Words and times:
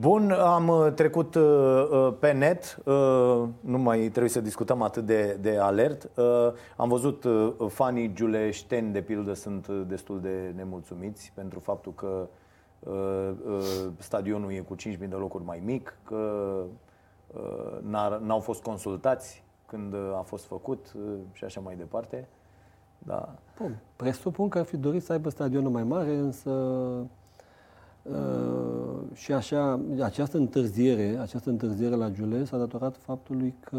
Bun, 0.00 0.30
am 0.30 0.68
uh, 0.68 0.92
trecut 0.92 1.34
uh, 1.34 1.42
uh, 1.90 2.14
pe 2.18 2.32
net, 2.32 2.82
nu 3.60 3.78
mai 3.78 3.98
trebuie 3.98 4.28
să 4.28 4.40
discutăm 4.40 4.82
atât 4.82 5.06
de, 5.06 5.38
de 5.40 5.58
alert. 5.58 6.10
Am 6.76 6.88
văzut 6.88 7.26
fanii 7.68 8.12
giuleșteni, 8.12 8.92
de 8.92 9.00
pildă, 9.00 9.32
sunt 9.32 9.68
destul 9.68 10.20
de 10.20 10.52
nemulțumiți 10.56 11.32
pentru 11.34 11.60
faptul 11.60 11.94
că 11.94 12.28
stadionul 13.98 14.52
e 14.52 14.58
cu 14.58 14.74
5.000 14.74 14.98
de 14.98 15.14
locuri 15.14 15.44
mai 15.44 15.62
mic, 15.64 15.98
că 16.04 16.52
n-au 18.20 18.40
fost 18.40 18.62
consultați 18.62 19.44
când 19.66 19.94
a 20.18 20.22
fost 20.22 20.44
făcut 20.44 20.94
și 21.32 21.44
așa 21.44 21.60
mai 21.60 21.76
departe. 21.76 22.28
Da. 22.98 23.34
Bun. 23.58 23.78
Presupun 23.96 24.48
că 24.48 24.58
ar 24.58 24.64
fi 24.64 24.76
dorit 24.76 25.02
să 25.02 25.12
aibă 25.12 25.28
stadionul 25.28 25.70
mai 25.70 25.84
mare, 25.84 26.14
însă 26.14 26.50
Uh, 28.10 29.00
și 29.14 29.32
așa, 29.32 29.80
această 30.02 30.36
întârziere, 30.36 31.18
această 31.20 31.50
întârziere 31.50 31.94
la 31.94 32.10
Giule 32.10 32.44
s-a 32.44 32.58
datorat 32.58 32.96
faptului 32.96 33.54
că 33.60 33.78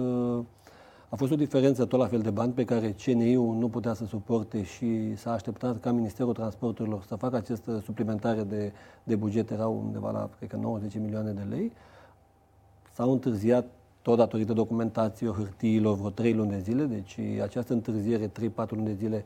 a 1.09 1.15
fost 1.15 1.31
o 1.31 1.35
diferență 1.35 1.85
tot 1.85 1.99
la 1.99 2.05
fel 2.05 2.19
de 2.19 2.29
bani 2.29 2.51
pe 2.53 2.65
care 2.65 2.95
CNI-ul 3.03 3.55
nu 3.55 3.69
putea 3.69 3.93
să 3.93 4.05
suporte 4.05 4.63
și 4.63 5.15
s-a 5.15 5.31
așteptat 5.31 5.79
ca 5.79 5.91
Ministerul 5.91 6.33
Transporturilor 6.33 7.03
să 7.07 7.15
facă 7.15 7.35
această 7.35 7.81
suplimentare 7.83 8.43
de, 8.43 8.71
de 9.03 9.15
buget, 9.15 9.51
erau 9.51 9.81
undeva 9.85 10.11
la, 10.11 10.29
cred 10.37 10.49
că, 10.49 10.55
90 10.55 10.95
milioane 10.95 11.31
de 11.31 11.45
lei. 11.49 11.71
S-au 12.93 13.11
întârziat 13.11 13.65
tot 14.01 14.17
datorită 14.17 14.53
documentației, 14.53 15.31
hârtiilor, 15.31 15.95
vreo 15.97 16.09
3 16.09 16.33
luni 16.33 16.49
de 16.49 16.59
zile, 16.59 16.83
deci 16.83 17.19
această 17.41 17.73
întârziere, 17.73 18.27
3-4 18.27 18.31
luni 18.69 18.85
de 18.85 18.93
zile, 18.93 19.23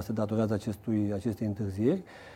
se 0.00 0.12
datorează 0.12 0.54
acestui, 0.54 1.12
acestei 1.14 1.46
întârzieri. 1.46 1.98
Ă, 1.98 2.35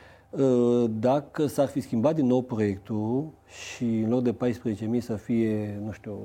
dacă 0.91 1.47
s-ar 1.47 1.67
fi 1.67 1.81
schimbat 1.81 2.15
din 2.15 2.27
nou 2.27 2.43
proiectul 2.43 3.29
și 3.47 3.85
în 3.85 4.11
loc 4.11 4.23
de 4.23 4.35
14.000 4.95 4.99
să 4.99 5.15
fie, 5.15 5.81
nu 5.85 5.93
știu, 5.93 6.19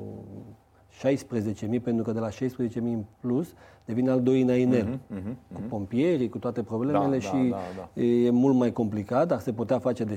16.000, 0.96 1.82
pentru 1.84 2.04
că 2.04 2.12
de 2.12 2.20
la 2.20 2.30
16.000 2.30 2.76
în 2.76 3.04
plus 3.20 3.54
devine 3.86 4.10
al 4.10 4.22
doilea 4.22 4.56
inel, 4.56 4.86
uh-huh, 4.86 5.18
uh-huh, 5.18 5.54
cu 5.54 5.62
pompierii, 5.70 6.30
cu 6.30 6.38
toate 6.38 6.64
problemele 6.64 7.18
da, 7.18 7.24
și 7.24 7.50
da, 7.50 7.58
da, 7.76 7.90
da. 7.94 8.02
e 8.02 8.30
mult 8.30 8.56
mai 8.56 8.72
complicat, 8.72 9.28
dar 9.28 9.40
se 9.40 9.54
putea 9.54 9.80
face 9.80 10.04
de 10.04 10.16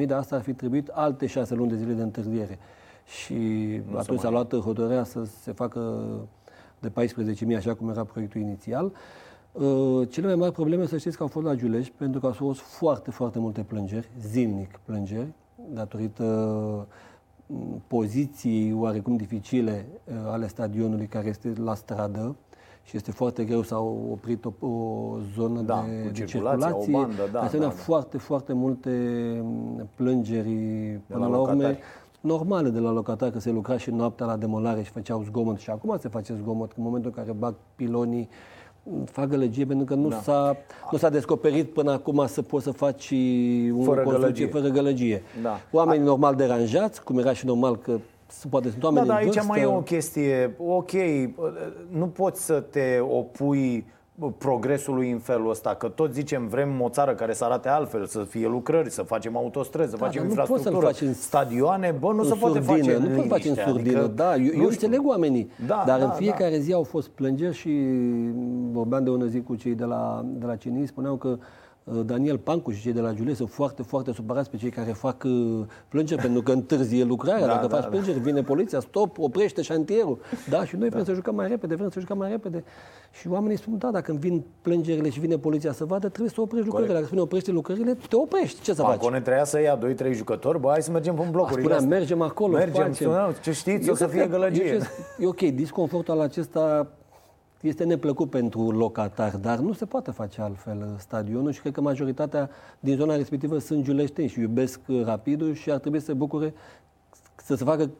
16.000, 0.00 0.06
dar 0.06 0.18
asta 0.18 0.36
ar 0.36 0.42
fi 0.42 0.52
trebuit 0.52 0.88
alte 0.88 1.26
6 1.26 1.54
luni 1.54 1.70
de 1.70 1.76
zile 1.76 1.92
de 1.92 2.02
întârziere. 2.02 2.58
Și 3.04 3.34
nu 3.90 3.96
atunci 3.96 4.20
s-a 4.20 4.30
luat 4.30 4.56
hotărârea 4.56 5.04
să 5.04 5.24
se 5.24 5.52
facă 5.52 6.06
de 6.78 6.92
14.000, 7.50 7.56
așa 7.56 7.74
cum 7.74 7.88
era 7.88 8.04
proiectul 8.04 8.40
inițial. 8.40 8.84
Uh, 8.84 8.92
Uh, 8.92 9.21
cele 10.08 10.26
mai 10.26 10.34
mari 10.34 10.52
probleme, 10.52 10.86
să 10.86 10.96
știți 10.96 11.16
că 11.16 11.22
au 11.22 11.28
fost 11.28 11.46
la 11.46 11.54
Giulești, 11.54 11.92
pentru 11.96 12.20
că 12.20 12.26
au 12.26 12.32
fost 12.32 12.60
foarte, 12.60 13.10
foarte 13.10 13.38
multe 13.38 13.62
plângeri, 13.62 14.10
zilnic 14.20 14.80
plângeri, 14.84 15.32
datorită 15.70 16.24
mm, 17.46 17.82
poziții 17.86 18.72
oarecum 18.72 19.16
dificile 19.16 19.86
uh, 20.04 20.14
ale 20.30 20.46
stadionului 20.46 21.06
care 21.06 21.28
este 21.28 21.52
la 21.64 21.74
stradă 21.74 22.36
și 22.82 22.96
este 22.96 23.10
foarte 23.10 23.44
greu, 23.44 23.62
s-au 23.62 24.08
oprit 24.10 24.44
o, 24.44 24.66
o 24.66 25.16
zonă 25.34 25.60
da, 25.60 25.84
de, 25.88 26.08
de 26.08 26.24
circulație, 26.24 26.70
o 26.72 26.84
bandă, 26.90 27.28
da. 27.32 27.40
Asemenea, 27.40 27.68
da, 27.68 27.74
da. 27.74 27.80
foarte, 27.82 28.18
foarte 28.18 28.52
multe 28.52 28.90
mm, 29.42 29.88
plângeri 29.94 30.50
până 31.06 31.18
la, 31.18 31.26
la 31.26 31.38
urme 31.38 31.78
normale 32.20 32.68
de 32.68 32.78
la 32.78 32.90
locatar, 32.90 33.30
că 33.30 33.38
se 33.38 33.50
lucra 33.50 33.76
și 33.76 33.90
noaptea 33.90 34.26
la 34.26 34.36
demolare 34.36 34.82
și 34.82 34.90
făceau 34.90 35.22
zgomot 35.22 35.58
și 35.58 35.70
acum 35.70 35.96
se 35.98 36.08
face 36.08 36.34
zgomot, 36.34 36.72
în 36.76 36.82
momentul 36.82 37.12
în 37.16 37.22
care 37.22 37.36
bag 37.36 37.54
pilonii 37.74 38.28
fac 39.04 39.28
gălăgie 39.28 39.64
pentru 39.64 39.84
că 39.84 39.94
nu, 39.94 40.08
da. 40.08 40.20
s-a, 40.20 40.56
nu 40.90 40.98
s-a 40.98 41.08
descoperit 41.08 41.72
până 41.72 41.92
acum 41.92 42.26
să 42.26 42.42
poți 42.42 42.64
să 42.64 42.70
faci 42.70 43.10
un 43.72 43.82
fără 43.82 44.02
gălăgie. 44.02 44.46
Fără 44.46 44.68
gălăgie. 44.68 45.22
Da. 45.42 45.60
Oamenii 45.70 46.02
A... 46.02 46.04
normal 46.04 46.34
deranjați, 46.34 47.04
cum 47.04 47.18
era 47.18 47.32
și 47.32 47.46
normal 47.46 47.76
că 47.78 47.98
poate 48.50 48.70
sunt 48.70 48.82
oameni 48.82 49.06
da, 49.06 49.12
da, 49.12 49.18
aici 49.18 49.32
vârstă. 49.32 49.46
mai 49.48 49.60
e 49.60 49.66
o 49.66 49.80
chestie. 49.80 50.54
Ok, 50.58 50.92
nu 51.88 52.06
poți 52.06 52.44
să 52.44 52.60
te 52.60 52.98
opui 53.00 53.86
progresului 54.38 55.10
în 55.10 55.18
felul 55.18 55.50
ăsta, 55.50 55.74
că 55.74 55.88
tot 55.88 56.12
zicem 56.12 56.46
vrem 56.46 56.80
o 56.80 56.88
țară 56.88 57.14
care 57.14 57.32
să 57.32 57.44
arate 57.44 57.68
altfel, 57.68 58.06
să 58.06 58.22
fie 58.22 58.48
lucrări, 58.48 58.90
să 58.90 59.02
facem 59.02 59.36
autostrăzi, 59.36 59.90
să 59.90 59.96
da, 59.96 60.04
facem 60.04 60.24
infrastructură, 60.24 60.86
faci 60.86 61.00
în, 61.00 61.14
stadioane, 61.14 61.94
bă, 62.00 62.12
nu 62.12 62.24
se 62.24 62.34
poate 62.34 62.60
face 62.60 62.98
Nu 62.98 63.08
poți 63.08 63.28
face 63.28 63.48
în 63.48 63.54
surdină, 63.54 63.98
adică, 63.98 64.12
da, 64.14 64.36
eu, 64.36 64.60
eu 64.60 64.68
înțeleg 64.68 65.06
oamenii, 65.06 65.50
da, 65.66 65.82
dar 65.86 65.98
da, 65.98 66.04
în 66.04 66.10
fiecare 66.10 66.56
da. 66.56 66.62
zi 66.62 66.72
au 66.72 66.82
fost 66.82 67.08
plângeri 67.08 67.54
și 67.54 67.70
vorbeam 68.70 69.04
de 69.04 69.10
o 69.10 69.26
zi 69.26 69.40
cu 69.40 69.54
cei 69.54 69.74
de 69.74 69.84
la, 69.84 70.24
de 70.24 70.46
la 70.46 70.56
CNI, 70.56 70.86
spuneau 70.86 71.16
că 71.16 71.28
Uh, 71.28 71.38
Daniel 71.84 72.38
Pancu 72.38 72.70
și 72.70 72.82
cei 72.82 72.92
de 72.92 73.00
la 73.00 73.12
Giulie 73.12 73.34
sunt 73.34 73.50
foarte, 73.50 73.82
foarte 73.82 74.12
supărați 74.12 74.50
pe 74.50 74.56
cei 74.56 74.70
care 74.70 74.90
fac 74.92 75.22
uh, 75.24 75.64
plângeri 75.88 76.20
pentru 76.20 76.42
că 76.42 76.52
întârzie 76.52 77.04
lucrarea. 77.04 77.46
Da, 77.52 77.54
Dacă 77.54 77.66
da, 77.66 77.74
faci 77.74 77.82
da. 77.82 77.88
plângeri, 77.88 78.18
vine 78.18 78.42
poliția, 78.42 78.80
stop, 78.80 79.18
oprește 79.18 79.62
șantierul. 79.62 80.18
Da, 80.48 80.64
și 80.64 80.76
noi 80.76 80.88
da. 80.88 80.94
vrem 80.94 81.04
să 81.04 81.12
jucăm 81.12 81.34
mai 81.34 81.48
repede, 81.48 81.74
vrem 81.74 81.90
să 81.90 82.00
jucăm 82.00 82.18
mai 82.18 82.30
repede. 82.30 82.64
Și 83.10 83.28
oamenii 83.28 83.56
spun, 83.56 83.78
da, 83.78 83.90
dacă 83.90 84.16
vin 84.18 84.44
plângerile 84.62 85.08
și 85.10 85.20
vine 85.20 85.38
poliția 85.38 85.72
să 85.72 85.84
vadă, 85.84 86.08
trebuie 86.08 86.28
să 86.34 86.40
oprești 86.40 86.68
Corect. 86.68 86.88
lucrările. 86.88 86.94
Dacă 86.94 87.06
spune 87.06 87.20
oprește 87.20 87.50
lucrările, 87.50 87.96
te 88.08 88.16
oprești. 88.16 88.60
Ce 88.60 88.74
să 88.74 88.82
Pancone 88.82 89.12
faci? 89.12 89.22
trebuia 89.22 89.44
să 89.44 89.60
ia 89.60 89.78
2-3 90.10 90.12
jucători, 90.12 90.60
bă, 90.60 90.68
hai 90.70 90.82
să 90.82 90.90
mergem 90.90 91.14
pe 91.14 91.28
blocuri. 91.30 91.60
Spunea, 91.60 91.80
mergem 91.80 92.20
acolo, 92.20 92.56
mergem, 92.56 92.92
facem. 92.92 93.10
ce 93.42 93.52
știți, 93.52 93.86
eu 93.86 93.92
o 93.92 93.96
să 93.96 94.06
fie 94.06 94.26
gălăgie. 94.26 94.78
E 95.18 95.26
ok, 95.26 95.40
disconfortul 95.40 96.20
acesta 96.20 96.90
este 97.62 97.84
neplăcut 97.84 98.30
pentru 98.30 98.70
locatar, 98.70 99.36
dar 99.36 99.58
nu 99.58 99.72
se 99.72 99.84
poate 99.84 100.10
face 100.10 100.40
altfel 100.40 100.94
stadionul 100.98 101.52
și 101.52 101.60
cred 101.60 101.72
că 101.72 101.80
majoritatea 101.80 102.50
din 102.80 102.96
zona 102.96 103.16
respectivă 103.16 103.58
sunt 103.58 103.84
giuleșteni 103.84 104.28
și 104.28 104.40
iubesc 104.40 104.80
rapidul 105.04 105.54
și 105.54 105.70
ar 105.70 105.78
trebui 105.78 105.98
să 105.98 106.04
se 106.04 106.12
bucure 106.12 106.54
să 107.36 107.54
se 107.54 107.64
facă 107.64 107.90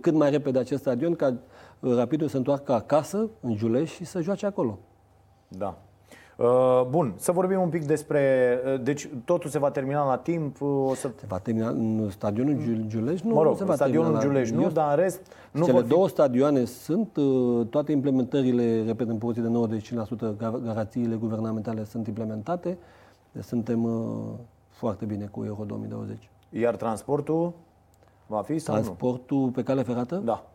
cât 0.00 0.14
mai 0.14 0.30
repede 0.30 0.58
acest 0.58 0.80
stadion 0.80 1.14
ca 1.14 1.34
rapidul 1.80 2.28
să 2.28 2.36
întoarcă 2.36 2.72
acasă, 2.72 3.30
în 3.40 3.56
Giulești, 3.56 3.96
și 3.96 4.04
să 4.04 4.20
joace 4.20 4.46
acolo. 4.46 4.78
Da. 5.48 5.78
Uh, 6.36 6.82
bun, 6.88 7.14
să 7.16 7.32
vorbim 7.32 7.60
un 7.60 7.68
pic 7.68 7.84
despre... 7.84 8.58
Uh, 8.66 8.82
deci 8.82 9.08
totul 9.24 9.50
se 9.50 9.58
va 9.58 9.70
termina 9.70 10.06
la 10.06 10.16
timp? 10.16 10.60
Uh, 10.60 10.90
o 10.90 10.94
să... 10.94 11.10
Se 11.18 11.24
va 11.28 11.38
termina 11.38 11.68
în 11.68 12.10
stadionul 12.10 12.84
Giulești? 12.86 13.26
Nu, 13.26 13.34
mă 13.34 13.42
rog, 13.42 13.52
nu 13.52 13.58
se 13.58 13.64
va 13.64 13.74
stadionul 13.74 14.20
Giulești 14.20 14.54
nu, 14.54 14.70
dar 14.70 14.90
în 14.90 15.02
rest... 15.02 15.20
Nu 15.50 15.64
cele 15.64 15.80
două 15.80 16.06
fi... 16.06 16.12
stadioane 16.12 16.64
sunt, 16.64 17.18
toate 17.70 17.92
implementările, 17.92 18.84
repet, 18.86 19.08
în 19.08 19.16
poziție 19.16 19.50
de 19.50 19.78
95% 20.34 20.36
garanțiile 20.64 21.14
guvernamentale 21.14 21.84
sunt 21.84 22.06
implementate. 22.06 22.78
Deci 23.32 23.44
suntem 23.44 23.88
foarte 24.68 25.04
bine 25.04 25.24
cu 25.24 25.44
Euro 25.44 25.64
2020. 25.64 26.30
Iar 26.50 26.76
transportul 26.76 27.52
va 28.26 28.42
fi 28.42 28.58
sau 28.58 28.74
Transportul 28.74 29.38
nu? 29.38 29.50
pe 29.50 29.62
cale 29.62 29.82
ferată? 29.82 30.22
Da. 30.24 30.46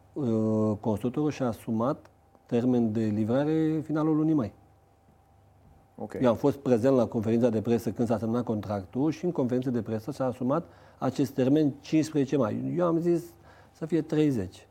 Constructorul 0.80 1.32
și-a 1.32 1.48
asumat 1.48 2.10
termen 2.46 2.92
de 2.92 3.02
livrare 3.02 3.82
finalul 3.84 4.16
lunii 4.16 4.34
mai. 4.34 4.54
Okay. 6.02 6.22
Eu 6.22 6.30
am 6.30 6.36
fost 6.36 6.58
prezent 6.58 6.96
la 6.96 7.06
conferința 7.06 7.50
de 7.50 7.62
presă 7.62 7.90
când 7.90 8.08
s-a 8.08 8.18
semnat 8.18 8.44
contractul 8.44 9.12
și 9.12 9.26
în 9.26 9.32
conferința 9.32 9.70
de 9.70 9.82
presă 9.82 10.12
s-a 10.12 10.26
asumat 10.26 10.66
acest 10.98 11.32
termen 11.32 11.74
15 11.82 12.38
mai. 12.38 12.74
Eu 12.78 12.86
am 12.86 13.00
zis 13.00 13.24
să 13.72 13.86
fie 13.86 14.02
30, 14.02 14.68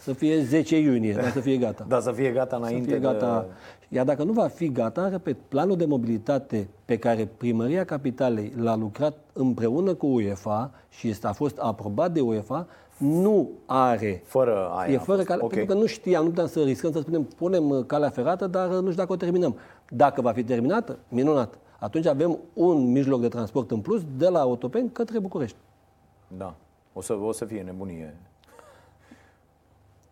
să 0.00 0.12
fie 0.12 0.42
10 0.42 0.78
iunie, 0.78 1.12
dar 1.12 1.30
să 1.30 1.40
fie 1.40 1.56
gata. 1.56 1.84
Da, 1.88 2.00
să 2.00 2.12
fie 2.12 2.30
gata 2.30 2.56
înainte 2.56 2.82
să 2.82 2.90
fie 2.90 2.98
gata. 2.98 3.46
De... 3.48 3.96
Iar 3.96 4.04
dacă 4.04 4.24
nu 4.24 4.32
va 4.32 4.46
fi 4.46 4.72
gata, 4.72 5.08
repet, 5.08 5.36
planul 5.48 5.76
de 5.76 5.84
mobilitate 5.84 6.68
pe 6.84 6.98
care 6.98 7.28
Primăria 7.36 7.84
Capitalei 7.84 8.52
l-a 8.56 8.76
lucrat 8.76 9.18
împreună 9.32 9.94
cu 9.94 10.06
UEFA 10.06 10.70
și 10.88 11.08
este, 11.08 11.26
a 11.26 11.32
fost 11.32 11.58
aprobat 11.58 12.12
de 12.12 12.20
UEFA, 12.20 12.66
nu 12.98 13.50
are. 13.66 14.22
Fără 14.24 14.70
aia. 14.72 14.92
E 14.92 14.98
fără 14.98 15.22
cale, 15.22 15.42
okay. 15.42 15.56
pentru 15.56 15.74
că 15.74 15.80
nu 15.80 15.86
știam, 15.86 16.22
nu 16.22 16.28
puteam 16.28 16.46
să 16.46 16.60
riscăm 16.60 16.92
să 16.92 17.00
spunem, 17.00 17.22
punem 17.22 17.68
uh, 17.68 17.84
calea 17.86 18.08
ferată, 18.08 18.46
dar 18.46 18.68
uh, 18.68 18.74
nu 18.74 18.80
știu 18.80 19.02
dacă 19.02 19.12
o 19.12 19.16
terminăm. 19.16 19.56
Dacă 19.88 20.20
va 20.20 20.32
fi 20.32 20.44
terminată, 20.44 20.98
minunat. 21.08 21.58
Atunci 21.78 22.06
avem 22.06 22.38
un 22.52 22.92
mijloc 22.92 23.20
de 23.20 23.28
transport 23.28 23.70
în 23.70 23.80
plus 23.80 24.02
de 24.16 24.28
la 24.28 24.46
Otopeni 24.46 24.90
către 24.90 25.18
București. 25.18 25.56
Da. 26.36 26.54
O 26.92 27.00
să, 27.00 27.12
o 27.12 27.32
să 27.32 27.44
fie 27.44 27.62
nebunie. 27.62 28.16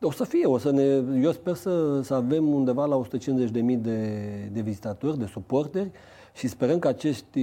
O 0.01 0.11
să 0.11 0.25
fie, 0.25 0.47
o 0.47 0.59
să 0.59 0.71
ne, 0.71 0.83
eu 1.23 1.33
sper 1.33 1.55
să, 1.55 2.01
să 2.03 2.15
avem 2.15 2.49
undeva 2.49 2.85
la 2.85 3.01
150.000 3.03 3.79
de, 3.79 3.79
de 4.53 4.61
vizitatori, 4.61 5.19
de 5.19 5.27
suporteri 5.27 5.91
și 6.35 6.49
sperăm 6.49 6.79
că 6.79 6.89
acești 6.89 7.41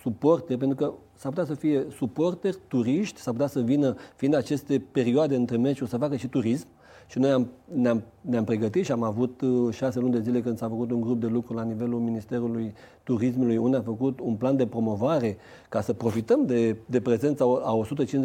suporteri, 0.00 0.58
pentru 0.58 0.76
că 0.76 0.92
s-ar 1.14 1.30
putea 1.30 1.44
să 1.44 1.54
fie 1.54 1.86
suporteri, 1.96 2.58
turiști, 2.68 3.20
s-ar 3.20 3.32
putea 3.32 3.48
să 3.48 3.60
vină, 3.60 3.96
fiind 4.16 4.34
aceste 4.34 4.84
perioade 4.92 5.36
între 5.36 5.56
meciuri, 5.56 5.90
să 5.90 5.96
facă 5.96 6.16
și 6.16 6.28
turism, 6.28 6.66
și 7.06 7.18
noi 7.18 7.30
am, 7.30 7.50
ne-am, 7.74 8.02
ne-am 8.20 8.44
pregătit 8.44 8.84
și 8.84 8.92
am 8.92 9.02
avut 9.02 9.40
uh, 9.40 9.74
șase 9.74 9.98
luni 9.98 10.12
de 10.12 10.20
zile 10.20 10.40
când 10.40 10.58
s-a 10.58 10.68
făcut 10.68 10.90
un 10.90 11.00
grup 11.00 11.20
de 11.20 11.26
lucru 11.26 11.54
la 11.54 11.62
nivelul 11.62 12.00
Ministerului 12.00 12.74
Turismului, 13.02 13.56
unde 13.56 13.76
a 13.76 13.82
făcut 13.82 14.20
un 14.20 14.34
plan 14.34 14.56
de 14.56 14.66
promovare 14.66 15.36
ca 15.68 15.80
să 15.80 15.92
profităm 15.92 16.46
de, 16.46 16.76
de 16.86 17.00
prezența 17.00 17.44
a 17.44 17.80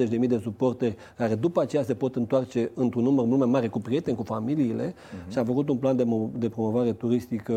150.000 0.10 0.28
de 0.28 0.40
suporteri 0.44 0.96
care 1.18 1.36
după 1.36 1.62
aceea 1.62 1.84
se 1.84 1.94
pot 1.94 2.16
întoarce 2.16 2.72
într-un 2.74 3.04
număr 3.04 3.26
mult 3.26 3.40
mai 3.40 3.50
mare 3.50 3.68
cu 3.68 3.80
prieteni, 3.80 4.18
cu 4.18 4.24
familiile 4.24 4.94
uh-huh. 4.94 5.32
și 5.32 5.38
am 5.38 5.46
făcut 5.46 5.70
un 5.70 5.78
plan 5.78 5.96
de, 5.96 6.08
de 6.38 6.50
promovare 6.50 6.94
turistică 6.94 7.54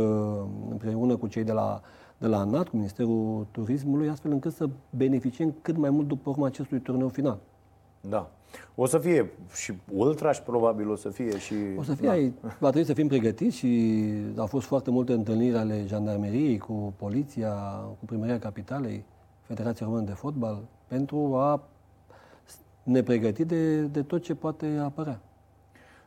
împreună 0.71 1.17
cu 1.17 1.27
cei 1.27 1.45
de 1.45 1.53
la 1.53 1.81
de 2.19 2.27
la 2.27 2.39
ANAT, 2.39 2.69
cu 2.69 2.77
Ministerul 2.77 3.47
Turismului, 3.51 4.09
astfel 4.09 4.31
încât 4.31 4.53
să 4.53 4.69
beneficiem 4.91 5.55
cât 5.63 5.77
mai 5.77 5.91
mult 5.91 6.09
după 6.09 6.31
urma 6.31 6.47
acestui 6.47 6.81
turneu 6.81 7.09
final. 7.09 7.39
Da. 8.01 8.31
O 8.75 8.87
să 8.87 8.99
fie 8.99 9.31
și 9.55 9.73
ultrași, 9.93 10.43
probabil 10.43 10.91
o 10.91 10.97
să 10.97 11.09
fie 11.09 11.39
și... 11.39 11.55
O 11.77 11.83
să 11.83 11.95
fie, 11.95 12.07
da. 12.07 12.13
ai, 12.13 12.33
va 12.59 12.69
trebui 12.69 12.87
să 12.87 12.95
fim 12.95 13.09
pregătiți 13.09 13.57
și 13.57 14.03
au 14.37 14.47
fost 14.47 14.67
foarte 14.67 14.91
multe 14.91 15.13
întâlniri 15.13 15.57
ale 15.57 15.85
jandarmeriei 15.87 16.59
cu 16.59 16.95
poliția, 16.97 17.55
cu 17.99 18.05
primăria 18.05 18.39
capitalei, 18.39 19.05
Federația 19.41 19.87
Română 19.87 20.05
de 20.05 20.13
Fotbal, 20.13 20.63
pentru 20.87 21.35
a 21.37 21.63
ne 22.83 23.03
pregăti 23.03 23.45
de, 23.45 23.81
de 23.81 24.03
tot 24.03 24.23
ce 24.23 24.35
poate 24.35 24.67
apărea. 24.83 25.21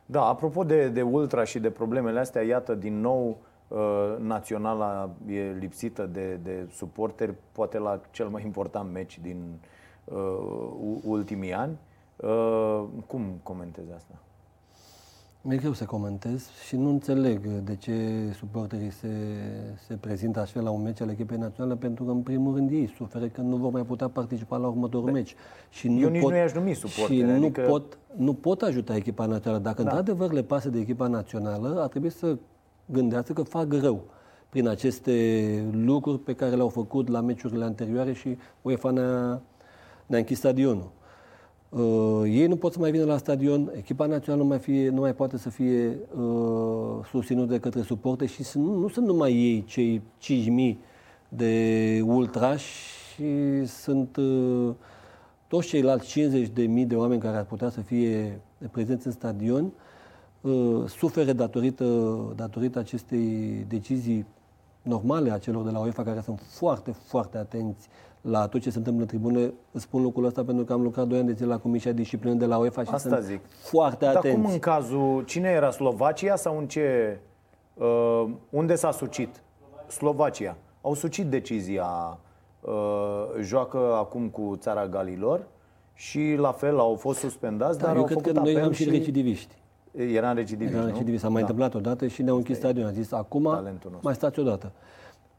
Da, 0.06 0.24
apropo 0.24 0.64
de, 0.64 0.88
de 0.88 1.02
ultra 1.02 1.44
și 1.44 1.58
de 1.58 1.70
problemele 1.70 2.18
astea, 2.18 2.42
iată, 2.42 2.74
din 2.74 3.00
nou, 3.00 3.38
uh, 3.68 4.16
naționala 4.18 5.10
e 5.26 5.56
lipsită 5.58 6.06
de, 6.06 6.38
de 6.42 6.66
suporteri, 6.70 7.34
poate 7.52 7.78
la 7.78 8.00
cel 8.10 8.28
mai 8.28 8.42
important 8.44 8.92
meci 8.92 9.18
din 9.22 9.58
uh, 10.04 11.00
ultimii 11.04 11.52
ani. 11.52 11.78
Uh, 12.22 12.84
cum 13.06 13.40
comentezi 13.42 13.92
asta? 13.96 14.14
Mi-e 15.42 15.56
greu 15.56 15.72
să 15.72 15.84
comentez 15.84 16.48
și 16.66 16.76
nu 16.76 16.88
înțeleg 16.88 17.46
de 17.46 17.76
ce 17.76 17.92
suporterii 18.38 18.90
se, 18.90 19.08
se 19.86 19.94
prezintă 19.94 20.40
astfel 20.40 20.62
la 20.62 20.70
un 20.70 20.82
meci 20.82 21.00
al 21.00 21.10
echipei 21.10 21.38
naționale, 21.38 21.76
pentru 21.76 22.04
că, 22.04 22.10
în 22.10 22.20
primul 22.20 22.54
rând, 22.54 22.70
ei 22.70 22.92
suferă 22.96 23.26
că 23.26 23.40
nu 23.40 23.56
vor 23.56 23.72
mai 23.72 23.82
putea 23.82 24.08
participa 24.08 24.56
la 24.56 24.66
următorul 24.66 25.06
de, 25.06 25.12
meci. 25.12 25.34
Și 25.70 25.86
eu 25.86 25.92
nu 25.92 26.08
nici 26.08 26.22
pot, 26.22 26.30
nu 26.30 26.36
i-aș 26.36 26.52
numi 26.52 26.74
suporteri. 26.74 27.18
Și 27.18 27.22
adică... 27.22 27.60
nu, 27.60 27.66
pot, 27.68 27.98
nu 28.16 28.34
pot 28.34 28.62
ajuta 28.62 28.96
echipa 28.96 29.26
națională. 29.26 29.62
Dacă, 29.62 29.82
da. 29.82 29.88
într-adevăr, 29.88 30.32
le 30.32 30.42
pasă 30.42 30.68
de 30.68 30.78
echipa 30.78 31.06
națională, 31.06 31.80
ar 31.80 31.88
trebui 31.88 32.10
să 32.10 32.36
gândească 32.86 33.32
că 33.32 33.42
fac 33.42 33.72
rău 33.72 34.04
prin 34.48 34.68
aceste 34.68 35.64
lucruri 35.72 36.18
pe 36.18 36.34
care 36.34 36.54
le-au 36.54 36.68
făcut 36.68 37.08
la 37.08 37.20
meciurile 37.20 37.64
anterioare 37.64 38.12
și 38.12 38.38
UEFA 38.62 38.90
ne-a, 38.90 39.40
ne-a 40.06 40.18
închis 40.18 40.38
stadionul. 40.38 40.90
Uh, 41.68 42.22
ei 42.24 42.46
nu 42.46 42.56
pot 42.56 42.72
să 42.72 42.78
mai 42.78 42.90
vină 42.90 43.04
la 43.04 43.16
stadion, 43.16 43.72
echipa 43.76 44.06
națională 44.06 44.42
nu 44.42 44.48
mai, 44.48 44.58
fie, 44.58 44.88
nu 44.88 45.00
mai 45.00 45.14
poate 45.14 45.38
să 45.38 45.50
fie 45.50 45.98
uh, 46.16 47.04
susținută 47.10 47.52
de 47.52 47.58
către 47.58 47.82
suporte 47.82 48.26
și 48.26 48.42
sunt, 48.42 48.64
nu, 48.64 48.74
nu 48.74 48.88
sunt 48.88 49.06
numai 49.06 49.32
ei 49.32 49.64
cei 49.64 50.02
5.000 50.72 50.76
de 51.28 52.02
ultrași, 52.04 52.96
și 53.18 53.66
sunt 53.66 54.16
uh, 54.16 54.74
toți 55.48 55.68
ceilalți 55.68 56.20
50.000 56.20 56.52
de, 56.52 56.66
de 56.66 56.96
oameni 56.96 57.20
care 57.20 57.36
ar 57.36 57.44
putea 57.44 57.68
să 57.68 57.80
fie 57.80 58.40
prezenți 58.70 59.06
în 59.06 59.12
stadion, 59.12 59.72
uh, 60.40 60.84
suferă 60.86 61.32
datorită, 61.32 62.18
datorită 62.36 62.78
acestei 62.78 63.64
decizii 63.68 64.26
normale 64.88 65.30
a 65.30 65.38
celor 65.38 65.64
de 65.64 65.70
la 65.70 65.78
UEFA 65.78 66.02
care 66.02 66.20
sunt 66.20 66.40
foarte, 66.40 66.90
foarte 66.90 67.38
atenți 67.38 67.88
la 68.20 68.46
tot 68.46 68.60
ce 68.60 68.70
se 68.70 68.78
întâmplă 68.78 69.02
în 69.02 69.08
tribune. 69.08 69.52
Spun 69.72 70.02
lucrul 70.02 70.24
ăsta 70.24 70.44
pentru 70.44 70.64
că 70.64 70.72
am 70.72 70.82
lucrat 70.82 71.06
2 71.06 71.18
ani 71.18 71.26
de 71.26 71.32
zile 71.32 71.46
la 71.46 71.58
Comisia 71.58 71.92
Disciplină 71.92 72.34
de 72.34 72.46
la 72.46 72.58
UEFA 72.58 72.82
și 72.82 72.90
Asta 72.92 73.14
sunt 73.14 73.24
zic. 73.26 73.40
foarte 73.46 74.06
atenți. 74.06 74.26
Dar 74.26 74.34
cum 74.34 74.52
în 74.52 74.58
cazul, 74.58 75.22
cine 75.26 75.48
era 75.48 75.70
Slovacia 75.70 76.36
sau 76.36 76.58
în 76.58 76.66
ce, 76.66 77.18
uh, 77.74 78.24
unde 78.50 78.74
s-a 78.74 78.90
sucit? 78.90 79.42
Slovacia. 79.86 80.56
Au 80.80 80.94
sucit 80.94 81.26
decizia, 81.26 82.18
uh, 82.60 82.72
joacă 83.40 83.94
acum 83.94 84.28
cu 84.28 84.56
țara 84.58 84.86
Galilor 84.86 85.46
și 85.94 86.34
la 86.36 86.52
fel 86.52 86.78
au 86.78 86.94
fost 86.94 87.18
suspendați, 87.18 87.78
da, 87.78 87.86
dar 87.86 87.94
eu 87.94 88.00
au 88.00 88.06
cred 88.06 88.18
făcut 88.18 88.32
că 88.32 88.40
noi 88.40 88.52
apel 88.52 88.64
am 88.64 88.72
și 88.72 88.90
recidiviști. 88.90 89.54
Era 90.02 90.28
în 90.28 90.34
recidiviști, 90.34 90.72
Era 90.72 90.82
în 90.82 90.86
nu? 90.88 90.92
recidiviști. 90.92 91.24
S-a 91.26 91.32
mai 91.32 91.42
Da. 91.42 91.48
întâmplat 91.48 91.74
odată 91.74 92.06
și 92.06 92.22
ne-au 92.22 92.36
închis 92.36 92.56
stadionul. 92.56 92.90
A 92.90 92.92
zis, 92.92 93.12
acum 93.12 93.42
Talentul 93.42 93.70
nostru. 93.90 94.00
mai 94.02 94.14
stați 94.14 94.38
odată. 94.38 94.72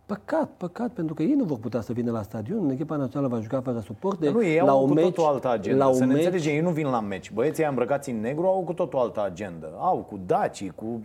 Păcat, 0.09 0.49
păcat, 0.57 0.89
pentru 0.91 1.13
că 1.13 1.23
ei 1.23 1.33
nu 1.37 1.43
vor 1.43 1.57
putea 1.57 1.81
să 1.81 1.93
vină 1.93 2.11
la 2.11 2.21
stadion. 2.21 2.69
Echipa 2.69 2.95
națională 2.95 3.33
va 3.35 3.41
juca 3.41 3.61
fără 3.61 3.79
suport. 3.85 4.19
Dar 4.19 4.31
nu, 4.33 4.43
ei 4.43 4.61
la 4.65 4.71
au 4.71 4.81
un 4.81 4.87
cu 4.87 4.93
meci, 4.93 5.03
totul 5.03 5.23
altă 5.23 5.49
agendă. 5.49 5.83
La 5.83 5.91
Să 5.93 6.01
un 6.03 6.07
ne 6.07 6.13
meci, 6.13 6.23
înțelegem, 6.25 6.53
ei 6.53 6.61
nu 6.61 6.69
vin 6.69 6.87
la 6.87 6.99
meci. 6.99 7.31
Băieții 7.31 7.65
îmbrăcați 7.69 8.09
în 8.09 8.19
negru 8.21 8.45
au 8.45 8.61
cu 8.65 8.73
totul 8.73 8.99
altă 8.99 9.23
agendă. 9.23 9.69
Au 9.77 9.97
cu 10.09 10.19
dacii, 10.25 10.71
cu 10.75 10.99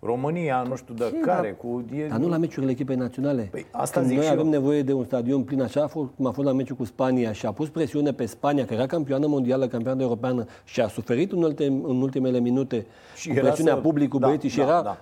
România, 0.00 0.64
nu 0.68 0.76
știu 0.76 0.94
de 0.94 1.04
Ce, 1.04 1.18
care, 1.20 1.56
dar- 1.60 1.70
cu... 1.70 1.84
E... 1.96 2.06
Dar 2.08 2.18
nu 2.18 2.28
la 2.28 2.36
meciurile 2.36 2.70
echipei 2.72 2.96
naționale. 2.96 3.48
Păi, 3.50 3.66
asta 3.70 3.94
Când 3.98 4.06
zic 4.06 4.16
noi 4.16 4.26
și 4.26 4.32
avem 4.32 4.44
eu. 4.44 4.50
nevoie 4.50 4.82
de 4.82 4.92
un 4.92 5.04
stadion 5.04 5.42
plin 5.42 5.62
așa, 5.62 5.82
a 5.82 5.86
fost, 5.86 6.08
cum 6.16 6.26
a 6.26 6.30
fost 6.30 6.46
la 6.46 6.52
meciul 6.52 6.76
cu 6.76 6.84
Spania 6.84 7.32
și 7.32 7.46
a 7.46 7.52
pus 7.52 7.68
presiune 7.68 8.12
pe 8.12 8.26
Spania, 8.26 8.62
care 8.64 8.74
era 8.76 8.86
campioană 8.86 9.26
mondială, 9.26 9.66
campioană 9.66 10.02
europeană 10.02 10.44
și 10.64 10.80
a 10.80 10.88
suferit 10.88 11.32
în, 11.32 11.42
ultim, 11.42 11.84
în 11.84 12.00
ultimele 12.02 12.40
minute 12.40 12.86
Și 13.16 13.28
cu 13.28 13.34
era 13.34 13.46
presiunea 13.46 13.74
să- 13.74 13.80
publicului 13.80 14.20
da, 14.20 14.26
băieții 14.26 14.48
și 14.48 14.56
da, 14.58 14.62
era 14.62 14.82
da. 14.82 14.98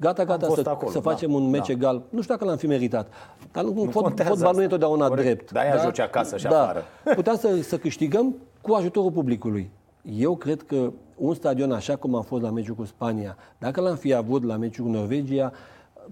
Gata, 0.00 0.24
gata 0.24 0.46
fost 0.46 0.62
să, 0.62 0.68
acolo, 0.68 0.90
să 0.90 1.00
da, 1.00 1.10
facem 1.10 1.32
un 1.32 1.50
meci 1.50 1.66
da. 1.66 1.72
egal. 1.72 2.02
Nu 2.08 2.22
știu 2.22 2.34
dacă 2.34 2.46
l-am 2.46 2.56
fi 2.56 2.66
meritat. 2.66 3.12
Dar 3.52 3.64
nu, 3.64 3.88
fot, 3.90 4.02
contează 4.02 4.30
fotbal 4.30 4.38
nu 4.38 4.48
asta. 4.48 4.60
e 4.60 4.64
întotdeauna 4.64 5.06
Corect. 5.08 5.26
drept. 5.26 5.52
De-aia 5.52 5.76
joci 5.76 5.98
acasă 5.98 6.36
și 6.36 6.44
da. 6.44 6.62
afară. 6.62 6.82
Puteam 7.14 7.36
să, 7.36 7.62
să 7.62 7.78
câștigăm 7.78 8.34
cu 8.60 8.72
ajutorul 8.72 9.10
publicului. 9.10 9.70
Eu 10.18 10.36
cred 10.36 10.62
că 10.62 10.92
un 11.16 11.34
stadion 11.34 11.72
așa 11.72 11.96
cum 11.96 12.14
a 12.14 12.20
fost 12.20 12.42
la 12.42 12.50
meciul 12.50 12.74
cu 12.74 12.84
Spania, 12.84 13.36
dacă 13.58 13.80
l-am 13.80 13.96
fi 13.96 14.14
avut 14.14 14.44
la 14.44 14.56
meciul 14.56 14.84
cu 14.84 14.90
Norvegia, 14.90 15.52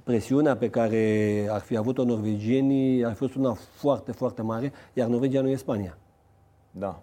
presiunea 0.04 0.56
pe 0.56 0.70
care 0.70 1.46
ar 1.50 1.60
fi 1.60 1.76
avut-o 1.76 2.04
norvegienii 2.04 3.04
ar 3.04 3.12
fi 3.12 3.18
fost 3.18 3.34
una 3.34 3.56
foarte, 3.74 4.12
foarte 4.12 4.42
mare, 4.42 4.72
iar 4.92 5.08
Norvegia 5.08 5.40
nu 5.40 5.48
e 5.48 5.56
Spania. 5.56 5.98
Da. 6.70 7.02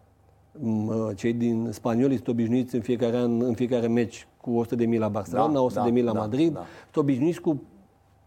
M, 0.52 1.14
Cei 1.16 1.34
din 1.34 1.70
spanioli 1.72 2.16
sunt 2.16 2.28
obișnuiți 2.28 2.76
în 2.76 2.82
fiecare 2.82 3.18
an, 3.18 3.42
în 3.42 3.54
fiecare 3.54 3.88
meci 3.88 4.28
cu 4.54 4.66
100.000 4.94 4.98
la 4.98 5.08
Barcelona, 5.08 5.54
Da, 5.54 5.90
100.000 5.92 5.94
da, 5.94 6.02
la 6.04 6.12
da, 6.14 6.20
Madrid, 6.20 6.54
da. 6.54 6.60
sunt 6.84 6.96
obișnuiți 6.96 7.42
cu, 7.42 7.62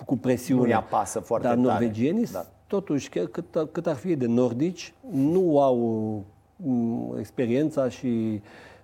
cu 0.06 0.16
presiune. 0.16 0.62
Nu-i 0.62 0.72
apasă 0.72 1.20
foarte 1.20 1.46
Dar 1.46 1.56
tare. 1.56 1.69
norvegienii, 1.69 2.26
Da. 2.32 2.44
totuși, 2.66 3.08
chiar 3.08 3.26
cât, 3.26 3.69
cât 3.72 3.86
ar 3.86 3.94
fi 3.94 4.16
de 4.16 4.26
nordici, 4.26 4.94
nu 5.10 5.60
au 5.60 5.76
m, 6.56 7.14
experiența 7.19 7.88
și 7.88 8.40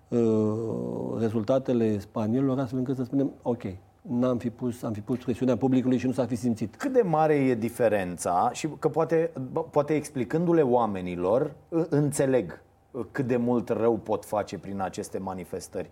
uh, 0.09 1.19
rezultatele 1.19 1.99
spaniolilor, 1.99 2.59
astfel 2.59 2.79
încât 2.79 2.97
să 2.97 3.05
spunem, 3.05 3.31
ok, 3.43 3.63
n-am 4.03 4.39
fi 4.39 4.51
pus, 4.51 4.83
am 4.83 4.93
fi 4.93 5.01
pus 5.01 5.19
presiunea 5.19 5.57
publicului 5.57 5.99
și 5.99 6.07
nu 6.07 6.13
s-ar 6.13 6.27
fi 6.27 6.35
simțit. 6.37 6.77
Cât 6.77 6.93
de 6.93 7.03
mare 7.05 7.35
e 7.35 7.55
diferența 7.55 8.51
și 8.53 8.69
că 8.79 8.89
poate, 8.89 9.31
bă, 9.53 9.61
poate 9.61 9.95
explicându-le 9.95 10.63
oamenilor, 10.63 11.53
ă- 11.73 11.87
înțeleg 11.91 12.61
ă, 12.95 13.07
cât 13.13 13.27
de 13.27 13.37
mult 13.37 13.69
rău 13.69 13.97
pot 13.97 14.25
face 14.25 14.59
prin 14.59 14.81
aceste 14.81 15.19
manifestări. 15.19 15.89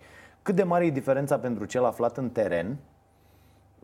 Cât 0.47 0.55
de 0.55 0.63
mare 0.63 0.85
e 0.85 0.89
diferența 0.89 1.39
pentru 1.39 1.65
cel 1.65 1.85
aflat 1.85 2.17
în 2.17 2.29
teren 2.29 2.77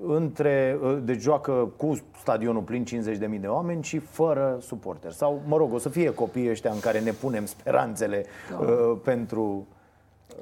între, 0.06 0.80
ă, 0.84 0.94
deci 0.94 1.22
joacă 1.22 1.72
cu 1.78 2.00
stadionul 2.20 2.62
plin 2.62 2.86
50.000 2.86 3.40
de 3.40 3.48
oameni 3.48 3.84
și 3.84 3.98
fără 3.98 4.58
suporteri. 4.62 5.14
Sau, 5.16 5.42
mă 5.48 5.58
rog, 5.58 5.74
o 5.74 5.78
să 5.78 5.90
fie 5.90 6.14
copiii 6.14 6.50
ăștia 6.50 6.72
în 6.72 6.80
care 6.80 7.00
ne 7.00 7.12
punem 7.12 7.46
speranțele 7.46 8.26
da. 8.50 8.66
pentru... 9.04 9.68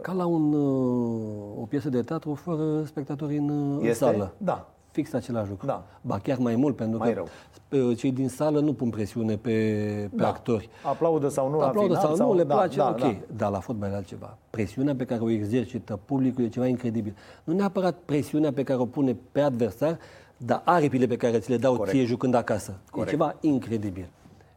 Ca 0.02 0.14
la 0.14 0.26
un, 0.26 0.54
uh, 0.54 1.62
o 1.62 1.66
piesă 1.66 1.90
de 1.90 2.02
teatru 2.02 2.34
fără 2.34 2.84
spectatori 2.84 3.38
în, 3.38 3.50
uh, 3.50 3.78
în 3.80 3.86
Este? 3.86 3.94
sală. 3.94 4.34
Da. 4.38 4.70
Fix 4.92 5.14
același 5.14 5.50
lucru. 5.50 5.66
Da. 5.66 5.84
Ba 6.02 6.20
chiar 6.24 6.38
mai 6.38 6.56
mult, 6.56 6.76
pentru 6.76 6.98
Mai 6.98 7.14
că 7.14 7.24
rău. 7.70 7.90
uh, 7.90 7.98
cei 7.98 8.12
din 8.12 8.30
sală 8.30 8.60
nu 8.60 8.74
pun 8.74 8.90
presiune 8.90 9.36
pe, 9.36 9.50
pe 10.10 10.16
Da. 10.16 10.28
actori. 10.28 10.70
Aplaudă 10.84 11.28
sau 11.30 11.50
nu 11.50 11.60
Aplaudă 11.60 11.94
la 11.94 12.00
final, 12.00 12.16
sau 12.16 12.32
nu, 12.32 12.38
le 12.38 12.44
da, 12.44 12.54
place, 12.56 12.78
da, 12.78 12.90
ok. 12.90 13.00
da. 13.00 13.16
Dar 13.36 13.52
la 13.52 13.60
fotbal 13.60 13.92
e 13.92 13.96
altceva. 13.96 14.38
Presiunea 14.50 14.96
pe 14.96 15.06
care 15.06 15.22
o 15.22 15.30
exercită 15.30 16.00
publicul 16.06 16.44
e 16.44 16.48
ceva 16.48 16.68
incredibil. 16.68 17.16
Nu 17.44 17.54
neapărat 17.54 17.98
presiunea 18.06 18.52
pe 18.54 18.64
care 18.64 18.80
o 18.80 18.86
pune 18.86 19.18
pe 19.32 19.42
adversar, 19.42 19.98
dar 20.38 20.62
aripile 20.66 21.06
pe 21.08 21.16
care 21.16 21.40
ți 21.40 21.50
le 21.50 21.58
dau 21.58 21.76
Corect. 21.76 21.96
ție 21.96 22.06
jucând 22.06 22.34
acasă. 22.34 22.80
Corect. 22.90 23.10
E 23.10 23.12
ceva 23.12 23.36
incredibil. 23.42 24.10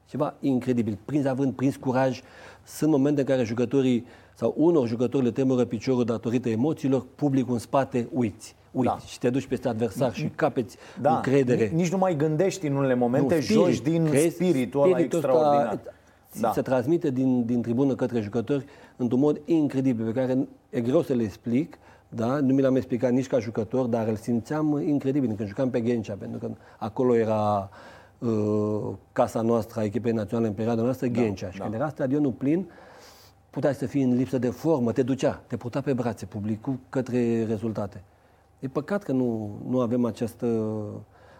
Ceva 0.06 0.34
incredibil. 0.40 0.98
Prins 1.04 1.24
având, 1.26 1.52
prins 1.52 1.76
curaj, 1.76 2.20
sunt 2.64 2.90
momente 2.90 3.20
în 3.20 3.26
care 3.26 3.42
jucătorii 3.42 4.06
sau 4.34 4.54
unor 4.56 4.88
jucători 4.88 5.24
le 5.24 5.30
tremură 5.30 5.64
piciorul 5.64 6.04
datorită 6.04 6.48
emoțiilor, 6.48 7.06
publicul 7.14 7.52
în 7.52 7.58
spate, 7.58 8.08
uiți. 8.12 8.56
Uiți 8.72 8.88
Da. 8.88 8.98
și 8.98 9.18
te 9.18 9.30
duci 9.30 9.46
peste 9.46 9.68
adversar 9.68 10.14
și 10.14 10.30
capeți 10.34 10.76
Da, 11.00 11.14
încredere. 11.14 11.70
nici 11.74 11.90
nu 11.90 11.98
mai 11.98 12.16
gândești 12.16 12.66
în 12.66 12.74
unele 12.76 12.94
momente, 12.94 13.34
Nu, 13.34 13.40
joci 13.40 13.80
din 13.80 14.04
crezi? 14.04 14.34
spiritul 14.34 14.82
ăla 14.82 14.90
Spiritul 14.92 15.18
ăsta 15.18 15.30
extraordinar. 15.30 15.80
Da. 16.40 16.52
Se 16.52 16.62
transmite 16.62 17.10
din, 17.10 17.44
din 17.44 17.62
tribună 17.62 17.94
către 17.94 18.20
jucători 18.20 18.64
într-un 18.96 19.20
mod 19.20 19.40
incredibil, 19.44 20.04
pe 20.04 20.12
care 20.12 20.48
e 20.70 20.80
greu 20.80 21.02
să 21.02 21.12
le 21.12 21.22
explic, 21.22 21.78
da? 22.08 22.26
nu 22.40 22.54
mi 22.54 22.60
l-am 22.62 22.76
explicat 22.76 23.10
nici 23.12 23.26
ca 23.26 23.38
jucător, 23.38 23.86
dar 23.86 24.08
îl 24.08 24.16
simțeam 24.16 24.82
incredibil 24.86 25.32
când 25.36 25.48
jucam 25.48 25.70
pe 25.70 25.80
Ghencea, 25.80 26.16
pentru 26.18 26.38
că 26.38 26.50
acolo 26.78 27.14
era 27.16 27.68
uh, 28.18 28.94
casa 29.12 29.40
noastră, 29.40 29.80
a 29.80 29.84
echipei 29.84 30.12
naționale 30.12 30.48
în 30.48 30.54
perioada 30.54 30.82
noastră, 30.82 31.06
Ghencea. 31.06 31.50
Și 31.50 31.58
da. 31.58 31.62
când 31.64 31.74
era 31.74 31.88
stadionul 31.88 32.30
plin, 32.32 32.66
puteai 33.54 33.74
să 33.74 33.86
fii 33.86 34.02
în 34.02 34.16
lipsă 34.16 34.38
de 34.38 34.48
formă, 34.50 34.92
te 34.92 35.02
ducea, 35.02 35.42
te 35.46 35.56
putea 35.56 35.80
pe 35.80 35.92
brațe 35.92 36.26
publicul 36.26 36.78
către 36.88 37.44
rezultate. 37.44 38.02
E 38.60 38.68
păcat 38.68 39.02
că 39.02 39.12
nu, 39.12 39.50
nu 39.68 39.80
avem 39.80 40.04
această, 40.04 40.46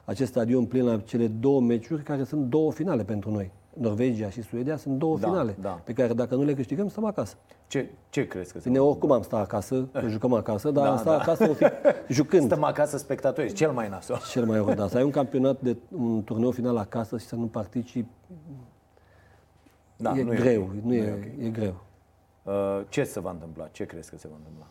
acest 0.04 0.30
stadion 0.30 0.64
plin 0.64 0.84
la 0.84 0.98
cele 0.98 1.26
două 1.26 1.60
meciuri, 1.60 2.02
care 2.02 2.24
sunt 2.24 2.42
două 2.48 2.72
finale 2.72 3.04
pentru 3.04 3.30
noi. 3.30 3.50
Norvegia 3.78 4.30
și 4.30 4.42
Suedia 4.42 4.76
sunt 4.76 4.98
două 4.98 5.18
Da, 5.18 5.26
finale, 5.28 5.56
da. 5.60 5.68
pe 5.84 5.92
care 5.92 6.12
dacă 6.12 6.34
nu 6.34 6.42
le 6.44 6.54
câștigăm, 6.54 6.88
stăm 6.88 7.04
acasă. 7.04 7.36
Ce, 7.66 7.90
ce 8.10 8.26
crezi 8.26 8.52
că 8.52 8.58
se 8.58 8.68
Bine, 8.68 8.80
oricum 8.80 9.10
am 9.12 9.22
stat 9.22 9.40
acasă, 9.40 9.88
că 9.92 10.08
jucăm 10.08 10.32
acasă, 10.32 10.70
dar 10.70 10.84
Da, 10.84 10.90
am 10.90 10.96
stat 10.96 11.16
da. 11.16 11.22
acasă 11.22 11.50
o 11.50 11.52
fi, 11.54 11.64
jucând. 12.14 12.44
Stăm 12.44 12.62
acasă 12.62 12.98
spectatori, 12.98 13.52
cel 13.52 13.70
mai 13.72 13.88
nasol. 13.88 14.20
Cel 14.32 14.44
mai 14.44 14.56
rău, 14.56 14.74
da. 14.74 14.88
Să 14.88 14.96
ai 14.96 15.02
un 15.02 15.10
campionat 15.10 15.60
de 15.60 15.76
un 15.96 16.22
turneu 16.24 16.50
final 16.50 16.76
acasă 16.76 17.18
și 17.18 17.26
să 17.26 17.34
nu 17.36 17.46
participi, 17.46 18.08
Da, 19.96 20.18
e 20.18 20.22
nu 20.22 20.30
greu, 20.30 20.62
ok. 20.62 20.72
nu 20.84 20.94
e, 20.94 21.12
ok. 21.12 21.44
e 21.44 21.48
greu. 21.48 21.74
Uh, 22.44 22.80
ce 22.88 23.04
se 23.04 23.20
va 23.20 23.30
întâmpla? 23.30 23.66
Ce 23.66 23.84
crezi 23.84 24.10
că 24.10 24.16
se 24.16 24.28
va 24.28 24.34
întâmpla? 24.36 24.66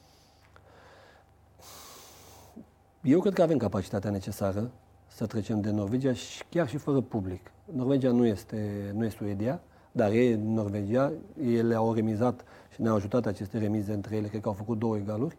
Eu 3.01 3.20
cred 3.20 3.34
că 3.34 3.42
avem 3.42 3.58
capacitatea 3.58 4.10
necesară 4.10 4.72
să 5.08 5.25
trecem 5.25 5.62
de 5.62 5.72
Norvegia 5.72 6.13
și 6.13 6.44
chiar 6.50 6.68
și 6.68 6.77
fără 6.77 7.01
public. 7.01 7.51
Norvegia 7.75 8.12
nu 8.12 8.25
este, 8.25 8.92
nu 8.94 9.06
este 9.06 9.18
Suedia, 9.18 9.62
dar 9.92 10.12
e 10.12 10.36
Norvegia, 10.36 11.12
ele 11.44 11.75
au 11.75 11.94
remizat 11.94 12.44
și 12.74 12.82
ne-au 12.82 12.96
ajutat 12.96 13.25
aceste 13.25 13.58
remize 13.58 13.94
între 13.94 14.15
ele, 14.15 14.27
cred 14.27 14.42
că 14.42 14.48
au 14.48 14.53
făcut 14.53 14.80
două 14.80 14.98
egaluri. 14.98 15.38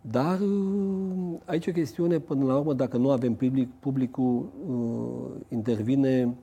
Dar 0.00 0.40
uh, 0.40 1.38
aici 1.44 1.66
o 1.66 1.72
chestiune, 1.72 2.18
până 2.18 2.44
la 2.44 2.56
urmă, 2.56 2.72
dacă 2.72 2.96
nu 2.96 3.10
avem 3.10 3.34
public, 3.34 3.70
publicul 3.80 4.52
uh, 4.68 5.40
intervine 5.48 6.34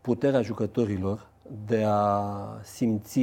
puterea 0.00 0.42
jucătorilor 0.42 1.28
de 1.66 1.84
a 1.86 2.60
simți 2.62 3.20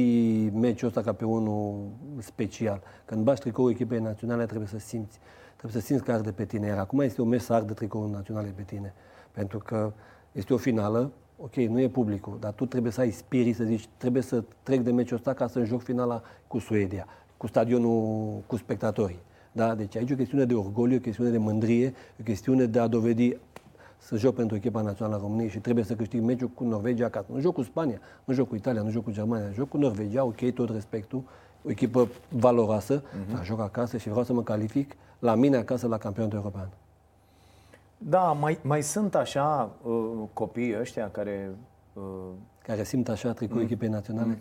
meciul 0.52 0.88
ăsta 0.88 1.02
ca 1.02 1.12
pe 1.12 1.24
unul 1.24 1.88
special. 2.18 2.82
Când 3.04 3.24
bași 3.24 3.40
tricoul 3.40 3.70
echipei 3.70 3.98
naționale, 3.98 4.46
trebuie 4.46 4.68
să 4.68 4.78
simți. 4.78 5.18
Trebuie 5.56 5.82
să 5.82 5.86
simți 5.86 6.04
că 6.04 6.12
arde 6.12 6.32
pe 6.32 6.44
tine. 6.44 6.66
Iar 6.66 6.78
acum 6.78 7.00
este 7.00 7.22
o 7.22 7.24
mers 7.24 7.44
să 7.44 7.52
ardă 7.52 7.72
tricoul 7.72 8.10
naționale 8.10 8.52
pe 8.56 8.62
tine. 8.62 8.94
Pentru 9.32 9.58
că 9.58 9.92
este 10.32 10.54
o 10.54 10.56
finală, 10.56 11.12
ok, 11.38 11.54
nu 11.54 11.80
e 11.80 11.88
publicul, 11.88 12.36
dar 12.40 12.52
tu 12.52 12.66
trebuie 12.66 12.92
să 12.92 13.00
ai 13.00 13.10
spirit, 13.10 13.56
să 13.56 13.64
zici, 13.64 13.88
trebuie 13.96 14.22
să 14.22 14.44
trec 14.62 14.80
de 14.80 14.92
meciul 14.92 15.16
ăsta 15.16 15.32
ca 15.32 15.46
să 15.46 15.64
joc 15.64 15.82
finala 15.82 16.22
cu 16.46 16.58
Suedia, 16.58 17.06
cu 17.36 17.46
stadionul, 17.46 18.42
cu 18.46 18.56
spectatorii. 18.56 19.20
Da? 19.52 19.74
Deci 19.74 19.96
aici 19.96 20.10
e 20.10 20.12
o 20.12 20.16
chestiune 20.16 20.44
de 20.44 20.54
orgoliu, 20.54 20.96
o 20.96 21.00
chestiune 21.00 21.30
de 21.30 21.38
mândrie, 21.38 21.94
o 22.20 22.22
chestiune 22.22 22.64
de 22.64 22.78
a 22.78 22.86
dovedi 22.86 23.36
să 24.04 24.16
joc 24.16 24.34
pentru 24.34 24.56
echipa 24.56 24.80
națională 24.80 25.16
a 25.16 25.18
României 25.20 25.48
și 25.48 25.58
trebuie 25.58 25.84
să 25.84 25.94
câștig 25.94 26.22
meciul 26.22 26.48
cu 26.48 26.64
Norvegia 26.64 27.04
acasă. 27.04 27.26
Nu 27.32 27.40
joc 27.40 27.54
cu 27.54 27.62
Spania, 27.62 27.98
nu 28.24 28.34
joc 28.34 28.48
cu 28.48 28.54
Italia, 28.54 28.82
nu 28.82 28.90
joc 28.90 29.04
cu 29.04 29.10
Germania, 29.10 29.50
joc 29.50 29.68
cu 29.68 29.76
Norvegia, 29.76 30.24
ok, 30.24 30.52
tot 30.54 30.70
respectul, 30.70 31.22
o 31.64 31.70
echipă 31.70 32.08
valoroasă, 32.28 33.00
uh-huh. 33.00 33.34
dar 33.34 33.44
joc 33.44 33.60
acasă 33.60 33.96
și 33.96 34.08
vreau 34.08 34.24
să 34.24 34.32
mă 34.32 34.42
calific 34.42 34.96
la 35.18 35.34
mine 35.34 35.56
acasă 35.56 35.86
la 35.86 35.98
campionatul 35.98 36.38
european. 36.38 36.68
Da, 37.98 38.32
mai, 38.32 38.58
mai 38.62 38.82
sunt 38.82 39.14
așa 39.14 39.70
uh, 39.82 39.94
copii 40.32 40.78
ăștia 40.80 41.10
care... 41.10 41.56
Uh, 41.92 42.02
care 42.62 42.84
simt 42.84 43.08
așa 43.08 43.32
tricul 43.32 43.56
mm. 43.56 43.62
echipei 43.62 43.88
naționale? 43.88 44.38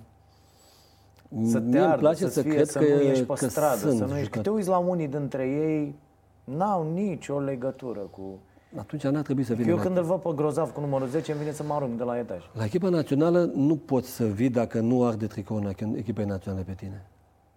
Mm. 1.27 1.48
Să 1.48 1.60
te 1.60 1.77
ardă, 1.77 1.98
place 1.98 2.27
să, 2.27 2.41
fie, 2.41 2.51
cred 2.51 2.67
să 2.67 2.79
că, 2.79 2.86
nu 2.96 3.01
ieși 3.01 3.24
pe 3.24 3.48
stradă, 3.48 3.91
să 3.91 4.05
nu 4.05 4.17
ieși. 4.17 4.29
Că 4.29 4.39
te 4.39 4.50
uiți 4.50 4.67
la 4.67 4.77
unii 4.77 5.08
dintre 5.08 5.48
ei, 5.48 5.96
n-au 6.43 6.91
nicio 6.93 7.39
legătură 7.39 8.00
cu... 8.00 8.39
Atunci 8.77 9.03
n-ar 9.03 9.22
trebui 9.22 9.44
să 9.44 9.53
vină. 9.53 9.70
Eu 9.70 9.77
când 9.77 9.98
îl 9.98 10.03
văd 10.03 10.20
pe 10.20 10.30
grozav 10.36 10.72
cu 10.72 10.80
numărul 10.80 11.08
10, 11.08 11.32
îmi 11.32 11.39
vine 11.42 11.53
să 11.53 11.63
mă 11.63 11.74
arunc 11.74 11.98
de 11.98 12.03
la 12.03 12.18
etaj. 12.18 12.42
La 12.53 12.63
echipa 12.63 12.89
națională 12.89 13.51
nu 13.56 13.75
poți 13.75 14.10
să 14.10 14.25
vii 14.25 14.50
dacă 14.50 14.80
nu 14.80 15.06
arde 15.06 15.27
tricoul 15.27 15.75
echipei 15.96 16.25
naționale 16.25 16.63
pe 16.63 16.74
tine. 16.74 17.06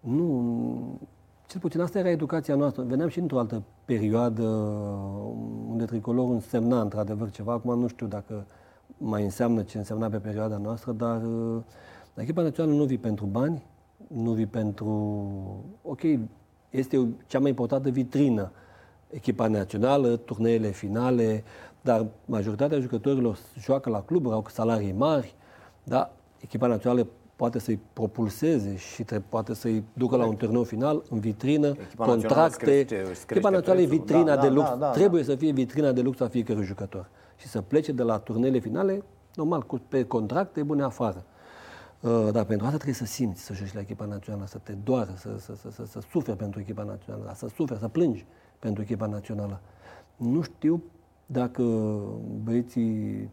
Nu, 0.00 1.00
cel 1.46 1.60
puțin 1.60 1.80
asta 1.80 1.98
era 1.98 2.10
educația 2.10 2.54
noastră. 2.54 2.82
Veneam 2.82 3.08
și 3.08 3.18
într-o 3.18 3.38
altă 3.38 3.62
perioadă 3.84 4.42
unde 5.68 5.84
tricolorul 5.84 6.32
însemna 6.32 6.80
într-adevăr 6.80 7.30
ceva. 7.30 7.52
Acum 7.52 7.78
nu 7.78 7.86
știu 7.86 8.06
dacă 8.06 8.46
mai 8.98 9.22
înseamnă 9.22 9.62
ce 9.62 9.78
însemna 9.78 10.08
pe 10.08 10.16
perioada 10.16 10.56
noastră, 10.56 10.92
dar 10.92 11.22
la 12.14 12.22
echipa 12.22 12.42
națională 12.42 12.76
nu 12.76 12.84
vii 12.84 12.98
pentru 12.98 13.26
bani, 13.26 13.62
nu 14.06 14.30
vii 14.30 14.46
pentru... 14.46 14.88
Ok, 15.82 16.00
este 16.70 17.08
cea 17.26 17.38
mai 17.38 17.48
importantă 17.50 17.88
vitrină 17.90 18.50
echipa 19.10 19.46
națională, 19.46 20.16
turneele 20.16 20.68
finale, 20.68 21.44
dar 21.80 22.06
majoritatea 22.24 22.80
jucătorilor 22.80 23.38
joacă 23.58 23.90
la 23.90 24.02
cluburi, 24.02 24.34
au 24.34 24.46
salarii 24.50 24.92
mari, 24.92 25.34
dar 25.84 26.10
echipa 26.40 26.66
națională 26.66 27.06
poate 27.36 27.58
să-i 27.58 27.80
propulseze 27.92 28.76
și 28.76 29.02
te, 29.02 29.20
poate 29.20 29.54
să-i 29.54 29.84
ducă 29.92 30.16
la 30.16 30.26
un 30.26 30.36
turneu 30.36 30.62
final 30.62 31.02
în 31.10 31.18
vitrină, 31.20 31.66
echipa 31.66 32.04
contracte. 32.04 32.86
echipa 33.28 33.50
națională 33.50 33.80
e 33.80 33.86
vitrina 33.86 34.34
da, 34.34 34.40
de 34.40 34.46
da, 34.46 34.52
lux, 34.52 34.68
da, 34.68 34.74
da, 34.74 34.90
trebuie 34.90 35.22
da. 35.22 35.30
să 35.30 35.36
fie 35.36 35.52
vitrina 35.52 35.92
de 35.92 36.00
lux 36.00 36.20
a 36.20 36.28
fiecărui 36.28 36.64
jucător. 36.64 37.08
Și 37.36 37.46
să 37.46 37.60
plece 37.60 37.92
de 37.92 38.02
la 38.02 38.18
turnele 38.18 38.58
finale, 38.58 39.02
normal, 39.34 39.62
cu, 39.62 39.80
pe 39.88 40.04
contracte 40.04 40.62
bune 40.62 40.82
afară. 40.82 41.24
Uh, 42.00 42.28
dar 42.32 42.44
pentru 42.44 42.66
asta 42.66 42.76
trebuie 42.76 42.94
să 42.94 43.04
simți 43.04 43.42
să 43.42 43.54
joci 43.54 43.74
la 43.74 43.80
echipa 43.80 44.04
națională, 44.04 44.46
să 44.46 44.58
te 44.58 44.72
doară, 44.72 45.14
să, 45.16 45.34
să, 45.38 45.54
să, 45.54 45.70
să, 45.70 45.86
să 45.86 46.00
suferi 46.10 46.36
pentru 46.36 46.60
echipa 46.60 46.82
națională, 46.82 47.32
să 47.34 47.48
suferi, 47.54 47.80
să 47.80 47.88
plângi 47.88 48.26
pentru 48.58 48.82
echipa 48.82 49.06
națională. 49.06 49.60
Nu 50.16 50.42
știu 50.42 50.82
dacă 51.26 51.62
băieții, 52.44 53.30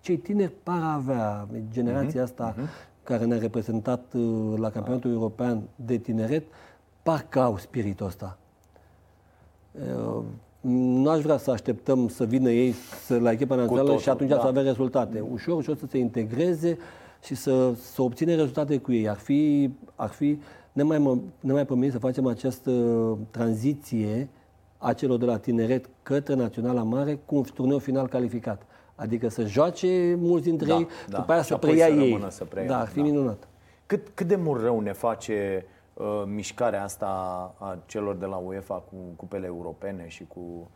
cei 0.00 0.16
tineri 0.16 0.52
par 0.62 0.82
avea, 0.82 1.48
generația 1.70 2.20
uh-huh, 2.20 2.24
asta, 2.24 2.54
uh-huh 2.54 2.88
care 3.10 3.24
ne-a 3.24 3.38
reprezentat 3.38 4.12
uh, 4.14 4.58
la 4.58 4.70
campionatul 4.70 5.10
european 5.10 5.62
de 5.76 5.96
tineret, 5.96 6.44
parcă 7.02 7.40
au 7.40 7.58
spiritul 7.58 8.06
ăsta. 8.06 8.38
Uh, 9.72 10.22
nu 10.60 11.10
aș 11.10 11.20
vrea 11.20 11.36
să 11.36 11.50
așteptăm 11.50 12.08
să 12.08 12.24
vină 12.24 12.50
ei 12.50 12.72
să, 13.04 13.18
la 13.18 13.30
echipa 13.30 13.54
națională 13.54 13.96
și 13.96 14.08
atunci 14.08 14.30
da. 14.30 14.40
să 14.40 14.46
avem 14.46 14.62
rezultate. 14.62 15.20
Ușor, 15.30 15.56
ușor 15.56 15.76
să 15.76 15.86
se 15.86 15.98
integreze 15.98 16.78
și 17.22 17.34
să, 17.34 17.72
să 17.74 18.02
obține 18.02 18.34
rezultate 18.34 18.78
cu 18.78 18.92
ei. 18.92 19.08
Ar 19.08 19.16
fi, 19.16 19.70
ar 19.94 20.08
fi 20.08 20.38
nemai, 20.72 21.22
nemai 21.40 21.90
să 21.90 21.98
facem 21.98 22.26
această 22.26 22.72
tranziție 23.30 24.28
a 24.82 24.92
celor 24.92 25.18
de 25.18 25.24
la 25.24 25.38
tineret 25.38 25.88
către 26.02 26.34
Naționala 26.34 26.82
Mare 26.82 27.14
cu 27.26 27.36
un 27.36 27.42
turneu 27.54 27.78
final 27.78 28.08
calificat. 28.08 28.62
Adică 28.94 29.28
să 29.28 29.44
joace 29.44 30.14
mulți 30.18 30.44
dintre 30.44 30.66
da, 30.66 30.74
ei, 30.74 30.86
da. 31.08 31.18
după 31.18 31.32
aia 31.32 31.42
să 31.42 31.56
preia 31.56 31.86
să 31.86 31.92
ei. 31.92 32.26
Să 32.28 32.44
preia, 32.44 32.66
da, 32.66 32.80
ar 32.80 32.86
fi 32.86 32.96
da. 32.96 33.02
minunat. 33.02 33.48
Cât, 33.86 34.08
cât 34.14 34.26
de 34.26 34.36
mult 34.36 34.62
rău 34.62 34.80
ne 34.80 34.92
face 34.92 35.66
uh, 35.94 36.22
mișcarea 36.26 36.82
asta 36.82 37.06
a 37.58 37.78
celor 37.86 38.16
de 38.16 38.26
la 38.26 38.36
UEFA 38.36 38.74
cu 38.74 38.96
cupele 39.16 39.46
europene 39.46 40.08
și 40.08 40.24
cu... 40.26 40.70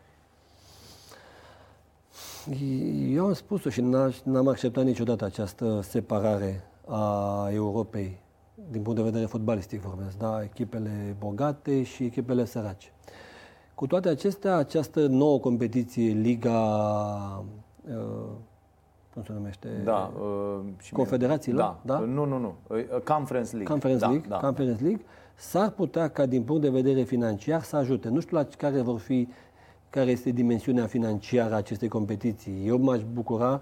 Eu 3.10 3.24
am 3.24 3.32
spus-o 3.32 3.70
și 3.70 3.80
n-am 4.24 4.48
acceptat 4.48 4.84
niciodată 4.84 5.24
această 5.24 5.80
separare 5.80 6.64
a 6.86 7.48
Europei 7.52 8.22
din 8.70 8.82
punct 8.82 8.98
de 8.98 9.04
vedere 9.04 9.24
fotbalistic 9.24 9.80
vorbesc, 9.80 10.16
da? 10.16 10.42
echipele 10.42 11.16
bogate 11.18 11.82
și 11.82 12.04
echipele 12.04 12.44
sărace. 12.44 12.92
Cu 13.74 13.86
toate 13.86 14.08
acestea, 14.08 14.56
această 14.56 15.06
nouă 15.06 15.38
competiție, 15.38 16.12
Liga 16.12 17.44
Uh, 17.88 17.94
cum 19.12 19.22
se 19.22 19.32
numește? 19.32 19.68
Da. 19.84 20.12
Uh, 20.20 20.60
Confederațiile? 20.92 21.58
Da. 21.58 21.80
da. 21.82 21.98
Nu, 21.98 22.24
nu, 22.24 22.38
nu. 22.38 22.54
Uh, 22.68 23.00
Conference 23.04 23.50
League. 23.50 23.70
Conference 23.70 24.04
da, 24.04 24.10
League. 24.10 24.28
Da. 24.28 24.36
Conference 24.36 24.82
League. 24.82 25.04
S-ar 25.34 25.70
putea 25.70 26.08
ca 26.08 26.26
din 26.26 26.42
punct 26.42 26.62
de 26.62 26.68
vedere 26.70 27.02
financiar 27.02 27.62
să 27.62 27.76
ajute. 27.76 28.08
Nu 28.08 28.20
știu 28.20 28.36
la 28.36 28.46
care 28.58 28.80
vor 28.80 28.98
fi, 28.98 29.28
care 29.90 30.10
este 30.10 30.30
dimensiunea 30.30 30.86
financiară 30.86 31.54
a 31.54 31.56
acestei 31.56 31.88
competiții. 31.88 32.66
Eu 32.66 32.78
m-aș 32.78 33.02
bucura 33.12 33.60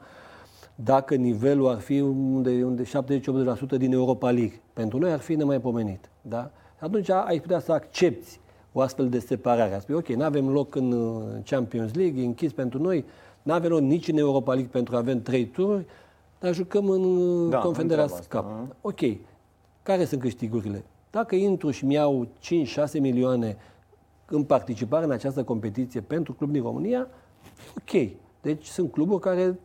dacă 0.75 1.15
nivelul 1.15 1.69
ar 1.69 1.79
fi 1.79 2.01
unde, 2.01 2.65
unde 2.65 2.83
70-80% 2.83 3.77
din 3.77 3.93
Europa 3.93 4.31
League. 4.31 4.61
Pentru 4.73 4.99
noi 4.99 5.13
ar 5.13 5.21
fi 5.21 5.35
nemaipomenit. 5.35 6.11
Da? 6.21 6.51
Atunci 6.79 7.11
ai 7.11 7.41
putea 7.41 7.59
să 7.59 7.73
accepti 7.73 8.41
o 8.73 8.81
astfel 8.81 9.09
de 9.09 9.19
separare. 9.19 9.79
Spui, 9.81 9.95
ok, 9.95 10.09
nu 10.09 10.25
avem 10.25 10.49
loc 10.49 10.75
în 10.75 10.95
Champions 11.45 11.95
League, 11.95 12.23
e 12.23 12.27
închis 12.27 12.53
pentru 12.53 12.83
noi, 12.83 13.05
nu 13.43 13.53
avem 13.53 13.73
nici 13.73 14.09
în 14.09 14.17
Europa 14.17 14.53
League 14.53 14.71
pentru 14.73 14.95
a 14.95 14.99
avem 14.99 15.23
trei 15.23 15.47
tururi, 15.47 15.87
dar 16.39 16.55
jucăm 16.55 16.89
în 16.89 17.51
da, 17.51 17.59
Confederația 17.59 18.25
Cup. 18.29 18.77
Ok. 18.81 19.01
Care 19.83 20.05
sunt 20.05 20.21
câștigurile? 20.21 20.85
Dacă 21.11 21.35
intru 21.35 21.71
și 21.71 21.85
mi-au 21.85 22.29
5-6 22.97 23.01
milioane 23.01 23.57
în 24.27 24.45
participare 24.45 25.05
în 25.05 25.11
această 25.11 25.43
competiție 25.43 26.01
pentru 26.01 26.33
club 26.33 26.51
din 26.51 26.63
România, 26.63 27.09
ok. 27.77 28.11
Deci 28.43 28.67
sunt 28.67 28.93
cluburi 28.93 29.21
care 29.21 29.59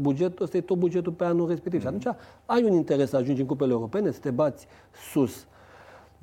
bugetul 0.00 0.44
ăsta 0.44 0.56
e 0.56 0.60
tot 0.60 0.78
bugetul 0.78 1.12
pe 1.12 1.24
anul 1.24 1.48
respectiv. 1.48 1.84
Mm. 1.84 1.98
Și 1.98 2.08
atunci 2.08 2.16
ai 2.46 2.62
un 2.64 2.72
interes 2.72 3.08
să 3.08 3.16
ajungi 3.16 3.40
în 3.40 3.46
cupele 3.46 3.72
europene, 3.72 4.10
să 4.10 4.18
te 4.18 4.30
bați 4.30 4.66
sus 5.12 5.46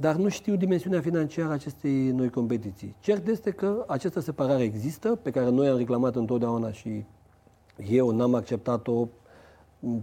dar 0.01 0.15
nu 0.15 0.29
știu 0.29 0.55
dimensiunea 0.55 1.01
financiară 1.01 1.49
a 1.49 1.53
acestei 1.53 2.11
noi 2.11 2.29
competiții. 2.29 2.95
Cert 2.99 3.27
este 3.27 3.51
că 3.51 3.83
această 3.87 4.19
separare 4.19 4.63
există, 4.63 5.15
pe 5.15 5.31
care 5.31 5.49
noi 5.49 5.67
am 5.67 5.77
reclamat 5.77 6.15
întotdeauna 6.15 6.71
și 6.71 7.05
eu 7.89 8.09
n-am 8.09 8.33
acceptat-o, 8.33 9.07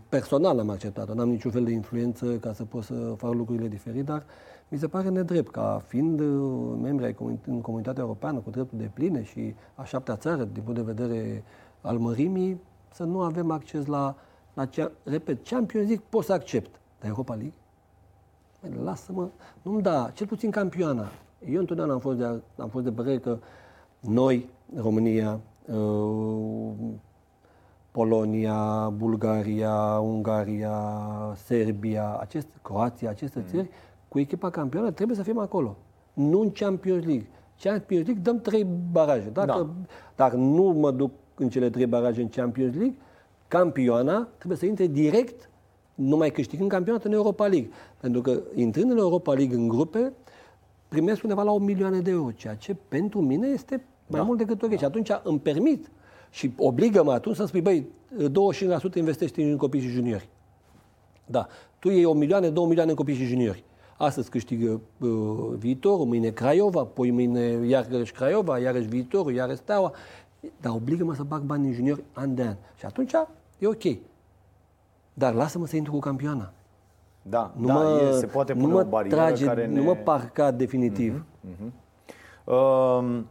personal 0.08 0.56
n-am 0.56 0.70
acceptat-o, 0.70 1.14
n-am 1.14 1.28
niciun 1.28 1.50
fel 1.50 1.64
de 1.64 1.70
influență 1.70 2.36
ca 2.38 2.52
să 2.52 2.64
pot 2.64 2.82
să 2.82 3.14
fac 3.16 3.34
lucrurile 3.34 3.68
diferite, 3.68 4.02
dar 4.02 4.24
mi 4.68 4.78
se 4.78 4.86
pare 4.86 5.08
nedrept 5.08 5.50
ca 5.50 5.82
fiind 5.86 6.20
uh, 6.20 6.78
membri 6.82 7.04
ai 7.04 7.14
comun- 7.14 7.46
în 7.46 7.60
comunitatea 7.60 8.02
europeană 8.02 8.38
cu 8.38 8.50
dreptul 8.50 8.78
de 8.78 8.90
pline 8.94 9.22
și 9.22 9.54
a 9.74 9.84
șaptea 9.84 10.16
țară 10.16 10.44
din 10.44 10.62
punct 10.62 10.78
de 10.84 10.92
vedere 10.92 11.44
al 11.80 11.98
mărimii, 11.98 12.60
să 12.92 13.04
nu 13.04 13.20
avem 13.20 13.50
acces 13.50 13.86
la, 13.86 14.16
la 14.54 14.66
cea, 14.66 14.92
repet, 15.02 15.48
Champions 15.48 15.86
League 15.86 16.04
pot 16.08 16.24
să 16.24 16.32
accept, 16.32 16.80
dar 17.00 17.08
Europa 17.08 17.34
League 17.34 17.54
lasă-mă, 18.84 19.28
nu-mi 19.62 19.82
da, 19.82 20.10
cel 20.14 20.26
puțin 20.26 20.50
campioana. 20.50 21.08
Eu 21.50 21.60
întotdeauna 21.60 21.94
am 21.94 22.00
fost 22.00 22.18
de, 22.18 22.24
am 22.56 22.68
fost 22.68 22.84
de 22.84 22.92
părere 22.92 23.18
că 23.18 23.38
noi, 24.00 24.48
România, 24.76 25.40
uh, 25.66 26.72
Polonia, 27.90 28.88
Bulgaria, 28.88 29.98
Ungaria, 29.98 30.78
Serbia, 31.34 32.16
aceste, 32.20 32.52
Croația, 32.62 33.10
aceste 33.10 33.38
mm. 33.38 33.44
țări, 33.50 33.68
cu 34.08 34.18
echipa 34.18 34.50
campioană 34.50 34.90
trebuie 34.90 35.16
să 35.16 35.22
fim 35.22 35.38
acolo. 35.38 35.76
Nu 36.12 36.40
în 36.40 36.50
Champions 36.50 37.04
League. 37.04 37.26
Champions 37.62 38.06
League 38.06 38.22
dăm 38.22 38.40
trei 38.40 38.66
baraje. 38.92 39.28
Dacă, 39.28 39.46
da. 39.46 39.68
Dacă 40.16 40.36
nu 40.36 40.62
mă 40.62 40.90
duc 40.90 41.10
în 41.34 41.48
cele 41.48 41.70
trei 41.70 41.86
baraje 41.86 42.20
în 42.20 42.28
Champions 42.28 42.74
League, 42.74 42.96
campioana 43.48 44.28
trebuie 44.36 44.58
să 44.58 44.66
intre 44.66 44.86
direct, 44.86 45.50
numai 45.96 46.30
câștigând 46.30 46.70
campionatul 46.70 47.10
în 47.10 47.16
Europa 47.16 47.46
League. 47.46 47.70
Pentru 48.00 48.20
că 48.20 48.40
intrând 48.54 48.90
în 48.90 48.98
Europa 48.98 49.32
League 49.32 49.56
în 49.56 49.68
grupe, 49.68 50.12
primesc 50.88 51.22
undeva 51.22 51.42
la 51.42 51.52
8 51.52 51.62
milioane 51.62 52.00
de 52.00 52.10
euro, 52.10 52.30
ceea 52.30 52.54
ce 52.54 52.76
pentru 52.88 53.20
mine 53.20 53.46
este 53.46 53.84
mai 54.06 54.20
da. 54.20 54.26
mult 54.26 54.38
decât 54.38 54.62
ok. 54.62 54.70
Da. 54.70 54.76
Și 54.76 54.84
atunci 54.84 55.10
îmi 55.22 55.38
permit 55.38 55.90
și 56.30 56.52
obligă-mă 56.58 57.12
atunci 57.12 57.36
să 57.36 57.44
spui, 57.44 57.60
băi, 57.60 57.86
25% 58.92 58.94
investești 58.94 59.40
în 59.40 59.56
copii 59.56 59.80
și 59.80 59.88
juniori. 59.88 60.28
Da. 61.26 61.46
Tu 61.78 61.88
iei 61.88 62.04
1 62.04 62.18
milioane, 62.18 62.48
2 62.48 62.64
milioane 62.64 62.90
în 62.90 62.96
copii 62.96 63.14
și 63.14 63.24
juniori. 63.24 63.64
Astăzi 63.98 64.30
câștigă 64.30 64.80
uh, 65.00 65.10
viitorul, 65.58 66.06
mâine 66.06 66.28
Craiova, 66.30 66.84
poi 66.84 67.10
mâine 67.10 67.40
iarăși 67.66 68.12
Craiova, 68.12 68.58
iarăși 68.58 68.86
viitorul, 68.86 69.32
iarăși 69.32 69.58
Steaua. 69.58 69.92
Dar 70.60 70.72
obligă-mă 70.72 71.14
să 71.14 71.22
bag 71.22 71.42
bani 71.42 71.66
în 71.66 71.72
juniori 71.72 72.04
an 72.12 72.34
de 72.34 72.42
an. 72.42 72.56
Și 72.78 72.84
atunci 72.84 73.12
e 73.58 73.66
ok. 73.66 73.82
Dar 75.18 75.34
lasă-mă 75.34 75.66
să 75.66 75.76
intru 75.76 75.92
cu 75.92 75.98
campioana. 75.98 76.52
Da, 77.22 77.52
nu 77.56 77.66
da, 77.66 77.72
mă, 77.72 78.00
e, 78.12 78.12
se 78.12 78.26
poate 78.26 78.52
pune 78.52 78.66
nu 78.66 78.72
mă 78.72 78.80
o 78.80 78.84
barieră 78.84 79.16
trage, 79.16 79.44
care 79.44 79.66
ne... 79.66 79.74
Nu 79.74 79.82
mă 79.82 79.94
parca 79.94 80.50
definitiv. 80.50 81.24
Uh-huh, 81.24 81.66
uh-huh. 81.66 81.72
Uh, 82.44 83.22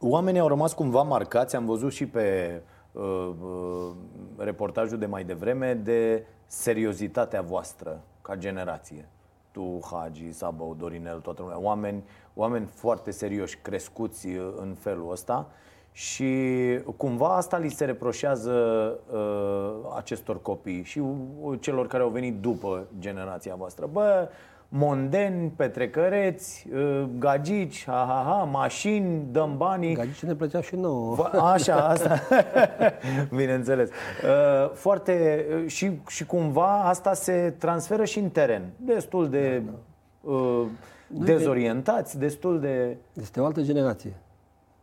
oamenii 0.00 0.40
au 0.40 0.48
rămas 0.48 0.72
cumva 0.72 1.02
marcați, 1.02 1.56
am 1.56 1.66
văzut 1.66 1.92
și 1.92 2.06
pe 2.06 2.60
uh, 2.92 3.02
uh, 3.42 3.90
reportajul 4.36 4.98
de 4.98 5.06
mai 5.06 5.24
devreme, 5.24 5.74
de 5.74 6.26
seriozitatea 6.46 7.42
voastră 7.42 8.00
ca 8.22 8.36
generație. 8.36 9.08
Tu, 9.50 9.80
Hagi, 9.90 10.32
Sabău, 10.32 10.74
Dorinel, 10.78 11.20
toată 11.20 11.42
lumea. 11.42 11.60
Oameni, 11.60 12.04
oameni 12.34 12.66
foarte 12.66 13.10
serioși, 13.10 13.58
crescuți 13.62 14.26
uh, 14.26 14.52
în 14.56 14.74
felul 14.78 15.10
ăsta. 15.10 15.48
Și 15.96 16.26
cumva 16.96 17.36
asta 17.36 17.58
li 17.58 17.68
se 17.68 17.84
reproșează 17.84 18.52
uh, 19.12 19.92
acestor 19.96 20.42
copii 20.42 20.82
și 20.82 20.98
uh, 20.98 21.58
celor 21.60 21.86
care 21.86 22.02
au 22.02 22.08
venit 22.08 22.40
după 22.40 22.86
generația 22.98 23.54
voastră. 23.54 23.88
Bă, 23.92 24.28
mondeni, 24.68 25.52
petrecăreți, 25.56 26.66
uh, 26.74 27.04
gagici, 27.18 27.84
ha, 27.86 28.04
ha, 28.08 28.24
ha, 28.26 28.42
mașini, 28.42 29.26
dăm 29.30 29.56
banii. 29.56 29.94
Gagici 29.94 30.22
ne 30.22 30.34
plăcea 30.34 30.60
și 30.60 30.76
nouă. 30.76 31.30
Așa, 31.52 31.74
asta, 31.74 32.20
bineînțeles. 33.36 33.88
Uh, 33.88 34.70
foarte, 34.72 35.46
uh, 35.50 35.70
și, 35.70 35.90
și 36.08 36.26
cumva 36.26 36.82
asta 36.82 37.14
se 37.14 37.54
transferă 37.58 38.04
și 38.04 38.18
în 38.18 38.30
teren. 38.30 38.62
Destul 38.76 39.28
de 39.28 39.62
da, 39.64 40.32
da. 41.08 41.24
dezorientați, 41.24 42.18
destul 42.18 42.60
de... 42.60 42.96
Este 43.12 43.40
o 43.40 43.44
altă 43.44 43.62
generație. 43.62 44.12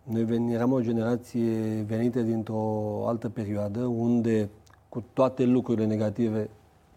Noi 0.03 0.23
ven, 0.23 0.47
eram 0.47 0.71
o 0.71 0.81
generație 0.81 1.81
venită 1.87 2.19
dintr-o 2.21 3.03
altă 3.07 3.29
perioadă 3.29 3.79
unde 3.79 4.49
cu 4.89 5.03
toate 5.13 5.43
lucrurile 5.43 5.85
negative, 5.85 6.49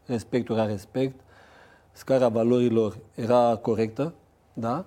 respectul 0.07 0.55
era 0.57 0.67
respect, 0.67 1.21
scara 1.93 2.29
valorilor 2.29 2.99
era 3.15 3.59
corectă, 3.63 4.15
da? 4.53 4.85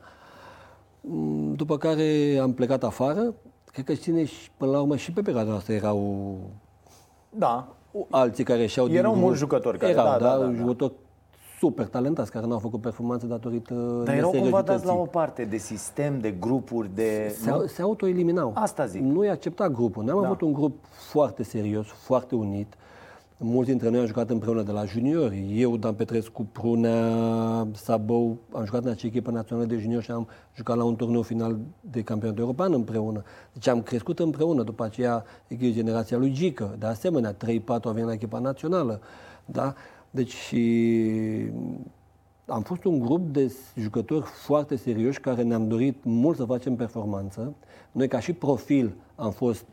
Mm, 1.01 1.53
după 1.53 1.77
care 1.77 2.37
am 2.41 2.53
plecat 2.53 2.83
afară, 2.83 3.33
cred 3.65 3.85
că 3.85 3.93
ține 3.93 4.25
și 4.25 4.51
până 4.57 4.71
la 4.71 4.81
urmă 4.81 4.95
și 4.95 5.11
pe 5.11 5.21
perioada 5.21 5.49
noastră 5.49 5.73
erau 5.73 6.37
da. 7.29 7.67
alții 8.09 8.43
care 8.43 8.65
și-au 8.65 8.89
Erau 8.89 9.15
mulți 9.15 9.39
jucători 9.39 9.77
care, 9.77 9.91
erau, 9.91 10.05
da, 10.05 10.17
da, 10.17 10.37
da, 10.37 10.45
da, 10.45 10.53
jucători 10.53 10.93
super 11.59 11.87
talentați 11.87 12.31
care 12.31 12.45
nu 12.45 12.53
au 12.53 12.59
făcut 12.59 12.81
performanțe 12.81 13.25
datorită 13.25 14.01
Dar 14.05 14.15
erau 14.15 14.29
cumva 14.29 14.61
dați 14.61 14.85
la 14.85 14.93
o 14.93 15.05
parte 15.05 15.43
de 15.43 15.57
sistem, 15.57 16.19
de 16.19 16.31
grupuri, 16.31 16.89
de... 16.95 17.35
Se, 17.41 17.49
nu? 17.49 17.65
se 17.65 17.81
autoeliminau. 17.81 18.51
Asta 18.55 18.85
zic. 18.85 19.01
Nu 19.01 19.25
i 19.25 19.29
accepta 19.29 19.69
grupul. 19.69 20.03
Noi 20.03 20.13
am 20.13 20.21
da. 20.21 20.27
avut 20.27 20.41
un 20.41 20.53
grup 20.53 20.85
foarte 20.89 21.43
serios, 21.43 21.87
foarte 21.87 22.35
unit. 22.35 22.73
Mulți 23.37 23.69
dintre 23.69 23.89
noi 23.89 23.99
am 23.99 24.05
jucat 24.05 24.29
împreună 24.29 24.61
de 24.61 24.71
la 24.71 24.85
juniori. 24.85 25.61
Eu, 25.61 25.77
Dan 25.77 25.93
Petrescu, 25.93 26.47
Prunea, 26.51 27.67
Sabou, 27.73 28.37
am 28.51 28.65
jucat 28.65 28.83
în 28.83 28.89
acea 28.89 29.07
echipă 29.07 29.31
națională 29.31 29.67
de 29.67 29.77
juniori 29.77 30.03
și 30.03 30.11
am 30.11 30.27
jucat 30.55 30.77
la 30.77 30.83
un 30.83 30.95
turneu 30.95 31.21
final 31.21 31.57
de 31.81 32.01
campionat 32.01 32.37
european 32.37 32.73
împreună. 32.73 33.23
Deci 33.53 33.67
am 33.67 33.81
crescut 33.81 34.19
împreună. 34.19 34.63
După 34.63 34.83
aceea, 34.83 35.23
echipă 35.47 35.73
generația 35.73 36.17
lui 36.17 36.31
Gică. 36.31 36.75
De 36.79 36.85
asemenea, 36.85 37.33
3-4 37.33 37.37
au 37.67 37.91
venit 37.91 38.05
la 38.05 38.13
echipa 38.13 38.39
națională. 38.39 38.99
Da? 39.45 39.73
Deci 40.11 40.55
am 42.45 42.61
fost 42.61 42.83
un 42.83 42.99
grup 42.99 43.31
de 43.31 43.53
jucători 43.75 44.25
foarte 44.25 44.75
serioși 44.75 45.19
care 45.19 45.41
ne-am 45.41 45.67
dorit 45.67 46.03
mult 46.03 46.37
să 46.37 46.45
facem 46.45 46.75
performanță. 46.75 47.53
Noi 47.91 48.07
ca 48.07 48.19
și 48.19 48.33
profil 48.33 48.95
am 49.15 49.31
fost 49.31 49.65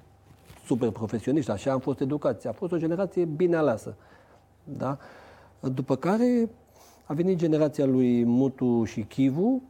super 0.64 0.90
profesioniști, 0.90 1.50
așa 1.50 1.72
am 1.72 1.78
fost 1.78 2.00
educați. 2.00 2.46
A 2.46 2.52
fost 2.52 2.72
o 2.72 2.76
generație 2.76 3.24
bine 3.24 3.56
aleasă. 3.56 3.96
Da? 4.64 4.98
După 5.60 5.96
care 5.96 6.50
a 7.04 7.14
venit 7.14 7.38
generația 7.38 7.84
lui 7.84 8.24
Mutu 8.24 8.84
și 8.84 9.00
Chivu, 9.00 9.62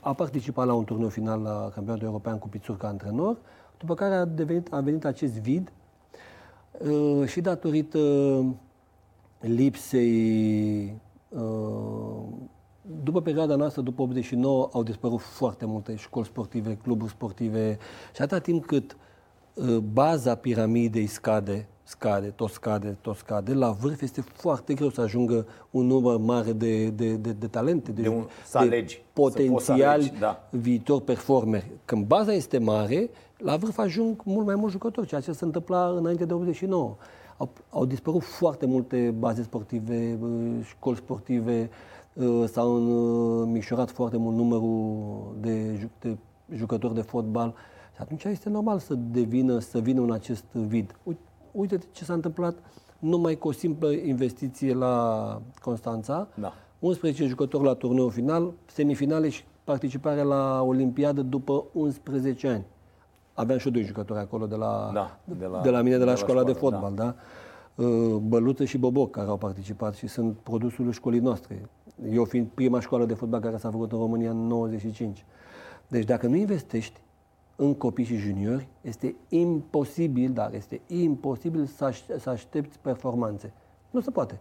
a 0.00 0.12
participat 0.12 0.66
la 0.66 0.74
un 0.74 0.84
turneu 0.84 1.08
final 1.08 1.40
la 1.40 1.70
campionatul 1.74 2.06
european 2.06 2.38
cu 2.38 2.48
Pițur 2.48 2.76
ca 2.76 2.88
antrenor, 2.88 3.36
după 3.78 3.94
care 3.94 4.14
a, 4.14 4.24
devenit, 4.24 4.72
a 4.72 4.80
venit 4.80 5.04
acest 5.04 5.32
vid 5.32 5.72
uh, 6.78 7.26
și 7.26 7.40
datorită 7.40 7.98
lipsei 9.42 11.00
uh, 11.28 11.42
după 13.02 13.20
perioada 13.20 13.56
noastră, 13.56 13.82
după 13.82 14.02
89, 14.02 14.68
au 14.72 14.82
dispărut 14.82 15.20
foarte 15.20 15.64
multe 15.64 15.96
școli 15.96 16.26
sportive, 16.26 16.78
cluburi 16.82 17.10
sportive 17.10 17.78
și 18.14 18.22
atâta 18.22 18.40
timp 18.40 18.66
cât 18.66 18.96
uh, 19.54 19.76
baza 19.76 20.34
piramidei 20.34 21.06
scade, 21.06 21.68
scade, 21.82 22.26
tot 22.26 22.50
scade, 22.50 22.96
tot 23.00 23.16
scade, 23.16 23.52
la 23.52 23.70
vârf 23.70 24.00
este 24.02 24.20
foarte 24.20 24.74
greu 24.74 24.90
să 24.90 25.00
ajungă 25.00 25.46
un 25.70 25.86
număr 25.86 26.16
mare 26.16 26.52
de, 26.52 26.88
de, 26.88 27.14
de, 27.14 27.32
de 27.32 27.46
talente, 27.46 27.92
de, 27.92 28.02
de, 28.02 28.08
un, 28.08 28.26
să 28.44 28.58
de 28.58 28.64
alegi, 28.64 29.02
potențiali 29.12 29.80
să 29.82 29.88
alegi, 29.88 30.12
da. 30.18 30.48
viitor 30.50 31.00
performeri. 31.00 31.70
Când 31.84 32.06
baza 32.06 32.32
este 32.32 32.58
mare, 32.58 33.10
la 33.36 33.56
vârf 33.56 33.78
ajung 33.78 34.22
mult 34.24 34.46
mai 34.46 34.54
mulți 34.54 34.72
jucători, 34.72 35.06
ceea 35.06 35.20
ce 35.20 35.32
se 35.32 35.44
întâmpla 35.44 35.88
înainte 35.88 36.24
de 36.24 36.32
89 36.32 36.96
au, 37.36 37.50
au 37.70 37.86
dispărut 37.86 38.22
foarte 38.22 38.66
multe 38.66 39.14
baze 39.18 39.42
sportive, 39.42 40.18
școli 40.62 40.96
sportive, 40.96 41.70
s-au 42.46 42.78
micșorat 43.44 43.90
foarte 43.90 44.16
mult 44.16 44.36
numărul 44.36 45.36
de, 45.40 45.88
de 46.00 46.16
jucători 46.54 46.94
de 46.94 47.00
fotbal 47.00 47.54
și 47.94 48.00
atunci 48.00 48.24
este 48.24 48.48
normal 48.48 48.78
să 48.78 48.94
devină, 48.94 49.58
să 49.58 49.78
vină 49.78 50.00
în 50.00 50.12
acest 50.12 50.44
vid. 50.52 50.96
Uite, 51.02 51.20
uite 51.52 51.78
ce 51.92 52.04
s-a 52.04 52.12
întâmplat 52.12 52.54
numai 52.98 53.34
cu 53.34 53.48
o 53.48 53.52
simplă 53.52 53.90
investiție 53.90 54.74
la 54.74 55.42
Constanța, 55.60 56.28
da. 56.34 56.52
11 56.78 57.26
jucători 57.26 57.64
la 57.64 57.74
turneul 57.74 58.10
final, 58.10 58.52
semifinale 58.66 59.28
și 59.28 59.44
participare 59.64 60.22
la 60.22 60.62
Olimpiadă 60.62 61.22
după 61.22 61.64
11 61.72 62.48
ani. 62.48 62.64
Aveam 63.34 63.58
și 63.58 63.70
doi 63.70 63.82
jucători 63.82 64.18
acolo 64.18 64.46
de 64.46 64.54
la, 64.54 64.90
da, 64.94 65.18
de 65.24 65.46
la, 65.46 65.60
de 65.60 65.70
la 65.70 65.82
mine, 65.82 65.96
de 65.96 66.04
la, 66.04 66.04
de 66.04 66.10
la 66.10 66.16
școala, 66.16 66.40
școală, 66.40 66.52
de 66.52 66.58
fotbal, 66.58 66.94
da. 66.94 67.04
da? 67.04 67.14
Băluță 68.18 68.64
și 68.64 68.78
Boboc, 68.78 69.10
care 69.10 69.28
au 69.28 69.36
participat 69.36 69.94
și 69.94 70.06
sunt 70.06 70.36
produsul 70.42 70.90
școlii 70.92 71.20
noastre. 71.20 71.68
Eu 72.10 72.24
fiind 72.24 72.46
prima 72.54 72.80
școală 72.80 73.04
de 73.04 73.14
fotbal 73.14 73.40
care 73.40 73.56
s-a 73.56 73.70
făcut 73.70 73.92
în 73.92 73.98
România 73.98 74.30
în 74.30 74.46
95. 74.46 75.24
Deci 75.88 76.04
dacă 76.04 76.26
nu 76.26 76.36
investești 76.36 77.00
în 77.56 77.74
copii 77.74 78.04
și 78.04 78.16
juniori, 78.16 78.68
este 78.80 79.16
imposibil, 79.28 80.32
dar 80.32 80.54
este 80.54 80.80
imposibil 80.86 81.64
să, 81.66 81.84
aș- 81.84 82.04
să 82.18 82.30
aștepți 82.30 82.78
performanțe. 82.78 83.52
Nu 83.90 84.00
se 84.00 84.10
poate. 84.10 84.40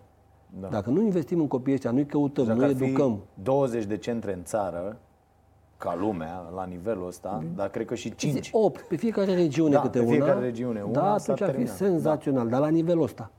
Da. 0.59 0.67
Dacă 0.67 0.89
nu 0.89 1.01
investim 1.01 1.39
în 1.39 1.47
copiii 1.47 1.75
ăștia, 1.75 1.91
nu-i 1.91 2.05
căutăm, 2.05 2.45
nu 2.45 2.65
educăm. 2.65 3.19
20 3.43 3.85
de 3.85 3.97
centre 3.97 4.33
în 4.33 4.43
țară, 4.43 4.97
ca 5.81 5.95
lumea, 5.95 6.51
la 6.55 6.65
nivelul 6.65 7.07
ăsta, 7.07 7.41
mm. 7.43 7.49
dar 7.55 7.69
cred 7.69 7.85
că 7.85 7.95
și 7.95 8.15
5. 8.15 8.49
8, 8.53 8.81
pe 8.81 8.95
fiecare 8.95 9.33
regiune 9.33 9.73
da, 9.73 9.81
câte 9.81 9.99
pe 9.99 10.05
fiecare 10.05 10.31
una. 10.31 10.41
regiune 10.41 10.81
una, 10.81 10.91
Da, 10.91 11.17
s-a 11.17 11.31
atunci 11.33 11.41
ar 11.41 11.47
fi 11.47 11.53
terminat. 11.53 11.75
senzațional, 11.75 12.47
dar 12.49 12.59
la 12.59 12.67
nivelul 12.67 13.03
ăsta. 13.03 13.31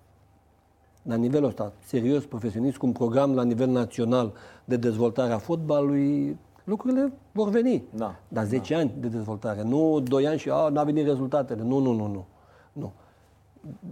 La 1.03 1.15
nivelul 1.15 1.49
ăsta, 1.49 1.73
serios, 1.85 2.25
profesionist, 2.27 2.77
cu 2.77 2.87
un 2.87 2.93
program 2.93 3.35
la 3.35 3.43
nivel 3.43 3.69
național 3.69 4.33
de 4.65 4.77
dezvoltare 4.77 5.33
a 5.33 5.39
fotbalului, 5.39 6.39
lucrurile 6.65 7.13
vor 7.33 7.49
veni. 7.49 7.85
Da, 7.95 8.15
Dar 8.29 8.45
10 8.45 8.75
ani 8.75 8.95
de 8.99 9.09
dezvoltare, 9.09 9.63
nu 9.63 10.01
2 10.01 10.27
ani 10.27 10.39
și 10.39 10.51
a, 10.51 10.69
n-a 10.69 10.85
venit 10.85 11.07
rezultatele. 11.07 11.63
Nu, 11.63 11.79
nu, 11.79 11.93
nu, 11.93 12.07
nu. 12.07 12.27
nu. 12.73 12.93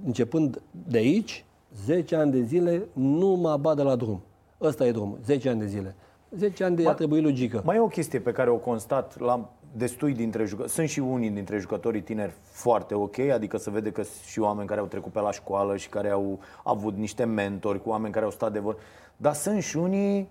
Începând 0.07 0.63
de 0.89 0.99
aici, 0.99 1.45
10 1.85 2.17
ani 2.17 2.31
de 2.31 2.43
zile, 2.43 2.89
nu 2.93 3.27
mă 3.29 3.51
abat 3.51 3.77
de 3.77 3.83
la 3.83 3.97
drum. 3.97 4.21
Ăsta 4.61 4.87
e 4.87 4.91
drumul, 4.93 5.19
10 5.25 5.49
ani 5.49 5.59
de 5.59 5.67
zile. 5.67 5.95
10 6.37 6.65
ani 6.65 6.77
de 6.77 6.89
a 6.89 6.95
trebuit 6.95 7.23
logică. 7.23 7.63
Mai 7.65 7.77
e 7.77 7.81
o 7.81 7.87
chestie 7.87 8.21
pe 8.21 8.33
care 8.33 8.51
o 8.51 8.57
constat 8.57 9.19
la 9.19 9.51
destui 9.77 10.13
dintre 10.13 10.45
jucători, 10.45 10.73
sunt 10.73 10.89
și 10.89 11.01
unii 11.01 11.31
dintre 11.31 11.59
jucătorii 11.59 12.03
tineri 12.03 12.33
foarte 12.43 12.95
ok, 12.95 13.19
adică 13.19 13.57
se 13.57 13.71
vede 13.71 13.91
că 13.91 14.03
și 14.27 14.41
oameni 14.41 14.69
care 14.69 14.81
au 14.81 14.87
trecut 14.87 15.13
pe 15.13 15.21
la 15.21 15.31
școală 15.31 15.77
și 15.77 15.89
care 15.89 16.11
au 16.11 16.41
avut 16.65 16.97
niște 16.97 17.25
mentori, 17.25 17.83
cu 17.83 17.89
oameni 17.89 18.13
care 18.13 18.25
au 18.25 18.31
stat 18.31 18.53
de 18.53 18.59
vor. 18.59 18.77
Dar 19.17 19.35
sunt 19.35 19.63
și 19.63 19.77
unii 19.77 20.29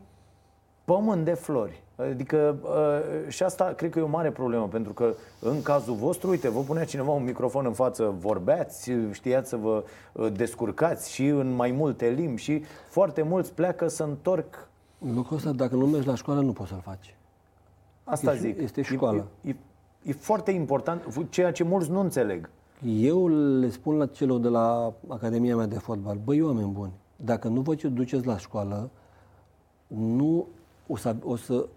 pământ 0.85 1.25
de 1.25 1.33
flori. 1.33 1.83
Adică 1.95 2.57
uh, 2.63 3.29
și 3.31 3.43
asta 3.43 3.65
cred 3.65 3.89
că 3.89 3.99
e 3.99 4.01
o 4.01 4.07
mare 4.07 4.31
problemă, 4.31 4.67
pentru 4.67 4.93
că 4.93 5.13
în 5.39 5.61
cazul 5.61 5.93
vostru, 5.93 6.29
uite, 6.29 6.49
vă 6.49 6.59
punea 6.59 6.85
cineva 6.85 7.11
un 7.11 7.23
microfon 7.23 7.65
în 7.65 7.73
față, 7.73 8.15
vorbeați, 8.19 8.91
știați 9.11 9.49
să 9.49 9.55
vă 9.55 9.83
uh, 10.11 10.31
descurcați 10.33 11.11
și 11.11 11.25
în 11.25 11.55
mai 11.55 11.71
multe 11.71 12.09
limbi 12.09 12.41
și 12.41 12.63
foarte 12.89 13.21
mulți 13.21 13.53
pleacă 13.53 13.87
să 13.87 14.03
întorc. 14.03 14.68
Lucrul 14.99 15.37
ăsta, 15.37 15.51
dacă 15.51 15.75
nu 15.75 15.85
mergi 15.85 16.07
la 16.07 16.15
școală, 16.15 16.41
nu 16.41 16.51
poți 16.53 16.69
să-l 16.69 16.81
faci. 16.83 17.15
Asta 18.03 18.33
Este- 18.33 18.47
zic. 18.47 18.61
este 18.61 18.81
școală. 18.81 19.27
E, 19.41 19.49
e, 19.49 19.55
e 20.03 20.13
foarte 20.13 20.51
important, 20.51 21.27
ceea 21.29 21.51
ce 21.51 21.63
mulți 21.63 21.89
nu 21.89 21.99
înțeleg. 21.99 22.49
Eu 22.85 23.27
le 23.59 23.69
spun 23.69 23.95
la 23.97 24.05
celor 24.05 24.39
de 24.39 24.47
la 24.47 24.93
Academia 25.07 25.55
mea 25.55 25.65
de 25.65 25.77
fotbal, 25.77 26.19
băi, 26.23 26.41
oameni 26.41 26.71
buni, 26.71 26.91
dacă 27.15 27.47
nu 27.47 27.61
vă 27.61 27.75
duceți 27.75 28.25
la 28.25 28.37
școală, 28.37 28.89
nu 29.87 30.47
o 30.87 30.95
să, 30.95 31.15
o 31.23 31.35
să, 31.35 31.67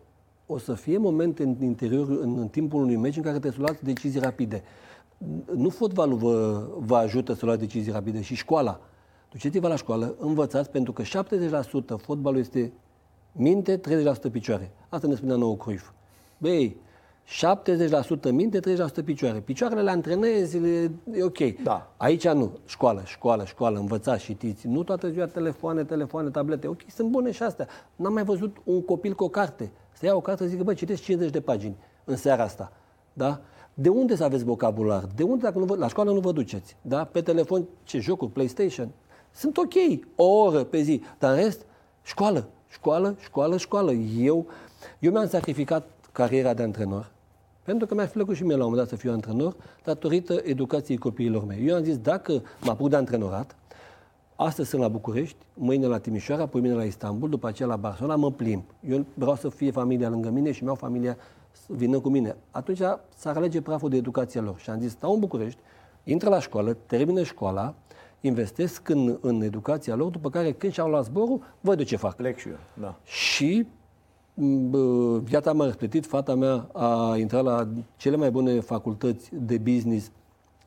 o 0.46 0.58
să 0.58 0.74
fie 0.74 0.98
momente 0.98 1.42
în 1.42 1.56
interior, 1.60 2.08
în, 2.08 2.38
în 2.38 2.48
timpul 2.48 2.82
unui 2.82 2.96
meci 2.96 3.16
în 3.16 3.22
care 3.22 3.38
trebuie 3.38 3.52
să 3.52 3.60
luați 3.60 3.84
decizii 3.84 4.20
rapide. 4.20 4.62
Nu 5.54 5.68
fotbalul 5.68 6.16
vă, 6.16 6.66
vă 6.78 6.96
ajută 6.96 7.32
să 7.32 7.44
luați 7.44 7.60
decizii 7.60 7.92
rapide, 7.92 8.20
și 8.20 8.34
școala. 8.34 8.80
Duceți-vă 9.30 9.68
la 9.68 9.76
școală, 9.76 10.14
învățați, 10.18 10.70
pentru 10.70 10.92
că 10.92 11.02
70% 11.02 11.96
fotbalul 11.96 12.38
este 12.38 12.72
minte, 13.32 13.80
30% 14.28 14.30
picioare. 14.32 14.70
Asta 14.88 15.06
ne 15.06 15.14
spunea 15.14 15.36
nouă 15.36 15.56
Cruyff. 15.56 15.90
Băi, 16.38 16.76
70% 17.26 18.30
minte, 18.30 18.60
30% 18.60 19.04
picioare. 19.04 19.38
Picioarele 19.38 19.82
le 19.82 19.90
antrenezi, 19.90 20.58
le, 20.58 20.90
e 21.14 21.22
ok. 21.22 21.62
Da. 21.62 21.92
Aici 21.96 22.28
nu. 22.28 22.58
Școală, 22.66 23.02
școală, 23.04 23.44
școală, 23.44 23.78
învățați, 23.78 24.24
știți. 24.24 24.66
Nu 24.66 24.82
toată 24.82 25.08
ziua 25.08 25.26
telefoane, 25.26 25.84
telefoane, 25.84 26.30
tablete. 26.30 26.66
Ok, 26.66 26.80
sunt 26.94 27.10
bune 27.10 27.30
și 27.30 27.42
astea. 27.42 27.66
N-am 27.96 28.12
mai 28.12 28.24
văzut 28.24 28.56
un 28.64 28.82
copil 28.82 29.14
cu 29.14 29.24
o 29.24 29.28
carte. 29.28 29.70
Să 29.92 30.06
ia 30.06 30.14
o 30.14 30.20
carte 30.20 30.44
și 30.44 30.50
zică, 30.50 30.62
bă, 30.62 30.74
citesc 30.74 31.02
50 31.02 31.30
de 31.30 31.40
pagini 31.40 31.76
în 32.04 32.16
seara 32.16 32.42
asta. 32.42 32.72
Da? 33.12 33.40
De 33.74 33.88
unde 33.88 34.16
să 34.16 34.24
aveți 34.24 34.44
vocabular? 34.44 35.04
De 35.14 35.22
unde, 35.22 35.42
dacă 35.42 35.58
nu 35.58 35.64
vă, 35.64 35.76
la 35.76 35.88
școală 35.88 36.12
nu 36.12 36.20
vă 36.20 36.32
duceți? 36.32 36.76
Da? 36.82 37.04
Pe 37.04 37.22
telefon, 37.22 37.64
ce 37.82 37.98
jocuri, 37.98 38.30
PlayStation? 38.30 38.88
Sunt 39.30 39.56
ok, 39.56 39.74
o 40.16 40.24
oră 40.24 40.64
pe 40.64 40.80
zi. 40.80 41.02
Dar 41.18 41.30
în 41.30 41.42
rest, 41.42 41.66
școală, 42.02 42.48
școală, 42.72 43.16
școală, 43.20 43.56
școală. 43.56 43.92
Eu, 44.18 44.46
eu 44.98 45.12
mi-am 45.12 45.28
sacrificat 45.28 45.88
cariera 46.12 46.54
de 46.54 46.62
antrenor, 46.62 47.10
pentru 47.62 47.86
că 47.86 47.94
mi-a 47.94 48.06
fi 48.06 48.12
plăcut 48.12 48.34
și 48.36 48.42
mie 48.42 48.56
la 48.56 48.64
un 48.64 48.70
moment 48.70 48.88
dat 48.88 48.98
să 48.98 49.04
fiu 49.04 49.12
antrenor, 49.12 49.56
datorită 49.84 50.40
educației 50.44 50.96
copiilor 50.96 51.44
mei. 51.44 51.66
Eu 51.66 51.76
am 51.76 51.82
zis, 51.82 51.98
dacă 51.98 52.42
mă 52.62 52.70
apuc 52.70 52.88
de 52.88 52.96
antrenorat, 52.96 53.56
astăzi 54.36 54.68
sunt 54.68 54.82
la 54.82 54.88
București, 54.88 55.36
mâine 55.54 55.86
la 55.86 55.98
Timișoara, 55.98 56.42
apoi 56.42 56.60
mâine 56.60 56.74
la 56.74 56.84
Istanbul, 56.84 57.28
după 57.28 57.48
aceea 57.48 57.68
la 57.68 57.76
Barcelona, 57.76 58.16
mă 58.16 58.30
plimb. 58.30 58.62
Eu 58.88 59.04
vreau 59.14 59.36
să 59.36 59.48
fie 59.48 59.70
familia 59.70 60.08
lângă 60.08 60.30
mine 60.30 60.52
și 60.52 60.62
mi-au 60.62 60.74
familia 60.74 61.16
să 61.50 61.66
vină 61.68 62.00
cu 62.00 62.08
mine. 62.08 62.36
Atunci 62.50 62.80
s-ar 63.16 63.36
alege 63.36 63.60
praful 63.60 63.88
de 63.88 63.96
educația 63.96 64.40
lor. 64.40 64.58
Și 64.58 64.70
am 64.70 64.80
zis, 64.80 64.90
stau 64.90 65.12
în 65.12 65.20
București, 65.20 65.60
intră 66.04 66.28
la 66.28 66.40
școală, 66.40 66.76
termină 66.86 67.22
școala, 67.22 67.74
investesc 68.22 68.88
în, 68.88 69.18
în 69.20 69.42
educația 69.42 69.94
lor, 69.94 70.10
după 70.10 70.30
care 70.30 70.52
când 70.52 70.72
și-au 70.72 70.88
luat 70.88 71.04
zborul, 71.04 71.42
văd 71.60 71.78
eu 71.78 71.84
ce 71.84 71.96
fac. 71.96 72.16
Plec 72.16 72.38
și 72.38 72.48
eu, 72.48 72.56
da. 72.74 72.98
Și 73.04 73.66
m, 74.34 74.70
bă, 74.70 75.18
viața 75.18 75.52
m-a 75.52 75.64
răsplătit, 75.64 76.06
fata 76.06 76.34
mea 76.34 76.68
a 76.72 77.16
intrat 77.16 77.44
la 77.44 77.68
cele 77.96 78.16
mai 78.16 78.30
bune 78.30 78.60
facultăți 78.60 79.30
de 79.32 79.58
business 79.58 80.10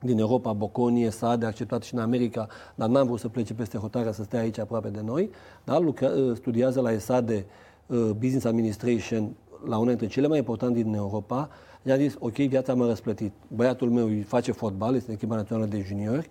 din 0.02 0.20
Europa, 0.20 0.54
Boconie, 0.54 1.10
SAD, 1.10 1.44
a 1.44 1.48
acceptat 1.48 1.84
și 1.84 1.94
în 1.94 2.00
America, 2.00 2.48
dar 2.76 2.90
n-am 2.90 3.06
vrut 3.06 3.20
să 3.20 3.28
plece 3.28 3.54
peste 3.54 3.78
hotarea 3.78 4.12
să 4.12 4.24
stea 4.24 4.40
aici 4.40 4.60
aproape 4.60 4.90
de 4.90 5.02
noi. 5.02 5.30
Da? 5.64 5.80
Lucra, 5.80 6.10
studiază 6.34 6.82
la 6.82 6.92
ESADE 6.92 7.46
uh, 7.86 8.10
Business 8.18 8.46
Administration 8.46 9.36
la 9.66 9.78
una 9.78 9.88
dintre 9.88 10.08
cele 10.08 10.28
mai 10.28 10.38
importante 10.38 10.82
din 10.82 10.94
Europa. 10.94 11.50
I-am 11.84 11.98
zis, 11.98 12.16
ok, 12.20 12.34
viața 12.34 12.74
m-a 12.74 12.88
răsplătit. 12.88 13.32
Băiatul 13.48 13.90
meu 13.90 14.06
îi 14.06 14.22
face 14.22 14.52
fotbal, 14.52 14.96
este 14.96 15.10
în 15.10 15.16
echipa 15.16 15.36
națională 15.36 15.66
de 15.66 15.84
juniori, 15.88 16.30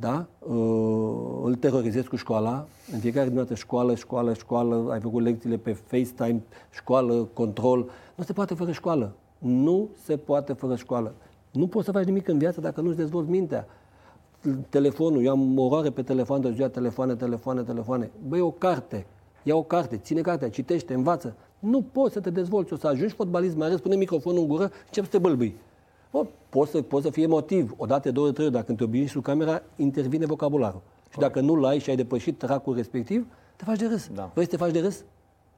da? 0.00 0.26
Uh, 0.38 1.40
îl 1.42 1.54
terorizez 1.54 2.06
cu 2.06 2.16
școala, 2.16 2.66
în 2.92 2.98
fiecare 2.98 3.24
dimineață 3.24 3.54
școală, 3.54 3.94
școală, 3.94 4.34
școală, 4.34 4.86
ai 4.90 5.00
făcut 5.00 5.22
lecțiile 5.22 5.56
pe 5.56 5.72
FaceTime, 5.72 6.42
școală, 6.70 7.28
control. 7.32 7.90
Nu 8.14 8.24
se 8.24 8.32
poate 8.32 8.54
fără 8.54 8.72
școală. 8.72 9.12
Nu 9.38 9.88
se 10.02 10.16
poate 10.16 10.52
fără 10.52 10.76
școală. 10.76 11.14
Nu 11.52 11.66
poți 11.66 11.84
să 11.84 11.92
faci 11.92 12.04
nimic 12.04 12.28
în 12.28 12.38
viață 12.38 12.60
dacă 12.60 12.80
nu-ți 12.80 12.96
dezvolți 12.96 13.30
mintea. 13.30 13.66
Telefonul, 14.68 15.24
eu 15.24 15.30
am 15.30 15.58
oroare 15.58 15.90
pe 15.90 16.02
telefon 16.02 16.40
de 16.40 16.50
ziua, 16.52 16.68
telefoane, 16.68 17.14
telefoane, 17.14 17.62
telefoane. 17.62 18.10
Băi, 18.28 18.40
o 18.40 18.50
carte, 18.50 19.06
ia 19.42 19.56
o 19.56 19.62
carte, 19.62 19.96
ține 19.96 20.20
cartea, 20.20 20.50
citește, 20.50 20.94
învață. 20.94 21.34
Nu 21.58 21.82
poți 21.82 22.12
să 22.12 22.20
te 22.20 22.30
dezvolți, 22.30 22.72
o 22.72 22.76
să 22.76 22.86
ajungi 22.86 23.14
fotbalist, 23.14 23.56
mai 23.56 23.66
ales 23.66 23.80
pune 23.80 23.96
microfonul 23.96 24.40
în 24.40 24.46
gură 24.46 24.64
și 24.64 24.82
începi 24.86 25.06
să 25.06 25.12
te 25.12 25.18
bâlbâi. 25.18 25.56
Bă, 26.10 26.26
poți 26.48 26.70
să, 26.70 26.82
poți 26.82 27.04
să 27.04 27.10
fie 27.10 27.26
motiv. 27.26 27.74
O 27.76 27.86
dată, 27.86 28.12
două, 28.12 28.30
trei 28.32 28.44
ori, 28.46 28.54
dacă 28.54 28.72
te 28.72 28.82
obișnuiești 28.82 29.16
cu 29.16 29.22
camera, 29.22 29.62
intervine 29.76 30.26
vocabularul. 30.26 30.80
Și 31.10 31.18
dacă 31.18 31.40
nu-l 31.40 31.64
ai 31.64 31.78
și 31.78 31.90
ai 31.90 31.96
depășit 31.96 32.38
tracul 32.38 32.74
respectiv, 32.74 33.26
te 33.56 33.64
faci 33.64 33.78
de 33.78 33.86
râs. 33.86 34.08
Da. 34.14 34.30
Vrei 34.32 34.44
să 34.44 34.50
te 34.50 34.56
faci 34.56 34.70
de 34.72 34.80
râs? 34.80 35.04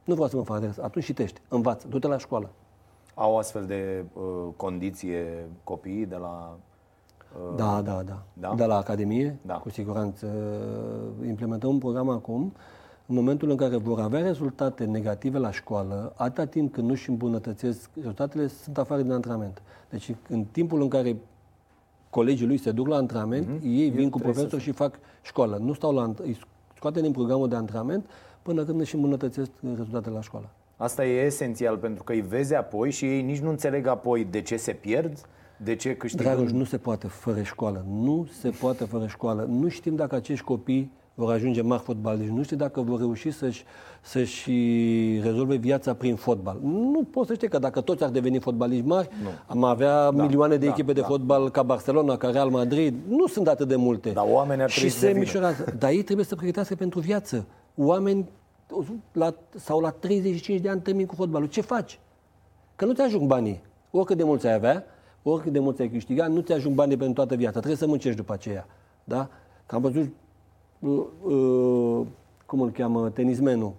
Nu 0.05 0.15
vreau 0.15 0.29
să 0.29 0.37
mă 0.37 0.43
fac 0.45 0.61
de 0.61 0.67
râs. 0.67 0.79
Atunci 0.79 1.05
citește, 1.05 1.41
învață, 1.49 1.87
du-te 1.89 2.07
la 2.07 2.19
școală. 2.19 2.51
Au 3.15 3.39
astfel 3.39 3.65
de 3.67 4.05
uh, 4.13 4.23
condiție 4.57 5.49
copiii 5.65 6.07
de 6.07 6.17
la... 6.17 6.57
Uh, 7.51 7.57
Da, 7.57 7.81
da, 7.83 8.03
da, 8.03 8.23
Da? 8.33 8.55
De 8.55 8.65
la 8.65 8.77
Academie, 8.77 9.39
Da. 9.43 9.55
cu 9.55 9.69
siguranță. 9.71 10.27
Implementăm 11.27 11.71
un 11.71 11.79
program 11.79 12.09
acum, 12.09 12.53
în 13.11 13.16
momentul 13.16 13.51
în 13.51 13.57
care 13.57 13.77
vor 13.77 14.01
avea 14.01 14.20
rezultate 14.20 14.85
negative 14.85 15.38
la 15.38 15.51
școală, 15.51 16.12
atâta 16.16 16.44
timp 16.44 16.73
când 16.73 16.87
nu 16.87 16.92
își 16.92 17.11
îmbunătățesc 17.11 17.90
rezultatele, 17.94 18.46
sunt 18.46 18.79
afară 18.79 19.03
din 19.03 19.11
antrenament. 19.11 19.62
Deci 19.88 20.14
în 20.29 20.44
timpul 20.44 20.83
în 20.83 20.88
care 20.88 21.16
colegii 22.11 22.46
lui 22.46 22.57
se 22.57 22.70
duc 22.70 22.87
la 22.87 22.96
antrenament, 22.96 23.46
mm-hmm. 23.46 23.64
ei 23.64 23.90
vin 23.90 24.11
cu 24.11 24.18
trebuie 24.18 24.35
să 24.35 24.40
profesor 24.40 24.61
și 24.61 24.73
fac 24.73 24.99
școală. 25.23 25.61
Nu 25.62 25.73
stau 25.73 25.94
la, 25.94 26.12
ant- 26.12 26.23
îi 26.23 26.38
scoate 26.77 27.01
din 27.01 27.12
programul 27.12 27.49
de 27.49 27.57
antrenament 27.57 28.07
până 28.42 28.64
când 28.64 28.81
își 28.81 28.94
îmbunătățesc 28.94 29.51
rezultatele 29.77 30.14
la 30.14 30.20
școală. 30.20 30.49
Asta 30.77 31.07
e 31.07 31.25
esențial 31.25 31.77
pentru 31.77 32.03
că 32.03 32.12
îi 32.12 32.20
vezi 32.20 32.55
apoi 32.55 32.90
și 32.90 33.05
ei 33.05 33.23
nici 33.23 33.40
nu 33.40 33.51
înțeleg 33.51 33.87
apoi 33.87 34.25
de 34.25 34.42
ce 34.42 34.57
se 34.57 34.73
pierd, 34.73 35.18
de 35.57 35.75
ce 35.75 35.96
câștigă. 35.96 36.23
Dragoș, 36.23 36.51
nu 36.51 36.64
se 36.64 36.77
poate 36.79 37.07
fără 37.07 37.42
școală. 37.42 37.85
Nu 37.88 38.29
se 38.40 38.51
poate 38.51 38.85
fără 38.85 39.07
școală. 39.07 39.46
Nu 39.49 39.68
știm 39.68 39.96
dacă 39.96 40.14
acești 40.14 40.44
copii 40.44 40.92
vor 41.24 41.33
ajunge 41.33 41.62
mari 41.62 41.83
fotbaliști. 41.83 42.33
Nu 42.33 42.42
știu 42.42 42.56
dacă 42.56 42.80
vor 42.80 42.98
reuși 42.98 43.30
să-și, 43.30 43.64
să-și 44.00 44.50
rezolve 45.22 45.56
viața 45.56 45.94
prin 45.94 46.16
fotbal. 46.16 46.59
Nu 46.62 47.09
poți 47.11 47.28
să 47.28 47.35
știi 47.35 47.48
că 47.48 47.59
dacă 47.59 47.80
toți 47.80 48.04
ar 48.04 48.11
deveni 48.11 48.38
fotbaliști 48.38 48.87
mari, 48.87 49.09
nu. 49.22 49.28
am 49.46 49.64
avea 49.64 50.11
da, 50.11 50.22
milioane 50.22 50.56
de 50.56 50.66
da, 50.66 50.72
echipe 50.72 50.92
de 50.92 51.00
da. 51.00 51.06
fotbal 51.06 51.50
ca 51.50 51.62
Barcelona, 51.62 52.16
ca 52.16 52.30
Real 52.30 52.50
Madrid. 52.50 52.94
Nu 53.09 53.26
sunt 53.26 53.48
atât 53.48 53.68
de 53.68 53.76
multe. 53.76 54.11
Dar 54.11 54.26
oamenii 54.28 54.62
ar 54.62 54.70
și 54.70 54.74
trebui 54.74 54.92
să 54.94 54.98
se 54.98 55.06
devină. 55.06 55.24
mișorează. 55.24 55.64
Dar 55.78 55.90
ei 55.90 56.02
trebuie 56.02 56.26
să 56.26 56.35
pregătească 56.35 56.74
pentru 56.74 57.00
viață. 57.00 57.46
Oameni 57.74 58.28
la, 59.12 59.35
sau 59.56 59.80
la 59.80 59.90
35 59.90 60.61
de 60.61 60.68
ani 60.68 60.80
termin 60.80 61.06
cu 61.06 61.14
fotbalul. 61.14 61.48
Ce 61.48 61.61
faci? 61.61 61.98
Că 62.76 62.85
nu 62.85 62.92
ți 62.92 63.00
ajung 63.00 63.26
banii. 63.26 63.62
Oricât 63.90 64.16
de 64.16 64.24
mulți 64.24 64.46
ai 64.46 64.54
avea, 64.54 64.85
oricât 65.22 65.52
de 65.52 65.59
mulți 65.59 65.80
ai 65.80 65.88
câștiga, 65.88 66.26
nu 66.26 66.40
ți 66.40 66.52
ajung 66.52 66.74
banii 66.74 66.96
pentru 66.96 67.14
toată 67.14 67.35
viața. 67.35 67.59
Trebuie 67.59 67.76
să 67.76 67.87
muncești 67.87 68.16
după 68.16 68.33
aceea. 68.33 68.66
Da? 69.04 69.28
Că 69.66 69.74
am 69.74 69.80
văzut, 69.80 70.12
uh, 70.81 71.05
uh, 71.23 72.07
cum 72.47 72.61
îl 72.61 72.71
cheamă, 72.71 73.11
tenismenul. 73.11 73.73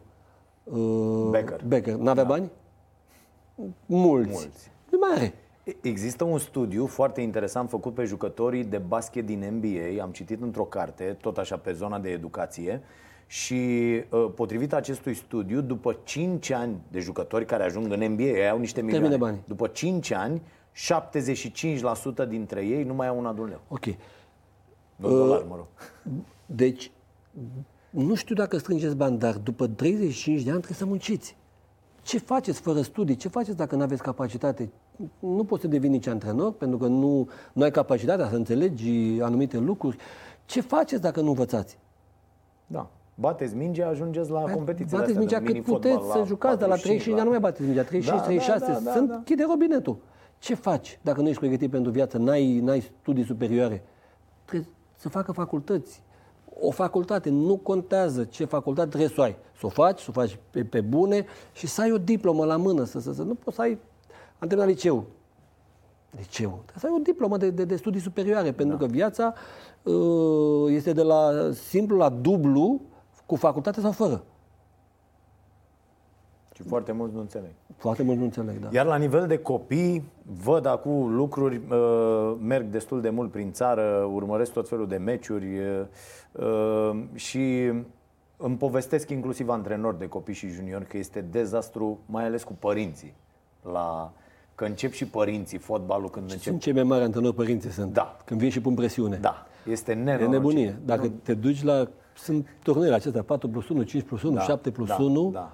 Uh, 0.64 1.28
Becker. 1.30 1.64
Becker. 1.68 1.96
N-avea 1.96 2.24
da. 2.24 2.30
bani? 2.30 2.52
Mulți. 3.86 4.32
Mulți. 4.32 4.72
Nu 4.90 4.98
mai 4.98 5.10
are. 5.16 5.34
Există 5.82 6.24
un 6.24 6.38
studiu 6.38 6.86
foarte 6.86 7.22
interesant 7.22 7.70
făcut 7.70 7.94
pe 7.94 8.04
jucătorii 8.04 8.64
de 8.64 8.78
basket 8.78 9.26
din 9.26 9.60
NBA, 9.60 10.04
am 10.04 10.12
citit 10.12 10.42
într-o 10.42 10.64
carte, 10.64 11.18
tot 11.22 11.38
așa 11.38 11.58
pe 11.58 11.72
zona 11.72 12.00
de 12.00 12.10
educație, 12.10 12.82
și 13.28 13.54
uh, 14.10 14.32
potrivit 14.36 14.74
acestui 14.74 15.14
studiu, 15.14 15.62
după 15.62 15.98
5 16.04 16.50
ani 16.50 16.82
de 16.88 17.00
jucători 17.00 17.46
care 17.46 17.64
ajung 17.64 17.92
în 17.92 18.12
NBA, 18.12 18.24
ei 18.24 18.50
au 18.50 18.60
niște 18.60 18.82
milioane, 18.82 19.18
banii. 19.18 19.44
după 19.48 19.68
5 19.68 20.12
ani, 20.12 20.42
75% 22.24 22.28
dintre 22.28 22.66
ei 22.66 22.84
nu 22.84 22.94
mai 22.94 23.08
au 23.08 23.18
un 23.18 23.26
adun 23.26 23.48
leu. 23.48 23.62
Ok. 23.68 23.86
Nu 24.96 25.10
dolar, 25.10 25.44
mă 25.44 25.56
rog. 25.56 25.68
Deci, 26.62 26.92
nu 27.90 28.16
știu 28.16 28.36
dacă 28.36 28.58
strângeți 28.58 28.96
bani, 28.96 29.18
dar 29.18 29.38
după 29.38 29.68
35 29.68 30.42
de 30.42 30.50
ani 30.50 30.58
trebuie 30.58 30.78
să 30.78 30.86
munciți. 30.86 31.38
Ce 32.02 32.18
faceți 32.18 32.62
fără 32.62 32.82
studii? 32.82 33.16
Ce 33.16 33.28
faceți 33.28 33.58
dacă 33.58 33.76
nu 33.76 33.82
aveți 33.82 34.02
capacitate? 34.02 34.70
Nu 35.20 35.44
poți 35.44 35.62
să 35.62 35.68
devii 35.68 35.90
nici 35.90 36.08
antrenor, 36.08 36.54
pentru 36.54 36.78
că 36.78 36.88
nu, 36.88 37.30
nu 37.54 37.64
ai 37.64 37.72
capacitatea 37.72 38.30
să 38.30 38.36
înțelegi 38.36 39.22
anumite 39.22 39.58
lucruri. 39.58 39.98
Ce 40.46 40.62
faceți 40.62 41.02
dacă 41.02 41.22
nu 41.22 41.28
învățați? 41.28 41.78
Da. 42.68 42.90
Bateți 43.16 43.56
mingea, 43.56 43.88
ajungeți 43.88 44.30
la 44.30 44.42
competiții 44.42 44.98
Bateți 44.98 45.18
mingea 45.18 45.42
cât 45.42 45.64
puteți 45.64 46.12
să 46.12 46.24
jucați, 46.26 46.60
dar 46.60 46.70
la 46.70 46.76
35 46.76 47.06
de 47.06 47.12
ani 47.12 47.24
nu 47.24 47.30
mai 47.30 47.40
bateți 47.40 47.64
mingea. 47.64 47.84
35, 47.84 48.20
Da, 48.20 48.26
36, 48.26 48.72
da, 48.72 48.80
da, 48.80 48.92
sunt, 48.92 49.10
da. 49.10 49.22
chide 49.26 49.44
robinetul. 49.44 49.98
Ce 50.40 50.56
faci 50.56 51.00
dacă 51.02 51.22
nu 51.22 51.28
ești 51.28 51.40
pregătit 51.40 51.72
pentru 51.72 51.92
viață, 51.92 52.18
n-ai, 52.18 52.60
n-ai 52.60 52.82
studii 53.02 53.24
superioare? 53.26 53.84
Trebuie 54.46 54.70
să 54.96 55.10
facă 55.10 55.32
facultăți. 55.32 56.04
O 56.64 56.72
facultate, 56.72 57.30
nu 57.30 57.58
contează 57.58 58.24
ce 58.24 58.46
facultate 58.46 58.90
trebuie 58.90 59.10
să 59.10 59.22
o 59.22 59.24
ai. 59.24 59.38
Să 59.58 59.66
o 59.66 59.70
faci, 59.70 60.00
să 60.00 60.06
o 60.10 60.12
faci 60.12 60.40
pe, 60.50 60.64
pe 60.64 60.82
bune 60.82 61.26
și 61.54 61.68
să 61.68 61.82
ai 61.82 61.92
o 61.92 61.98
diplomă 61.98 62.46
la 62.46 62.58
mână. 62.58 62.84
Să, 62.84 63.00
să, 63.00 63.14
să 63.14 63.24
nu 63.24 63.34
poți 63.34 63.56
să 63.56 63.62
ai... 63.62 63.78
Am 64.40 64.48
terminat 64.48 64.68
liceu. 64.68 65.06
Liceu. 66.18 66.50
Trebuie 66.50 66.78
să 66.80 66.88
ai 66.88 66.94
o 66.96 67.02
diplomă 67.02 67.38
de, 67.38 67.50
de, 67.50 67.66
de 67.66 67.76
studii 67.76 68.02
superioare, 68.02 68.52
pentru 68.52 68.78
da. 68.78 68.86
că 68.86 68.92
viața 68.92 69.34
uh, 69.84 70.72
este 70.72 70.94
de 70.94 71.02
la 71.02 71.52
simplu 71.54 71.98
la 71.98 72.10
dublu 72.10 72.82
cu 73.26 73.36
facultate 73.36 73.80
sau 73.80 73.92
fără. 73.92 74.24
Și 76.54 76.64
foarte 76.64 76.92
mulți 76.92 77.14
nu 77.14 77.20
înțeleg. 77.20 77.52
Foarte 77.82 78.04
mulți 78.04 78.20
nu 78.20 78.26
înțeleg, 78.26 78.60
da. 78.60 78.68
Iar 78.72 78.86
la 78.86 78.96
nivel 78.96 79.28
de 79.28 79.38
copii, 79.38 80.04
văd 80.44 80.66
acum 80.66 81.16
lucruri, 81.16 81.62
uh, 81.70 82.36
merg 82.42 82.66
destul 82.66 83.02
de 83.02 83.10
mult 83.10 83.32
prin 83.32 83.52
țară, 83.52 84.10
urmăresc 84.14 84.52
tot 84.54 84.68
felul 84.70 84.88
de 84.88 84.96
meciuri 84.98 85.46
uh, 85.60 85.82
uh, 86.32 87.00
și 87.14 87.72
îmi 88.38 88.56
povestesc 88.58 89.10
inclusiv 89.10 89.50
antrenori 89.50 90.00
de 90.00 90.08
copii 90.08 90.34
și 90.34 90.48
juniori 90.50 90.86
că 90.88 90.98
este 90.98 91.26
dezastru, 91.32 92.00
mai 92.06 92.26
ales 92.26 92.44
cu 92.44 92.54
părinții. 92.60 93.14
La, 93.72 94.12
că 94.56 94.66
încep 94.66 94.92
și 94.92 95.06
părinții 95.06 95.58
fotbalul 95.58 96.10
când 96.10 96.26
încep. 96.32 96.42
Sunt 96.42 96.62
cei 96.62 96.74
mai 96.74 96.84
mari 96.84 97.04
antrenori 97.04 97.36
părinții 97.36 97.70
sunt. 97.72 97.94
Da. 97.94 98.18
Când 98.26 98.40
vin 98.40 98.50
și 98.50 98.62
pun 98.62 98.74
presiune. 98.74 99.18
Da, 99.22 99.46
este 99.70 99.92
E 99.92 99.96
nenorocit. 99.96 100.32
nebunie. 100.32 100.78
Dacă 100.86 101.02
Nu- 101.02 101.14
te 101.24 101.34
duci 101.34 101.64
la... 101.64 101.88
Sunt 102.16 102.48
turneele 102.64 102.96
acestea, 102.96 103.22
4 103.24 103.50
plus 103.50 103.70
1, 103.70 103.84
5 103.84 104.04
plus 104.04 104.22
1, 104.24 104.34
Da, 104.36 104.42
7 104.42 104.72
plus 104.72 104.88
da, 104.88 104.98
1. 105.00 105.30
da. 105.34 105.52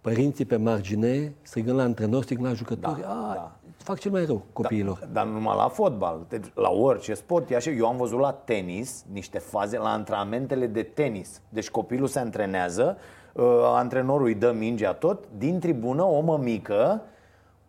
Părinții 0.00 0.44
pe 0.44 0.56
margine, 0.56 1.34
strigând 1.42 1.76
la 1.76 1.82
antrenori, 1.82 2.24
strigând 2.24 2.46
la 2.46 2.54
jucători. 2.54 3.00
Da, 3.00 3.06
a, 3.06 3.32
da. 3.34 3.56
Fac 3.76 3.98
cel 3.98 4.10
mai 4.10 4.24
rău 4.24 4.42
copiilor. 4.52 5.08
Dar 5.12 5.26
nu 5.26 5.32
numai 5.32 5.56
la 5.56 5.68
fotbal, 5.68 6.26
deci 6.28 6.44
la 6.54 6.70
orice 6.70 7.14
sport. 7.14 7.50
E 7.50 7.56
așa. 7.56 7.70
Eu 7.70 7.86
am 7.86 7.96
văzut 7.96 8.18
la 8.18 8.32
tenis 8.32 9.04
niște 9.12 9.38
faze, 9.38 9.78
la 9.78 9.92
antrenamentele 9.92 10.66
de 10.66 10.82
tenis. 10.82 11.40
Deci 11.48 11.70
copilul 11.70 12.06
se 12.06 12.18
antrenează, 12.18 12.96
uh, 13.32 13.44
antrenorul 13.64 14.26
îi 14.26 14.34
dă 14.34 14.52
mingea 14.52 14.92
tot, 14.92 15.24
din 15.36 15.58
tribună 15.58 16.02
o 16.02 16.20
mămică, 16.20 17.02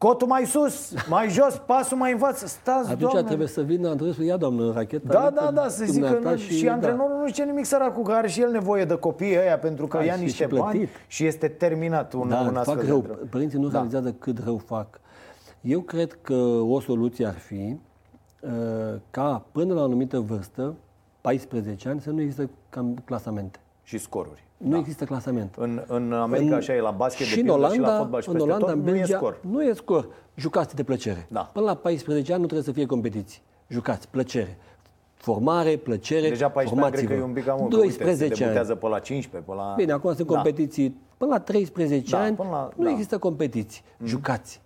cotul 0.08 0.28
mai 0.28 0.46
sus, 0.46 0.94
mai 1.10 1.30
jos, 1.30 1.62
pasul 1.66 1.98
mai 1.98 2.12
în 2.12 2.18
față. 2.18 2.48
Stați, 2.48 2.86
Atunci 2.90 3.00
doamne. 3.00 3.24
trebuie 3.24 3.48
să 3.48 3.62
vină 3.62 3.88
antrenorul 3.90 4.14
să 4.20 4.24
ia, 4.24 4.38
doamnă, 4.38 4.72
racheta. 4.74 5.14
Da, 5.14 5.22
adică 5.26 5.44
da, 5.44 5.52
da, 5.52 5.68
să 5.68 5.84
zic 5.86 6.02
că 6.02 6.08
dumneata 6.08 6.30
nu, 6.30 6.38
și, 6.38 6.64
da. 6.66 6.72
antrenorul 6.72 7.18
nu 7.20 7.26
zice 7.28 7.44
nimic 7.44 7.66
săracul, 7.66 8.04
că 8.04 8.12
are 8.12 8.28
și 8.28 8.42
el 8.42 8.52
nevoie 8.52 8.86
de 8.86 8.96
copiii 8.96 9.38
ăia 9.38 9.58
pentru 9.60 9.88
că 9.88 9.98
Da, 9.98 10.04
ia 10.04 10.14
și- 10.16 10.22
niște 10.22 10.44
și 10.44 10.50
plătit. 10.50 10.66
bani 10.66 10.90
și 11.08 11.26
este 11.26 11.48
terminat 11.48 12.14
un, 12.14 12.30
Da, 12.30 12.40
un 12.40 12.56
astfel 12.56 12.76
fac 12.76 12.84
de 12.84 12.90
rău. 12.90 13.02
drum. 13.02 13.18
Părinții 13.30 13.60
nu 13.60 13.68
Da. 13.68 13.72
realizează 13.74 14.12
cât 14.20 14.44
rău 14.44 14.58
fac. 14.58 15.00
Eu 15.62 15.80
cred 15.80 16.18
că 16.22 16.34
o 16.68 16.80
soluție 16.80 17.26
ar 17.26 17.34
fi 17.38 17.78
uh, 18.42 18.50
ca 19.12 19.46
până 19.52 19.74
la 19.74 19.82
o 19.82 19.84
anumită 19.84 20.20
vârstă, 20.20 20.74
14 21.22 21.90
ani, 21.90 22.02
să 22.02 22.10
nu 22.12 22.22
există 22.22 22.50
cam 22.70 22.98
clasamente. 23.06 23.60
Și 23.84 23.98
scoruri. 23.98 24.44
Nu 24.64 24.78
există 24.78 25.06
clasament. 25.06 25.56
În, 25.58 25.84
în 25.88 26.14
America 26.14 26.56
așa 26.56 26.74
e 26.76 26.80
la 26.82 26.92
basket 26.92 27.26
și 27.26 27.34
de 27.34 27.40
în 27.40 27.46
pildă 27.46 27.60
Olanda, 27.60 27.76
și 27.76 27.90
la 27.92 27.98
fotbal 27.98 28.22
și 28.22 28.28
în 28.28 28.34
peste 28.34 28.48
Olanda, 28.50 28.66
tot, 28.66 28.76
în 28.76 28.82
nu 28.82 28.90
e 28.90 28.92
Belgia, 28.92 29.18
scor. 29.18 29.38
Nu 29.50 29.64
e 29.64 29.74
scor. 29.74 30.08
Jucați 30.36 30.76
de 30.76 30.84
plăcere. 30.84 31.28
Da. 31.30 31.50
Până 31.54 31.66
la 31.66 31.76
14 31.76 32.32
ani 32.32 32.42
nu 32.42 32.48
trebuie 32.48 32.68
să 32.68 32.72
fie 32.74 32.86
competiții. 32.86 33.42
Jucați, 33.68 34.08
plăcere. 34.10 34.58
Formare, 35.14 35.76
plăcere, 35.76 36.30
Deja 36.30 36.50
14 36.50 36.86
ani 36.86 36.96
cred 36.96 37.08
că 37.18 37.24
e 37.24 37.28
un 37.28 37.34
pic 37.34 37.46
cam 37.46 37.58
mult. 37.60 37.74
că, 37.74 37.80
Uite, 37.80 37.92
se 37.92 37.98
12 38.04 38.44
ani. 38.44 38.54
debutează 38.54 38.76
pe 38.80 38.88
la 38.88 39.00
15, 39.00 39.50
pe 39.52 39.56
la... 39.56 39.74
Bine, 39.78 39.92
acum 39.92 40.14
sunt 40.14 40.28
Da. 40.28 40.34
competiții 40.34 40.98
până 41.18 41.32
la 41.32 41.40
13 41.40 42.16
Da, 42.16 42.22
ani, 42.22 42.36
până 42.36 42.50
la- 42.50 42.70
nu 42.76 42.84
da. 42.84 42.90
există 42.90 43.18
competiții. 43.18 43.82
Jucați. 44.04 44.62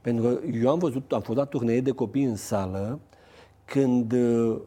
Pentru 0.00 0.24
că 0.24 0.38
eu 0.62 0.70
am 0.70 0.78
văzut, 0.78 1.12
am 1.12 1.20
fost 1.20 1.38
la 1.38 1.44
turnee 1.44 1.80
de 1.80 1.90
copii 1.90 2.24
în 2.24 2.36
sală 2.36 2.98
când 3.64 4.12
uh, 4.12 4.58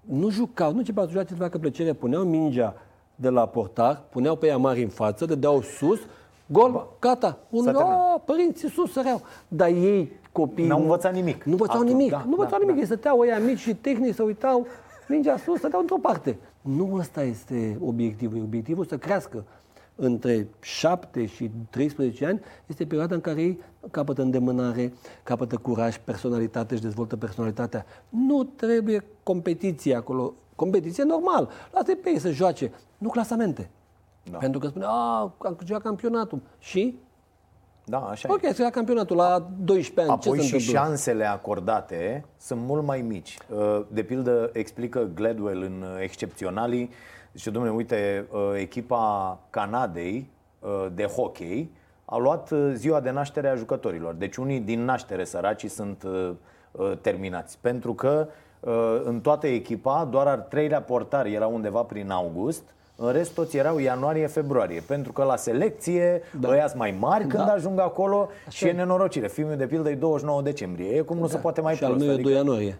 nu 0.00 0.30
jucau, 0.30 0.72
nu 0.72 0.78
începeau 0.78 1.06
să 1.06 1.12
joace 1.12 1.28
să 1.34 1.40
facă 1.40 1.58
plăcere, 1.58 1.92
puneau 1.92 2.22
mingea 2.24 2.74
de 3.20 3.28
la 3.28 3.46
portar, 3.46 4.02
puneau 4.10 4.36
pe 4.36 4.46
ea 4.46 4.56
mari 4.56 4.82
în 4.82 4.88
față, 4.88 5.24
dădeau 5.24 5.60
sus, 5.62 5.98
gol, 6.46 6.96
gata. 7.00 7.38
Un, 7.50 7.62
S-a 7.64 7.70
terminat. 7.72 8.14
oh, 8.14 8.20
părinții 8.24 8.70
sus 8.70 8.92
săreau. 8.92 9.20
Dar 9.48 9.68
ei, 9.68 10.12
copiii... 10.32 10.66
N-au 10.68 10.78
nu- 10.78 10.84
învățat 10.84 11.12
nimic. 11.14 11.44
Nu 11.44 11.52
învățau 11.52 11.74
Atunci, 11.76 11.90
nimic. 11.92 12.10
da, 12.10 12.18
nu 12.24 12.30
învățau 12.30 12.50
da, 12.50 12.64
nimic. 12.64 12.74
da. 12.74 12.80
Ei 12.80 12.86
stăteau 12.86 13.18
ăia 13.18 13.38
mici 13.38 13.58
și 13.58 13.74
tehnici, 13.74 14.14
se 14.14 14.22
uitau, 14.22 14.66
mingea 15.08 15.36
sus, 15.36 15.58
stăteau 15.58 15.80
într-o 15.80 15.96
parte. 16.02 16.38
Nu 16.60 16.94
ăsta 16.94 17.22
este 17.22 17.78
obiectivul. 17.84 18.42
Obiectivul 18.42 18.84
să 18.84 18.98
crească 18.98 19.44
între 19.94 20.48
7 20.60 21.26
și 21.26 21.50
13 21.70 22.26
ani 22.26 22.40
este 22.66 22.84
perioada 22.84 23.14
în 23.14 23.20
care 23.20 23.40
ei 23.40 23.60
capătă 23.90 24.22
îndemânare, 24.22 24.92
capătă 25.22 25.56
curaj, 25.56 25.96
personalitate, 26.04 26.74
își 26.74 26.82
dezvoltă 26.82 27.16
personalitatea. 27.16 27.86
Nu 28.08 28.44
trebuie 28.44 29.04
competiție 29.22 29.94
acolo. 29.94 30.34
Competiție 30.58 31.02
normal. 31.02 31.48
Lasă 31.72 31.94
pe 31.94 32.08
ei 32.10 32.18
să 32.18 32.30
joace. 32.30 32.72
Nu 32.98 33.08
clasamente. 33.08 33.70
Da. 34.30 34.38
Pentru 34.38 34.60
că 34.60 34.66
spune, 34.66 34.84
a, 34.88 35.20
am 35.38 35.54
câștigat 35.56 35.82
campionatul. 35.82 36.40
Și? 36.58 36.98
Da, 37.84 37.98
așa 37.98 38.28
Ok, 38.32 38.42
e. 38.42 38.52
să 38.52 38.62
ia 38.62 38.70
campionatul 38.70 39.16
la 39.16 39.48
12 39.60 40.12
ani. 40.12 40.20
Apoi 40.22 40.38
Ce 40.38 40.44
și 40.44 40.48
se 40.50 40.56
întâmplă? 40.56 40.80
șansele 40.80 41.24
acordate 41.24 42.24
sunt 42.38 42.60
mult 42.60 42.84
mai 42.84 43.00
mici. 43.00 43.36
Uh, 43.48 43.80
De 43.88 44.02
pildă, 44.02 44.50
explică 44.52 45.10
Gladwell 45.14 45.62
în 45.62 45.82
uh, 45.82 46.02
Excepționalii, 46.02 46.90
zice, 47.34 47.50
domnule, 47.50 47.74
uite, 47.74 48.26
uh, 48.32 48.40
echipa 48.56 49.38
Canadei 49.50 50.30
uh, 50.58 50.86
de 50.94 51.04
hockey 51.04 51.70
a 52.04 52.16
luat 52.16 52.50
uh, 52.50 52.70
ziua 52.74 53.00
de 53.00 53.10
naștere 53.10 53.48
a 53.48 53.54
jucătorilor. 53.54 54.14
Deci 54.14 54.36
unii 54.36 54.60
din 54.60 54.84
naștere 54.84 55.24
săracii 55.24 55.68
sunt 55.68 56.02
uh, 56.02 56.30
uh, 56.72 56.92
terminați. 57.00 57.58
Pentru 57.60 57.94
că 57.94 58.26
uh, 58.28 58.32
în 59.04 59.20
toată 59.20 59.46
echipa 59.46 60.08
doar 60.10 60.26
al 60.26 60.46
treilea 60.50 60.82
portar 60.82 61.26
era 61.26 61.46
undeva 61.46 61.80
prin 61.82 62.10
august, 62.10 62.62
în 62.96 63.12
rest 63.12 63.34
toți 63.34 63.56
erau 63.56 63.78
ianuarie-februarie, 63.78 64.82
pentru 64.86 65.12
că 65.12 65.22
la 65.24 65.36
selecție 65.36 66.22
da. 66.40 66.48
ăia 66.48 66.66
sunt 66.66 66.78
mai 66.80 66.96
mari 67.00 67.26
când 67.26 67.44
Da. 67.44 67.52
ajung 67.52 67.80
acolo 67.80 68.28
și 68.48 68.64
e. 68.66 68.68
e 68.68 68.72
nenorocire. 68.72 69.28
Filmul 69.28 69.56
de 69.56 69.66
pildă 69.66 69.90
e 69.90 69.94
29 69.94 70.42
decembrie. 70.42 70.88
E 70.96 71.00
cum 71.00 71.18
nu 71.18 71.26
se 71.26 71.36
poate 71.36 71.60
mai 71.60 71.72
Da. 71.72 71.78
și 71.78 71.84
al 71.84 71.90
prost. 71.90 72.06
meu 72.06 72.16
e 72.16 72.20
2 72.22 72.32
ianuarie. 72.32 72.78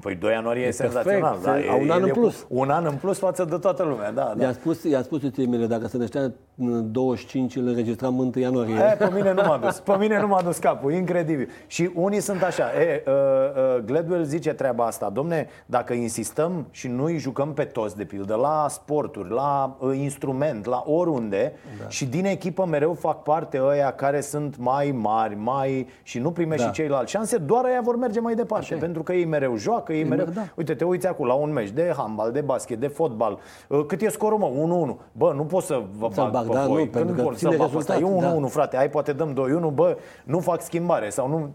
Păi 0.00 0.14
2 0.14 0.32
ianuarie 0.32 0.62
e, 0.64 0.66
E 0.66 0.70
senzațional. 0.70 1.20
perfect, 1.20 1.44
Da, 1.44 1.60
se- 1.60 1.68
au 1.68 1.80
un 1.80 1.90
an 1.90 2.00
e 2.00 2.04
în 2.04 2.08
cu- 2.10 2.18
plus. 2.18 2.46
Un 2.48 2.70
an 2.70 2.84
în 2.84 2.94
plus 2.94 3.18
față 3.18 3.44
de 3.44 3.56
toată 3.56 3.82
lumea, 3.82 4.12
da. 4.12 4.32
da. 4.36 4.44
I-a 4.44 4.52
spus, 4.52 4.82
i-a 4.82 5.02
spus 5.02 5.20
soției 5.20 5.46
mele, 5.46 5.66
dacă 5.66 5.86
se 5.88 5.96
năștea 5.96 6.20
în 6.22 6.32
25, 6.58 7.56
îl 7.56 7.66
înregistram 7.66 8.18
1 8.18 8.32
ianuarie. 8.34 8.74
E, 8.74 8.96
pe 8.96 9.10
mine 9.14 9.32
nu 9.32 9.42
m-a 9.46 9.58
dus. 9.58 9.78
Pe 9.78 9.96
mine 9.98 10.20
nu 10.20 10.26
m-a 10.26 10.42
dus 10.42 10.58
capul, 10.58 10.92
incredibil. 10.92 11.48
Și 11.66 11.90
unii 11.94 12.20
sunt 12.20 12.42
așa. 12.42 12.64
E, 12.80 13.02
uh, 13.06 13.12
uh, 13.12 13.84
Gladwell 13.84 14.24
zice 14.24 14.52
treaba 14.52 14.84
asta. 14.86 15.10
Domne, 15.10 15.48
dacă 15.66 15.92
insistăm 15.92 16.66
și 16.70 16.88
nu 16.88 17.04
îi 17.04 17.18
jucăm 17.18 17.52
pe 17.52 17.64
toți, 17.64 17.96
de 17.96 18.04
pildă, 18.04 18.34
la 18.34 18.66
sporturi, 18.68 19.30
la 19.30 19.76
uh, 19.78 19.96
instrument, 19.96 20.64
la 20.64 20.82
oriunde, 20.86 21.52
da. 21.82 21.88
și 21.88 22.06
din 22.06 22.24
echipă 22.24 22.66
mereu 22.66 22.92
fac 22.92 23.22
parte 23.22 23.60
ăia 23.62 23.90
care 23.90 24.20
sunt 24.20 24.56
mai 24.56 24.94
mari, 25.00 25.34
mai 25.34 25.88
și 26.02 26.18
nu 26.18 26.30
primește 26.30 26.64
Da. 26.64 26.72
și 26.72 26.74
ceilalți 26.80 27.10
șanse, 27.10 27.36
doar 27.36 27.64
ăia 27.64 27.80
vor 27.82 27.96
merge 27.96 28.20
mai 28.20 28.34
departe. 28.34 28.64
Așa 28.64 28.74
e. 28.74 28.78
Pentru 28.78 29.02
că 29.02 29.12
ei 29.12 29.24
mereu 29.24 29.56
joacă, 29.56 29.92
ei 29.92 30.04
mereu... 30.04 30.24
merg, 30.24 30.36
da. 30.36 30.42
Uite, 30.54 30.74
te 30.74 30.84
uiți 30.84 31.06
acum 31.06 31.26
la 31.26 31.34
un 31.34 31.52
meci 31.52 31.70
de 31.70 31.92
handbal, 31.96 32.32
de 32.32 32.40
basket, 32.40 32.80
de 32.80 32.86
fotbal. 32.86 33.38
Uh, 33.68 33.84
Cât 33.86 34.00
e 34.00 34.08
scorul, 34.08 34.38
mă? 34.38 34.86
1-1. 34.94 35.06
Bă, 35.12 35.32
nu 35.36 35.42
pot 35.42 35.62
să 35.62 35.82
vă 35.98 36.08
Să-l 36.12 36.30
bag 36.52 36.56
bag, 36.56 36.66
pe 36.66 36.68
da, 36.68 36.74
voi. 36.74 36.84
nu, 36.84 36.90
pentru 36.90 37.14
că 37.14 37.22
pot 37.22 37.36
ține 37.36 37.50
să 37.50 37.56
bag 37.56 37.70
pe 37.70 37.76
ăsta. 37.76 37.92
rezultat, 37.94 38.32
E 38.32 38.36
1-1, 38.36 38.40
da. 38.40 38.46
frate. 38.46 38.76
Hai, 38.76 38.90
poate 38.90 39.12
dăm 39.12 39.32
2-1. 39.70 39.74
Bă, 39.74 39.96
nu 40.24 40.38
fac 40.40 40.62
schimbare 40.62 41.10
sau 41.10 41.28
nu... 41.28 41.54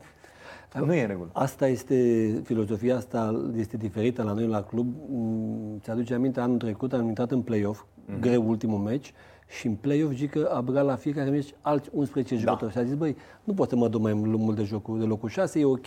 Nu 0.86 0.94
e 0.94 1.02
în 1.02 1.08
regulă. 1.08 1.30
Asta 1.34 1.68
este, 1.68 1.96
filozofia 2.44 2.96
asta 2.96 3.44
este 3.58 3.78
diferită 3.78 4.24
la 4.24 4.34
noi 4.34 4.48
la 4.48 4.62
club. 4.64 4.88
Mm, 5.10 5.80
Ți-aduce 5.82 6.14
aminte, 6.14 6.40
anul 6.40 6.58
trecut 6.58 6.94
am 6.94 7.08
intrat 7.08 7.32
în 7.32 7.42
play-off, 7.42 7.82
Mhm. 8.06 8.20
greu 8.20 8.50
ultimul 8.50 8.80
meci, 8.80 9.14
și 9.48 9.68
în 9.68 9.74
play-off 9.74 10.14
Gică 10.14 10.50
a 10.54 10.62
băgat 10.62 10.86
la 10.86 10.96
fiecare 10.96 11.30
meci 11.30 11.54
alți 11.62 11.90
11 11.94 12.36
jucători. 12.36 12.72
Și 12.72 12.78
a 12.78 12.84
zis, 12.84 12.94
băi, 12.94 13.16
nu 13.44 13.54
pot 13.54 13.70
să 13.70 13.76
mă 13.76 13.88
duc 13.88 14.02
mai 14.02 14.14
mult 14.14 14.56
de 14.56 14.64
jocul 14.64 15.00
de 15.00 15.06
locul 15.06 15.30
6, 15.30 15.60
e 15.60 15.66
ok, 15.66 15.86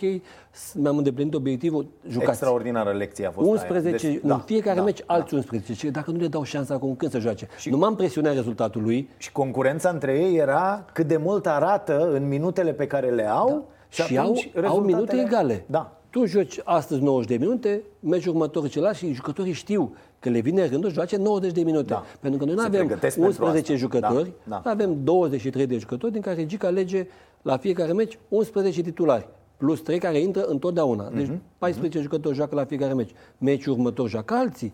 s- 0.51 0.73
mi-am 0.75 0.97
îndeplinit 0.97 1.35
obiectivul, 1.35 1.87
jucați. 2.09 2.31
Extraordinară 2.31 2.91
lecție 2.93 3.27
a 3.27 3.31
fost 3.31 3.49
11, 3.49 3.89
aia. 4.07 4.15
deci, 4.15 4.23
în 4.31 4.39
fiecare 4.39 4.81
meci 4.81 5.01
alți 5.07 5.35
11. 5.35 5.73
Și 5.75 5.91
dacă 5.91 6.11
nu 6.11 6.19
le 6.19 6.27
dau 6.29 6.43
șansa 6.43 6.75
acum 6.75 6.95
când 6.95 7.11
să 7.11 7.19
joace. 7.19 7.49
Nu 7.65 7.77
m-am 7.77 7.95
presionat 7.97 8.35
rezultatul 8.35 8.83
lui, 8.83 9.09
Și 9.17 9.33
concurența 9.33 9.89
între 9.89 10.19
ei 10.19 10.37
era 10.37 10.85
cât 10.93 11.07
de 11.07 11.17
mult 11.17 11.47
arată 11.47 12.11
în 12.13 12.29
minutele 12.29 12.73
pe 12.73 12.87
care 12.87 13.11
le 13.11 13.29
au 13.29 13.69
și, 13.89 14.19
au, 14.19 14.23
atunci 14.25 14.51
au 14.55 14.81
minute 14.81 14.91
rezultatele- 14.91 15.23
egale. 15.23 15.65
Da. 15.67 15.96
Tu 16.17 16.25
joci 16.25 16.61
astăzi 16.65 17.03
90 17.03 17.29
de 17.29 17.45
minute, 17.45 17.83
meciul 18.01 18.33
următor 18.33 18.69
celălalt 18.69 18.97
și 18.97 19.13
jucătorii 19.13 19.53
știu 19.53 19.95
că 20.19 20.29
le 20.31 20.41
vine 20.41 20.67
rândul 20.67 20.89
să 20.89 20.95
joace 20.95 21.17
90 21.17 21.53
de 21.53 21.63
minute. 21.63 21.93
Da. 21.93 22.05
Pentru 22.21 22.39
că 22.39 22.45
noi 22.45 22.55
nu 22.55 22.61
Se 22.61 22.67
avem 22.67 22.87
pregătesc 22.87 23.15
pentru 23.19 23.45
11 23.45 23.73
asta. 23.73 23.85
jucători, 23.85 24.33
Da, 24.45 24.51
da. 24.51 24.61
noi 24.65 24.73
avem 24.73 25.05
23 25.05 25.67
de 25.67 25.79
jucători, 25.79 26.13
din 26.13 26.21
care 26.21 26.47
Gica 26.47 26.67
alege 26.67 27.07
la 27.43 27.57
fiecare 27.57 27.93
meci 27.93 28.19
11 28.29 28.83
titulari. 28.83 29.29
Plus 29.57 29.81
3 29.81 29.99
care 29.99 30.19
intră 30.19 30.45
întotdeauna. 30.45 31.11
Deci 31.15 31.27
Mhm. 31.27 31.43
14 31.59 32.01
jucători 32.01 32.35
joacă 32.35 32.55
la 32.55 32.65
fiecare 32.65 32.93
meci. 32.93 33.11
Meciul 33.39 33.73
următor 33.73 34.09
joacă 34.09 34.35
alții. 34.35 34.73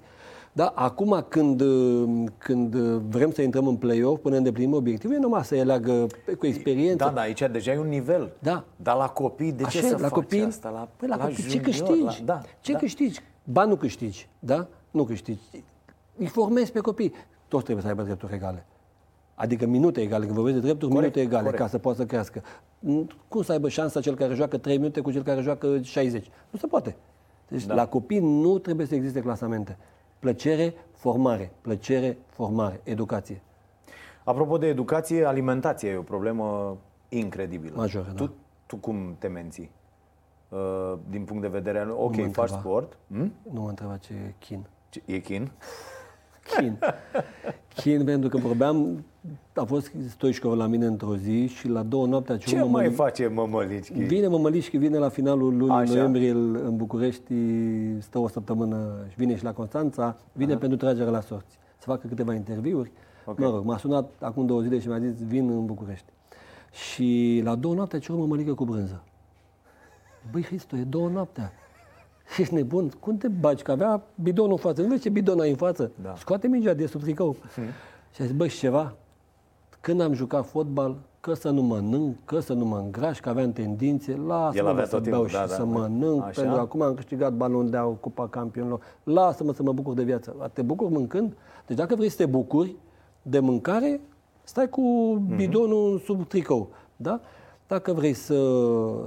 Da, 0.55 0.73
acum 0.75 1.27
când, 1.29 1.61
uh, 1.61 2.25
când 2.39 2.75
uh, 2.75 3.01
vrem 3.09 3.33
să 3.33 3.43
intrăm 3.43 3.67
în 3.67 3.77
play-off 3.77 4.23
până 4.23 4.37
îndeplinim 4.37 4.73
obiectivul, 4.73 5.17
e 5.17 5.19
numai 5.19 5.45
să 5.45 5.55
aleagă 5.61 6.07
cu 6.39 6.47
experiență. 6.47 7.05
Da, 7.05 7.11
da, 7.11 7.21
aici 7.21 7.43
deja 7.51 7.73
e 7.73 7.79
un 7.79 7.89
nivel. 7.89 8.33
Da. 8.39 8.65
Dar 8.77 8.97
la 8.97 9.09
copii, 9.09 9.53
de 9.53 9.65
Așa, 9.65 9.81
ce 9.81 9.87
să 9.87 9.93
la 9.93 9.99
faci 9.99 10.11
copii, 10.11 10.43
asta? 10.43 10.69
La, 10.69 10.89
păi 10.97 11.09
la, 11.09 11.17
la 11.17 11.25
copii, 11.25 11.43
ce 11.43 11.49
junior, 11.49 11.65
câștigi? 11.65 12.25
La, 12.25 12.25
da, 12.25 12.41
ce 12.61 12.73
da. 12.73 12.79
câștigi? 12.79 13.21
Ba 13.45 13.65
nu 13.65 13.77
câștigi, 13.77 14.29
da? 14.39 14.67
Nu 14.91 15.05
câștigi. 15.05 15.41
Îi 16.17 16.27
formezi 16.27 16.73
pe 16.73 16.81
copii. 16.81 17.13
Toți 17.49 17.63
trebuie 17.63 17.85
să 17.85 17.91
aibă 17.91 18.03
drepturi 18.03 18.35
egale. 18.35 18.67
Adică 19.35 19.67
minute 19.67 20.01
egale, 20.01 20.25
când 20.25 20.37
vorbesc 20.37 20.57
de 20.57 20.63
drepturi, 20.63 20.93
Corect, 20.93 21.15
minute 21.15 21.29
egale, 21.29 21.45
corect. 21.45 21.63
ca 21.63 21.69
să 21.69 21.79
poată 21.79 21.99
să 21.99 22.07
crească. 22.07 22.43
Cum 23.29 23.43
să 23.43 23.53
aibă 23.53 23.69
șansa 23.69 24.01
cel 24.01 24.15
care 24.15 24.35
joacă 24.35 24.59
3 24.59 24.77
minute 24.77 25.01
cu 25.01 25.11
cel 25.11 25.23
care 25.23 25.41
joacă 25.41 25.81
60? 25.83 26.31
Nu 26.51 26.59
se 26.59 26.67
poate. 26.67 26.97
Deci 27.49 27.65
da. 27.65 27.75
la 27.75 27.87
copii 27.87 28.19
nu 28.19 28.59
trebuie 28.59 28.87
să 28.87 28.95
existe 28.95 29.21
clasamente. 29.21 29.79
Plăcere, 30.27 30.75
formare. 30.95 31.53
Plăcere, 31.61 32.19
formare. 32.27 32.81
Educație. 32.85 33.43
Apropo 34.25 34.59
de 34.59 34.67
educație, 34.67 35.25
alimentație 35.25 35.91
e 35.91 35.97
o 35.97 36.03
problemă 36.03 36.77
incredibilă. 37.09 37.73
Majoră, 37.77 38.07
da. 38.09 38.15
tu, 38.25 38.33
tu 38.67 38.77
cum 38.77 39.17
te 39.19 39.29
menții? 39.29 39.71
Uh, 40.49 40.95
din 41.09 41.25
punct 41.25 41.43
de 41.43 41.49
vedere 41.49 41.79
al... 41.79 41.91
Ok, 41.91 41.99
mă 41.99 42.23
faci 42.23 42.25
întreba. 42.25 42.47
sport. 42.47 42.97
Hm? 43.09 43.33
Nu 43.53 43.61
mă 43.61 43.69
întreba 43.69 43.97
ce 43.97 44.13
e 44.13 44.35
chin. 44.39 44.67
Ce- 44.89 45.03
E 45.05 45.19
chin? 45.19 45.51
Chin. 46.45 46.79
Chin, 47.75 48.05
pentru 48.05 48.29
că 48.29 48.37
vorbeam, 48.37 49.05
a 49.55 49.65
fost 49.65 49.93
Stoișcov 50.09 50.53
la 50.59 50.67
mine 50.67 50.87
într-o 50.87 51.17
zi 51.17 51.47
și 51.47 51.69
la 51.69 51.83
două 51.83 52.07
noapte 52.07 52.33
a 52.33 52.37
cerut 52.37 52.55
Ce 52.65 52.71
mai 52.71 52.83
mămăli- 52.89 52.95
face 52.95 53.27
mămălici? 53.27 53.93
Vine 53.93 54.27
Mămălișchi, 54.27 54.77
vine 54.77 54.99
la 54.99 55.09
finalul 55.09 55.57
lunii 55.57 55.75
Așa. 55.75 55.93
noiembrie 55.93 56.27
el 56.29 56.55
în 56.65 56.77
București, 56.77 57.33
stă 57.99 58.19
o 58.19 58.29
săptămână 58.29 59.05
și 59.09 59.15
vine 59.17 59.37
și 59.37 59.45
la 59.45 59.53
Constanța, 59.53 60.17
vine 60.33 60.57
pentru 60.57 60.79
tragerea 60.79 61.11
la 61.11 61.21
sorți. 61.21 61.59
Să 61.79 61.85
facă 61.87 62.07
câteva 62.07 62.35
interviuri. 62.35 62.93
Ok. 63.25 63.39
Mă 63.39 63.51
rog, 63.51 63.65
m-a 63.65 63.77
sunat 63.79 64.11
acum 64.21 64.47
două 64.47 64.61
zile 64.61 64.79
și 64.79 64.89
mi-a 64.89 64.99
zis, 64.99 65.27
vin 65.27 65.49
în 65.49 65.67
București. 65.67 66.07
Și 66.73 67.41
la 67.45 67.55
două 67.55 67.75
noapte 67.75 67.97
a 67.97 67.99
cerut 67.99 68.19
mămăligă 68.21 68.55
cu 68.55 68.65
brânză. 68.65 69.03
Băi, 70.31 70.43
Hristo, 70.43 70.77
e 70.77 70.83
două 70.83 71.09
noaptea. 71.09 71.53
Ești 72.39 72.55
nebun? 72.55 72.89
Cum 73.01 73.17
te 73.17 73.29
bagi? 73.29 73.63
Că 73.63 73.71
avea 73.71 74.03
bidonul 74.23 74.51
în 74.51 74.57
față. 74.57 74.83
Nu 74.83 74.89
vezi 74.89 75.01
ce 75.03 75.09
bidon 75.09 75.41
ai 75.41 75.51
în 75.51 75.57
față? 75.57 75.91
Da. 76.03 76.15
Scoate 76.17 76.49
mingea 76.49 76.75
de 76.75 76.87
sub 76.87 77.01
tricou. 77.03 77.37
Și 78.15 78.23
a 78.23 78.25
zis, 78.25 78.33
băi, 78.35 78.49
și 78.49 78.59
ceva? 78.59 78.95
Când 79.81 80.01
am 80.01 80.13
jucat 80.13 80.47
fotbal, 80.47 80.97
că 81.21 81.35
să 81.35 81.51
nu 81.51 81.63
mănânc, 81.63 82.17
că 82.25 82.41
să 82.41 82.53
nu 82.53 82.65
mă 82.65 82.77
îngraș, 82.85 83.21
că 83.21 83.29
aveam 83.29 83.53
tendințe, 83.53 84.17
lasă-mă 84.27 84.53
El 84.57 84.67
avea 84.67 84.85
să 84.85 84.91
tot 84.97 85.03
beau 85.09 85.25
timpul, 85.25 85.29
și 85.41 85.47
da, 85.49 85.55
să 85.55 85.59
da. 85.63 85.65
mănânc, 85.65 86.23
Așa? 86.23 86.31
pentru 86.41 86.55
că 86.55 86.61
acum 86.61 86.83
am 86.83 86.95
câștigat 86.95 87.33
balon 87.33 87.71
de 87.71 87.77
aur, 87.77 87.97
Cupa 88.01 88.29
Campionilor, 88.29 88.81
lasă-mă 89.03 89.53
să 89.53 89.63
mă 89.63 89.73
bucur 89.73 89.95
de 89.95 90.03
viață. 90.03 90.51
Te 90.53 90.63
bucuri 90.63 90.93
mâncând? 90.93 91.37
Deci 91.67 91.77
dacă 91.77 91.95
vrei 91.95 92.09
să 92.09 92.17
te 92.17 92.27
bucuri 92.27 92.77
de 93.23 93.39
mâncare, 93.39 94.01
stai 94.43 94.69
cu 94.69 94.81
Mhm. 94.81 95.37
bidonul 95.37 95.99
sub 96.05 96.27
tricou, 96.29 96.69
da? 96.97 97.21
Dacă 97.67 97.93
vrei 97.93 98.13
să, 98.13 98.35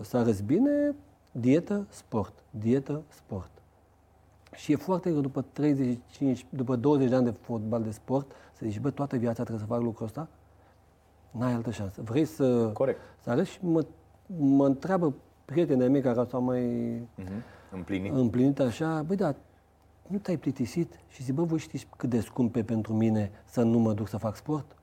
să 0.02 0.18
arăți 0.18 0.44
bine, 0.44 0.96
dietă, 1.40 1.86
sport, 1.90 2.34
dietă, 2.50 3.02
sport. 3.08 3.50
Și 4.56 4.72
e 4.72 4.76
foarte 4.76 5.10
greu 5.10 5.22
după 5.22 5.42
35, 5.52 6.46
după 6.50 6.76
20 6.76 7.10
de 7.10 7.16
ani 7.16 7.26
de 7.26 7.32
fotbal, 7.42 7.84
de 7.84 7.92
sport, 7.92 8.32
să 8.54 8.66
zici, 8.66 8.80
bă, 8.80 8.90
toată 8.90 9.16
viața 9.18 9.44
trebuie 9.44 9.66
să 9.68 9.74
fac 9.74 9.82
lucrul 9.82 10.06
ăsta? 10.06 10.28
N-ai 11.32 11.54
altă 11.54 11.72
șansă. 11.72 12.02
Vrei 12.02 12.26
să, 12.26 12.70
Corect. 12.74 13.00
să 13.24 13.30
arăți 13.30 13.50
și 13.50 13.60
mă, 13.66 13.86
mă 14.38 14.66
întreabă 14.66 15.14
prietenii 15.46 15.88
mei 15.88 16.02
care 16.02 16.26
s-au 16.30 16.42
mai 16.42 16.62
Mhm. 17.16 17.32
Împlinit. 17.72 18.14
împlinit 18.14 18.60
așa, 18.60 19.04
băi, 19.08 19.16
da, 19.16 19.36
nu 20.08 20.18
te-ai 20.18 20.38
plictisit? 20.38 21.00
Și 21.08 21.24
zic, 21.24 21.34
bă, 21.34 21.44
voi 21.44 21.58
știți 21.60 21.88
cât 21.98 22.10
de 22.10 22.20
scump 22.20 22.56
e 22.56 22.64
pentru 22.64 22.94
mine 22.94 23.32
să 23.46 23.62
nu 23.62 23.78
mă 23.80 23.94
duc 23.94 24.08
să 24.08 24.18
fac 24.18 24.36
sport? 24.36 24.76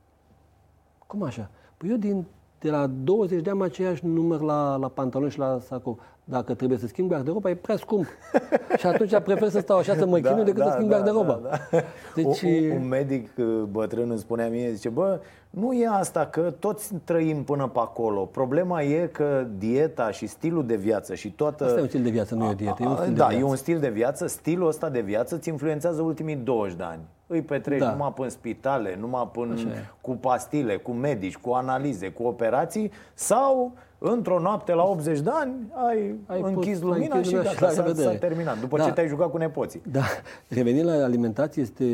Cum 1.07 1.23
așa? 1.23 1.51
Păi 1.77 1.89
eu 1.91 1.97
din, 1.97 2.25
de 2.59 2.71
la 2.71 2.87
20 2.87 3.43
de 3.43 3.51
ani 3.51 3.59
am 3.59 3.65
aceeași 3.65 4.07
număr 4.07 4.41
la, 4.41 4.77
la 4.77 4.89
pantaloni 4.89 5.31
și 5.31 5.39
la 5.39 5.59
sacou. 5.59 5.99
Dacă 6.25 6.55
trebuie 6.55 6.79
să 6.79 6.87
schimb 6.87 7.11
garderoba, 7.11 7.51
e 7.51 7.55
prea 7.55 7.77
scump. 7.77 8.07
și 8.79 8.87
atunci 8.87 9.19
prefer 9.19 9.49
să 9.49 9.61
stau 9.61 9.79
așa 9.79 9.95
să 9.95 10.07
mă 10.07 10.19
chinui 10.19 10.45
decât 10.45 10.65
să 10.65 10.71
schimb 10.75 10.89
garderoba. 10.91 11.41
Da, 11.43 11.49
da. 11.71 11.79
Deci, 12.15 12.43
un, 12.43 12.71
un 12.71 12.89
medic 12.89 13.29
uh, 13.39 13.63
bătrân 13.71 14.11
îmi 14.11 14.19
spunea 14.19 14.49
mie, 14.49 14.71
zice, 14.73 14.89
bă, 14.89 15.21
nu 15.51 15.73
e 15.73 15.89
asta 15.89 16.27
că 16.27 16.55
toți 16.59 16.95
trăim 17.05 17.43
până 17.45 17.69
pe 17.69 17.79
acolo. 17.79 18.21
Problema 18.21 18.83
e 18.83 19.07
că 19.13 19.47
dieta 19.59 20.11
și 20.11 20.27
stilul 20.27 20.67
de 20.67 20.77
viață 20.77 21.15
și 21.15 21.33
toată... 21.33 21.65
Asta 21.65 21.79
e 21.79 21.83
un 21.83 21.89
stil 21.89 22.03
de 22.03 22.11
viață, 22.11 22.35
nu 22.35 22.45
e 22.45 22.49
o 22.49 22.53
dietă, 22.53 22.83
e 22.83 22.87
un 22.87 22.93
A, 22.93 22.97
stil 22.97 23.13
de 23.13 23.19
da, 23.19 23.27
viață. 23.27 23.45
e 23.45 23.49
un 23.49 23.57
stil 23.57 23.79
de 23.79 23.89
viață. 23.91 24.27
Stilul 24.27 24.69
ăsta 24.69 24.89
de 24.89 25.01
viață 25.01 25.35
îți 25.35 25.49
influențează 25.49 26.03
ultimii 26.03 26.37
20 26.37 26.77
de 26.77 26.83
ani. 26.83 27.01
Îi 27.27 27.43
petreci 27.43 27.79
Da. 27.81 27.91
numai 27.91 28.13
până 28.15 28.27
în 28.27 28.33
spitale, 28.33 28.97
numai 29.01 29.29
până 29.33 29.53
Așa 29.53 29.69
e. 29.69 29.85
cu 30.01 30.11
pastile, 30.11 30.77
cu 30.77 30.91
medici, 30.91 31.37
cu 31.37 31.51
analize, 31.51 32.09
cu 32.09 32.23
operații 32.23 32.91
sau 33.15 33.73
într-o 34.05 34.39
noapte 34.39 34.73
la 34.75 34.83
80 34.85 35.21
de 35.21 35.31
ani 35.33 35.55
ai, 35.73 35.97
Ai 36.27 36.37
ai 36.37 36.41
pus- 36.41 36.49
închis 36.51 36.75
ai 36.77 36.81
lumina 36.83 37.15
închis 37.17 37.29
și 37.31 37.35
lumina 37.35 37.51
și 37.51 37.57
gata, 37.59 37.67
la 37.67 37.73
s-a, 37.73 37.83
revedere. 37.83 38.13
s-a 38.13 38.19
terminat. 38.19 38.61
După 38.61 38.77
Da. 38.77 38.85
ce 38.85 38.93
te-ai 38.93 39.09
jucat 39.09 39.31
cu 39.31 39.37
nepoții. 39.37 39.83
Da, 39.91 40.03
revenind 40.49 40.87
la 40.87 40.93
alimentație, 41.05 41.63
este 41.63 41.85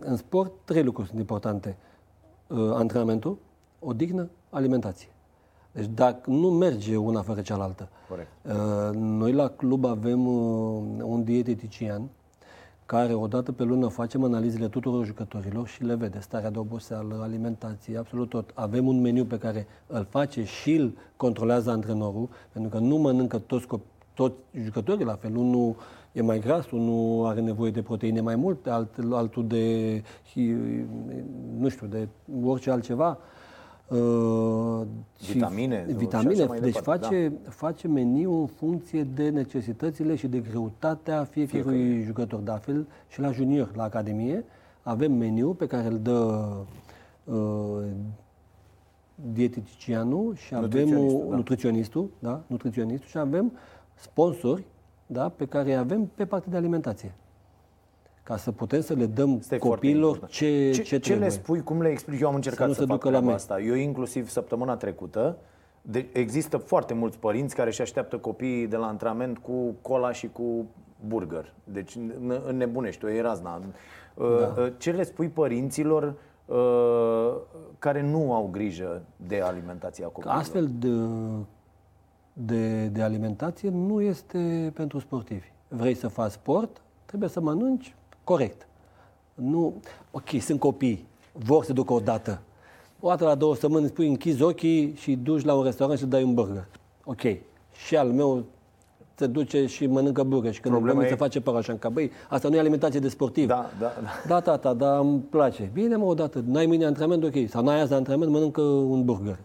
în 0.00 0.16
sport 0.16 0.52
trei 0.64 0.82
lucruri 0.82 1.06
sunt 1.08 1.20
importante. 1.20 1.76
Uh, 2.46 2.58
Antrenamentul, 2.74 3.38
odihnă, 3.78 4.28
alimentație. 4.50 5.08
Deci 5.72 5.86
dacă 5.94 6.30
nu 6.30 6.48
merge 6.50 6.96
una 6.96 7.22
fără 7.22 7.40
cealaltă. 7.40 7.88
Corect. 8.08 8.28
Uh, 8.42 8.96
Noi 8.96 9.32
la 9.32 9.48
club 9.48 9.84
avem 9.84 10.26
uh, 10.26 10.82
un 11.02 11.24
dietetician 11.24 12.02
care 12.88 13.14
odată 13.14 13.52
pe 13.52 13.62
lună 13.62 13.86
facem 13.86 14.24
analizele 14.24 14.68
tuturor 14.68 15.04
jucătorilor 15.04 15.66
și 15.66 15.84
le 15.84 15.94
vede 15.94 16.18
starea 16.20 16.50
de 16.50 16.58
oboseală, 16.58 17.18
alimentație, 17.22 17.98
absolut 17.98 18.28
tot. 18.28 18.50
Avem 18.54 18.86
un 18.86 19.00
meniu 19.00 19.24
pe 19.24 19.38
care 19.38 19.66
îl 19.86 20.06
face 20.10 20.44
și 20.44 20.74
îl 20.74 20.92
controlează 21.16 21.70
antrenorul, 21.70 22.28
pentru 22.52 22.70
că 22.70 22.78
nu 22.78 22.96
mănâncă 22.96 23.38
toți, 23.38 23.66
cop- 23.66 24.14
toți 24.14 24.34
jucătorii 24.62 25.04
la 25.04 25.14
fel. 25.14 25.36
Unul 25.36 25.76
e 26.12 26.22
mai 26.22 26.38
gras, 26.38 26.70
unul 26.70 27.26
are 27.26 27.40
nevoie 27.40 27.70
de 27.70 27.82
proteine 27.82 28.20
mai 28.20 28.36
mult, 28.36 28.66
alt, 28.66 28.90
altul 29.10 29.46
de, 29.46 29.98
hi- 30.02 30.86
nu 31.58 31.68
știu, 31.68 31.86
de 31.86 32.08
orice 32.44 32.70
altceva. 32.70 33.18
Uh, 33.88 34.86
și 35.20 35.32
Vitamine, 35.32 35.84
și 35.88 35.94
Vitamine, 35.94 36.42
așa 36.42 36.48
mai 36.48 36.60
deci 36.60 36.74
departe, 36.74 37.06
face, 37.06 37.32
face 37.48 37.88
meniu 37.88 38.40
în 38.40 38.46
funcție 38.46 39.02
de 39.02 39.28
necesitățile 39.28 40.14
și 40.14 40.26
de 40.26 40.38
greutatea 40.38 41.24
fiecărui 41.24 42.02
jucător. 42.02 42.40
De 42.40 42.50
altfel 42.50 42.86
și 43.08 43.20
la 43.20 43.30
junior, 43.30 43.70
la 43.76 43.82
academie, 43.82 44.44
avem 44.82 45.12
meniu 45.12 45.52
pe 45.52 45.66
care 45.66 45.86
îl 45.86 45.98
dă 45.98 46.50
uh, 47.24 47.84
dieteticianul 49.32 50.34
și 50.34 50.54
avem 50.54 50.88
Nutriționistul, 50.88 51.20
uh, 51.20 51.30
da. 51.30 51.36
nutriționistul, 51.36 52.10
da, 52.18 52.42
nutriționistul 52.46 53.08
și 53.08 53.18
avem 53.18 53.52
sponsori, 53.94 54.64
da, 55.06 55.28
pe 55.28 55.46
care 55.46 55.70
îi 55.70 55.76
avem 55.76 56.10
pe 56.14 56.26
partea 56.26 56.50
de 56.50 56.56
alimentație. 56.56 57.14
Ca 58.28 58.36
să 58.36 58.52
putem 58.52 58.80
să 58.80 58.92
le 58.94 59.06
dăm 59.06 59.36
Asta 59.40 59.54
e 59.54 59.58
foarte 59.58 59.68
copiilor 59.68 60.02
important. 60.04 60.30
ce, 60.32 60.70
ce, 60.74 60.82
ce, 60.82 60.82
ce 60.82 60.98
trebuie. 60.98 61.26
le 61.26 61.32
spui, 61.32 61.62
cum 61.62 61.82
le 61.82 61.88
explici? 61.88 62.20
Eu 62.20 62.28
am 62.28 62.34
încercat 62.34 62.66
nu 62.66 62.72
să, 62.72 62.80
se 62.80 62.86
fac 62.86 62.94
ducă 62.94 63.04
la 63.04 63.10
treaba 63.10 63.26
mei. 63.26 63.34
asta. 63.34 63.60
Eu 63.60 63.74
inclusiv 63.74 64.28
săptămâna 64.28 64.76
trecută, 64.76 65.36
de, 65.82 66.06
există 66.12 66.56
foarte 66.56 66.94
mulți 66.94 67.18
părinți 67.18 67.54
care 67.54 67.68
își 67.68 67.80
așteaptă 67.82 68.18
copiii 68.18 68.66
de 68.66 68.76
la 68.76 68.86
antrenament 68.86 69.38
cu 69.38 69.74
cola 69.82 70.12
și 70.12 70.28
cu 70.28 70.66
burger. 71.06 71.52
Deci 71.64 71.98
n- 71.98 72.44
înnebunești, 72.46 73.04
o 73.04 73.08
e 73.10 73.20
razna. 73.20 73.60
Da. 74.16 74.24
Uh, 74.24 74.72
Ce 74.78 74.90
le 74.90 75.02
spui 75.02 75.28
părinților 75.28 76.14
uh, 76.46 77.34
care 77.78 78.02
nu 78.02 78.34
au 78.34 78.48
grijă 78.52 79.02
de 79.16 79.40
alimentația 79.40 80.04
Că 80.04 80.10
copiilor? 80.12 80.38
astfel 80.38 80.70
de, 80.78 80.88
de, 82.32 82.86
de 82.86 83.02
alimentație 83.02 83.70
nu 83.70 84.00
este 84.00 84.70
pentru 84.74 84.98
sportivi. 84.98 85.46
Vrei 85.68 85.94
să 85.94 86.08
faci 86.08 86.30
sport, 86.30 86.82
trebuie 87.06 87.28
să 87.28 87.40
mănânci 87.40 87.94
corect. 88.28 88.66
Nu, 89.34 89.74
ok, 90.10 90.28
sunt 90.40 90.58
copii, 90.58 91.06
vor 91.32 91.64
să 91.64 91.72
ducă 91.72 91.92
o 91.92 92.00
dată. 92.00 92.40
O 93.00 93.08
dată 93.08 93.24
la 93.24 93.34
două 93.34 93.52
săptămâni 93.52 93.84
îți 93.84 93.92
pui 93.92 94.08
închizi 94.08 94.42
ochii 94.42 94.94
și 94.94 95.14
duci 95.16 95.44
la 95.44 95.54
un 95.54 95.62
restaurant 95.64 95.98
și 95.98 96.06
dai 96.06 96.22
un 96.22 96.34
burger. 96.34 96.68
Ok. 97.04 97.20
Și 97.86 97.96
al 97.96 98.08
meu 98.08 98.44
se 99.14 99.26
duce 99.26 99.66
și 99.66 99.86
mănâncă 99.86 100.22
burger 100.22 100.52
și 100.52 100.60
când 100.60 100.74
Problema 100.74 100.98
Problema 100.98 101.14
e- 101.14 101.18
se 101.18 101.24
face 101.24 101.40
parașan 101.40 101.78
ca 101.78 101.88
băi, 101.88 102.10
asta 102.28 102.48
nu 102.48 102.56
e 102.56 102.58
alimentație 102.58 103.00
de 103.00 103.08
sportiv. 103.08 103.46
Da, 103.46 103.70
da, 103.78 103.92
da. 104.02 104.08
Da, 104.26 104.40
tata, 104.40 104.72
dar 104.72 105.00
îmi 105.00 105.20
place. 105.20 105.70
Bine, 105.72 105.96
mă, 105.96 106.04
odată, 106.04 106.42
n-ai 106.46 106.66
mâine 106.66 106.84
antrenament, 106.84 107.24
ok. 107.24 107.48
Sau 107.48 107.62
n-ai 107.62 107.80
azi 107.80 107.92
antrenament, 107.92 108.30
mănâncă 108.32 108.60
un 108.62 109.04
burger. 109.04 109.38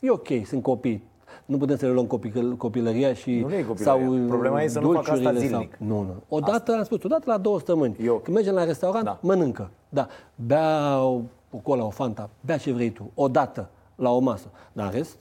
E 0.00 0.10
ok, 0.10 0.28
sunt 0.46 0.62
copii. 0.62 1.02
Nu 1.50 1.56
putem 1.56 1.76
să 1.76 1.86
le 1.86 1.92
luăm 1.92 2.06
copii, 2.06 2.56
copilăria 2.56 3.14
și... 3.14 3.38
Nu 3.38 3.48
le 3.48 3.54
iei 3.54 3.64
copilăria. 3.64 4.06
Sau 4.06 4.26
Problema 4.26 4.62
e 4.62 4.68
să 4.68 4.80
nu 4.80 4.92
facă 4.92 4.98
asta 4.98 5.12
dulciurile 5.14 5.46
zilnic. 5.46 5.76
Sau... 5.78 5.86
Nu, 5.86 6.02
nu. 6.02 6.14
Odată, 6.28 6.72
am 6.72 6.84
spus, 6.84 7.02
odată 7.02 7.22
la 7.26 7.38
două 7.38 7.56
săptămâni. 7.56 7.96
E 8.04 8.10
ok. 8.10 8.22
Când 8.22 8.36
mergem 8.36 8.54
la 8.54 8.64
restaurant, 8.64 9.04
Da. 9.04 9.18
mănâncă. 9.22 9.70
Da. 9.88 10.06
Bea 10.34 11.00
o, 11.04 11.20
o 11.50 11.56
cola, 11.62 11.84
o 11.84 11.90
fanta, 11.90 12.30
bea 12.40 12.56
ce 12.56 12.72
vrei 12.72 12.90
tu. 12.90 13.10
Odată, 13.14 13.68
la 13.94 14.10
o 14.10 14.18
masă. 14.18 14.46
Dar 14.72 14.86
în 14.86 14.92
rest, 14.92 15.16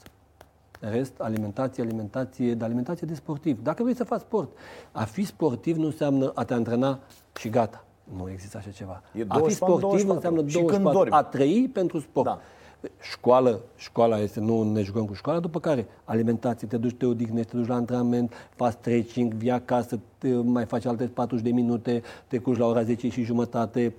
în 0.79 0.91
rest, 0.91 1.13
alimentație, 1.17 1.83
alimentație, 1.83 2.53
de 2.53 2.63
alimentație 2.63 3.07
de 3.07 3.15
sportiv. 3.15 3.63
Dacă 3.63 3.83
vrei 3.83 3.95
să 3.95 4.03
faci 4.03 4.19
sport, 4.19 4.49
a 4.91 5.03
fi 5.03 5.23
sportiv 5.25 5.77
nu 5.77 5.85
înseamnă 5.85 6.31
a 6.35 6.43
te 6.43 6.53
antrena 6.53 6.99
și 7.37 7.49
gata. 7.49 7.83
Nu 8.17 8.29
există 8.31 8.57
așa 8.57 8.69
ceva. 8.69 9.01
E 9.13 9.25
a 9.27 9.33
fi 9.33 9.39
24, 9.39 9.55
sportiv 9.55 10.07
24. 10.07 10.13
înseamnă 10.13 10.49
Și 10.49 10.57
când 10.57 10.83
24. 10.83 10.97
dormi. 10.97 11.11
A 11.11 11.23
trăi 11.23 11.69
pentru 11.73 11.99
sport. 11.99 12.25
Da. 12.25 12.39
Școală, 13.01 13.61
școala 13.75 14.19
este, 14.19 14.39
nu 14.39 14.71
ne 14.71 14.81
jucăm 14.81 15.05
cu 15.05 15.13
școala, 15.13 15.39
după 15.39 15.59
care 15.59 15.87
alimentație, 16.03 16.67
te 16.67 16.77
duci, 16.77 16.95
te 16.97 17.05
odihnești, 17.05 17.51
te 17.51 17.57
duci 17.57 17.67
la 17.67 17.75
antrenament, 17.75 18.33
faci 18.55 18.71
stretching, 18.71 19.33
vii 19.33 19.51
acasă, 19.51 19.99
te 20.17 20.33
mai 20.33 20.65
faci 20.65 20.85
alte 20.85 21.05
40 21.05 21.45
de 21.45 21.51
minute, 21.51 22.01
te 22.27 22.37
culci 22.37 22.57
la 22.57 22.65
ora 22.65 22.83
10 22.83 23.09
și 23.09 23.23
jumătate. 23.23 23.95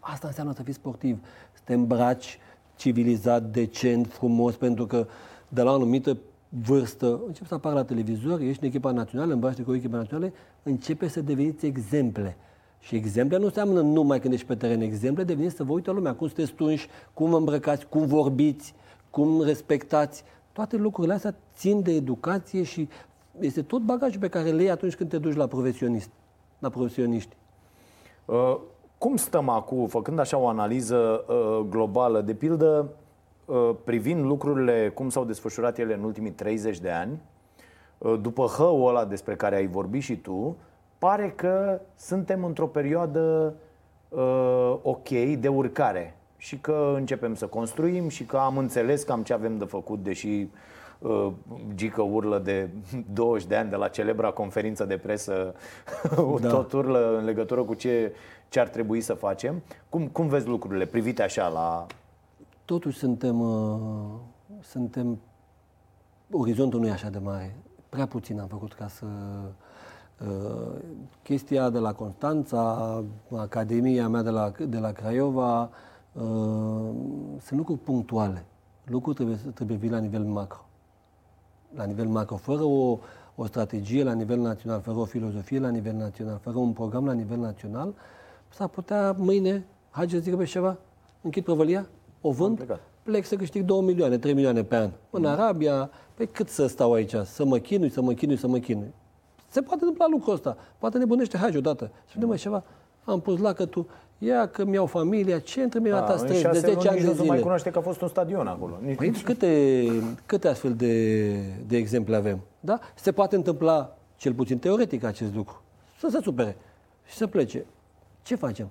Asta 0.00 0.26
înseamnă 0.26 0.52
să 0.54 0.62
fii 0.62 0.72
sportiv, 0.72 1.18
să 1.52 1.60
te 1.64 1.74
îmbraci 1.74 2.38
civilizat, 2.76 3.42
decent, 3.42 4.12
frumos, 4.12 4.56
pentru 4.56 4.86
că 4.86 5.06
de 5.48 5.62
la 5.62 5.70
o 5.70 5.74
anumită 5.74 6.18
vârstă 6.48 7.20
începi 7.26 7.48
să 7.48 7.54
apar 7.54 7.72
la 7.72 7.84
televizor, 7.84 8.40
ești 8.40 8.62
în 8.62 8.68
echipa 8.68 8.90
națională, 8.90 9.32
îmbraci 9.32 9.62
cu 9.62 9.74
echipa 9.74 9.96
națională, 9.96 10.32
începe 10.62 11.08
să 11.08 11.20
deveniți 11.20 11.66
exemple. 11.66 12.36
Și 12.82 12.96
exemple 12.96 13.36
nu 13.38 13.44
înseamnă 13.44 13.80
numai 13.80 14.20
când 14.20 14.32
ești 14.32 14.46
pe 14.46 14.54
teren. 14.54 14.80
Exemple 14.80 15.24
deveniți 15.24 15.56
să 15.56 15.64
vă 15.64 15.72
uite 15.72 15.90
lumea 15.90 16.14
cum 16.14 16.26
sunteți 16.26 16.52
tunși, 16.52 16.88
cum 17.14 17.30
vă 17.30 17.36
îmbrăcați, 17.36 17.86
cum 17.86 18.06
vorbiți, 18.06 18.74
cum 19.10 19.42
respectați. 19.42 20.24
Toate 20.52 20.76
lucrurile 20.76 21.14
astea 21.14 21.34
țin 21.54 21.82
de 21.82 21.92
educație 21.92 22.62
și 22.62 22.88
este 23.40 23.62
tot 23.62 23.80
bagajul 23.80 24.20
pe 24.20 24.28
care 24.28 24.50
le 24.50 24.62
iei 24.62 24.70
atunci 24.70 24.94
când 24.94 25.10
te 25.10 25.18
duci 25.18 25.34
la 25.34 25.46
profesionist, 25.46 26.10
la 26.58 26.68
profesioniști. 26.68 27.36
Uh, 28.24 28.56
cum 28.98 29.16
stăm 29.16 29.48
acum, 29.48 29.86
făcând 29.86 30.18
așa 30.18 30.36
o 30.36 30.48
analiză 30.48 31.24
uh, 31.28 31.66
globală, 31.68 32.20
de 32.20 32.34
pildă, 32.34 32.88
uh, 33.44 33.70
privind 33.84 34.24
lucrurile, 34.24 34.90
cum 34.94 35.08
s-au 35.08 35.24
desfășurat 35.24 35.78
ele 35.78 35.94
în 35.94 36.02
ultimii 36.02 36.30
30 36.30 36.78
de 36.78 36.90
ani, 36.90 37.20
uh, 37.98 38.18
după 38.20 38.46
hăul 38.46 38.88
ăla 38.88 39.04
despre 39.04 39.34
care 39.36 39.56
ai 39.56 39.66
vorbit 39.66 40.02
și 40.02 40.16
tu, 40.16 40.56
pare 41.02 41.30
că 41.30 41.80
suntem 41.96 42.44
într-o 42.44 42.66
perioadă 42.66 43.54
uh, 44.08 44.78
ok 44.82 45.08
de 45.38 45.48
urcare 45.48 46.16
și 46.36 46.58
că 46.58 46.92
începem 46.96 47.34
să 47.34 47.46
construim 47.46 48.08
și 48.08 48.24
că 48.24 48.36
am 48.36 48.58
înțeles 48.58 49.02
cam 49.02 49.22
ce 49.22 49.32
avem 49.32 49.58
de 49.58 49.64
făcut, 49.64 50.02
deși 50.02 50.48
uh, 50.98 51.32
Gică 51.74 52.02
urlă 52.02 52.38
de 52.38 52.68
20 53.14 53.46
de 53.46 53.56
ani 53.56 53.70
de 53.70 53.76
la 53.76 53.88
celebra 53.88 54.30
conferință 54.30 54.84
de 54.84 54.96
presă, 54.96 55.54
da. 56.40 56.48
tot 56.48 56.72
urlă 56.72 57.16
în 57.18 57.24
legătură 57.24 57.62
cu 57.62 57.74
ce, 57.74 58.12
ce 58.48 58.60
ar 58.60 58.68
trebui 58.68 59.00
să 59.00 59.14
facem. 59.14 59.62
Cum, 59.88 60.08
cum 60.08 60.28
vezi 60.28 60.46
lucrurile 60.46 60.86
privite 60.86 61.22
așa 61.22 61.48
la... 61.48 61.86
Totuși 62.64 62.98
suntem, 62.98 63.40
uh, 63.40 63.78
suntem, 64.60 65.20
orizontul 66.30 66.80
nu 66.80 66.86
e 66.86 66.90
așa 66.90 67.08
de 67.08 67.18
mare. 67.18 67.56
Prea 67.88 68.06
puțin 68.06 68.40
am 68.40 68.46
făcut 68.46 68.72
ca 68.72 68.88
să 68.88 69.04
Uh, 69.04 69.71
chestia 71.22 71.70
de 71.70 71.78
la 71.78 71.92
Constanța, 71.92 73.04
Academia 73.36 74.08
mea 74.08 74.22
de 74.22 74.30
la, 74.30 74.52
de 74.68 74.78
la 74.78 74.92
Craiova, 74.92 75.62
uh, 75.62 76.22
sunt 77.40 77.58
lucruri 77.58 77.78
punctuale. 77.78 78.44
Lucruri 78.84 79.16
trebuie, 79.16 79.36
trebuie 79.54 79.76
vii 79.76 79.90
la 79.90 79.98
nivel 79.98 80.22
macro. 80.22 80.66
La 81.74 81.84
nivel 81.84 82.06
macro, 82.06 82.36
fără 82.36 82.62
o, 82.62 82.98
o 83.34 83.46
strategie 83.46 84.02
la 84.02 84.12
nivel 84.12 84.38
național, 84.38 84.80
fără 84.80 84.96
o 84.96 85.04
filozofie 85.04 85.58
la 85.58 85.68
nivel 85.68 85.94
național, 85.94 86.38
fără 86.42 86.58
un 86.58 86.72
program 86.72 87.06
la 87.06 87.12
nivel 87.12 87.38
național, 87.38 87.94
s-ar 88.48 88.68
putea 88.68 89.12
mâine, 89.18 89.64
hai 89.90 90.10
să 90.10 90.18
zic 90.18 90.36
pe 90.36 90.44
ceva, 90.44 90.78
închid 91.22 91.44
prăvălia, 91.44 91.86
o 92.20 92.30
vând, 92.30 92.80
plec 93.02 93.24
să 93.24 93.36
câștig 93.36 93.64
2 93.64 93.80
milioane, 93.80 94.18
3 94.18 94.34
milioane 94.34 94.62
pe 94.62 94.76
an. 94.76 94.90
În 95.10 95.24
Arabia, 95.24 95.90
pe 96.14 96.24
cât 96.24 96.48
să 96.48 96.66
stau 96.66 96.92
aici? 96.92 97.14
Să 97.24 97.44
mă 97.44 97.58
chinui, 97.58 97.90
să 97.90 98.02
mă 98.02 98.12
chinui, 98.12 98.36
să 98.36 98.46
mă 98.46 98.58
chinui. 98.58 98.92
Se 99.52 99.60
poate 99.60 99.84
întâmpla 99.84 100.06
lucrul 100.10 100.32
ăsta. 100.32 100.56
Poate 100.78 100.98
nebunește 100.98 101.36
hai 101.36 101.56
odată. 101.56 101.90
Spune 102.08 102.24
mai 102.24 102.36
ceva. 102.36 102.64
Am 103.04 103.20
pus 103.20 103.38
lacătul, 103.38 103.86
ia 104.18 104.48
că 104.48 104.64
mi-au 104.64 104.86
familia, 104.86 105.38
ce 105.38 105.62
între 105.62 105.78
mine 105.78 105.94
ta 105.94 106.16
stres 106.16 106.42
de 106.42 106.58
10 106.58 106.88
ani 106.88 107.00
de 107.00 107.02
zile. 107.02 107.14
nu 107.14 107.24
mai 107.24 107.40
cunoaște 107.40 107.70
că 107.70 107.78
a 107.78 107.82
fost 107.82 108.00
un 108.00 108.08
stadion 108.08 108.46
acolo. 108.46 108.78
Nici... 108.82 108.96
Păi 108.96 109.10
câte, 109.10 109.84
câte 110.26 110.48
astfel 110.48 110.74
de, 110.74 111.32
de 111.66 111.76
exemple 111.76 112.16
avem? 112.16 112.40
Da? 112.60 112.78
Se 112.94 113.12
poate 113.12 113.36
întâmpla, 113.36 113.98
cel 114.16 114.34
puțin 114.34 114.58
teoretic, 114.58 115.04
acest 115.04 115.34
lucru. 115.34 115.62
Să 115.98 116.08
se 116.10 116.18
supere 116.22 116.56
și 117.04 117.16
să 117.16 117.26
plece. 117.26 117.66
Ce 118.22 118.34
facem? 118.34 118.68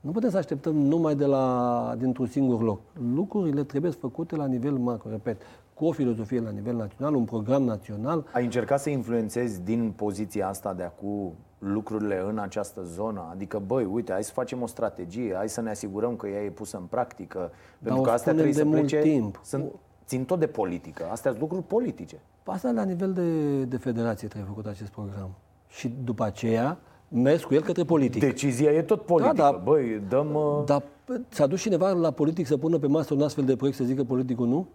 Nu 0.00 0.10
putem 0.10 0.30
să 0.30 0.36
așteptăm 0.36 0.76
numai 0.76 1.14
de 1.14 1.24
la, 1.24 1.94
dintr-un 1.98 2.26
singur 2.26 2.62
loc. 2.62 2.80
Lucrurile 3.14 3.64
trebuie 3.64 3.90
făcute 3.90 4.36
la 4.36 4.46
nivel 4.46 4.72
macro, 4.72 5.10
repet 5.10 5.42
cu 5.80 5.86
o 5.86 5.92
filozofie 5.92 6.40
la 6.40 6.50
nivel 6.50 6.76
național, 6.76 7.14
un 7.14 7.24
program 7.24 7.62
național. 7.62 8.26
Ai 8.32 8.44
încercat 8.44 8.80
să 8.80 8.90
influențezi 8.90 9.62
din 9.62 9.92
poziția 9.96 10.48
asta 10.48 10.74
de 10.74 10.82
acum 10.82 11.32
lucrurile 11.58 12.22
în 12.28 12.38
această 12.38 12.82
zonă? 12.82 13.28
Adică, 13.30 13.62
băi, 13.66 13.84
uite, 13.84 14.12
hai 14.12 14.24
să 14.24 14.32
facem 14.32 14.62
o 14.62 14.66
strategie, 14.66 15.34
hai 15.34 15.48
să 15.48 15.60
ne 15.60 15.70
asigurăm 15.70 16.16
că 16.16 16.28
ea 16.28 16.42
e 16.42 16.50
pusă 16.50 16.76
în 16.76 16.82
practică. 16.82 17.52
Pentru 17.82 18.02
că 18.02 18.10
astea 18.10 18.32
trebuie 18.32 18.52
de 18.52 18.58
să 18.58 18.64
mult 18.64 18.78
plece, 18.78 18.98
timp. 18.98 19.40
Sunt, 19.44 19.72
țin 20.06 20.24
tot 20.24 20.38
de 20.38 20.46
politică. 20.46 21.08
Astea 21.10 21.30
sunt 21.30 21.42
lucruri 21.42 21.66
politice. 21.66 22.20
Asta 22.44 22.70
la 22.70 22.84
nivel 22.84 23.12
de, 23.12 23.62
de 23.64 23.76
federație 23.76 24.28
trebuie 24.28 24.50
făcut 24.50 24.66
acest 24.66 24.90
program. 24.90 25.30
Și 25.68 25.94
după 26.04 26.24
aceea, 26.24 26.78
mers 27.08 27.44
cu 27.44 27.54
el 27.54 27.62
către 27.62 27.84
politic. 27.84 28.20
Decizia 28.20 28.70
e 28.70 28.82
tot 28.82 29.02
politică. 29.02 29.34
Da, 29.34 29.50
da, 29.50 29.60
Băi, 29.64 30.02
dăm... 30.08 30.34
Uh, 30.34 30.64
dar 30.64 30.82
s-a 31.28 31.46
dus 31.46 31.60
cineva 31.60 31.90
la 31.90 32.10
politic 32.10 32.46
să 32.46 32.56
pună 32.56 32.78
pe 32.78 32.86
masă 32.86 33.14
un 33.14 33.22
astfel 33.22 33.44
de 33.44 33.56
proiect 33.56 33.78
să 33.78 33.84
zică 33.84 34.04
politicul 34.04 34.46
nu? 34.46 34.66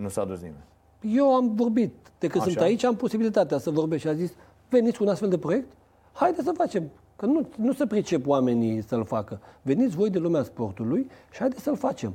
Nu 0.00 0.08
s-a 0.08 0.24
dus 0.24 0.40
nimeni. 0.40 0.64
Eu 1.00 1.34
am 1.34 1.54
vorbit. 1.54 1.94
De 2.18 2.26
când 2.26 2.42
Așa. 2.42 2.50
sunt 2.50 2.62
aici, 2.62 2.84
am 2.84 2.96
posibilitatea 2.96 3.58
să 3.58 3.70
vorbesc 3.70 4.02
și 4.02 4.08
a 4.08 4.14
zis, 4.14 4.32
veniți 4.68 4.98
cu 4.98 5.04
un 5.04 5.10
astfel 5.10 5.28
de 5.28 5.38
proiect? 5.38 5.72
Haideți 6.12 6.44
să 6.44 6.52
facem. 6.56 6.90
Că 7.16 7.26
nu, 7.26 7.48
nu 7.56 7.72
se 7.72 7.86
pricep 7.86 8.26
oamenii 8.26 8.82
să-l 8.82 9.04
facă. 9.04 9.40
Veniți 9.62 9.96
voi 9.96 10.10
de 10.10 10.18
lumea 10.18 10.42
sportului 10.42 11.10
și 11.30 11.38
haideți 11.38 11.62
să-l 11.62 11.76
facem. 11.76 12.14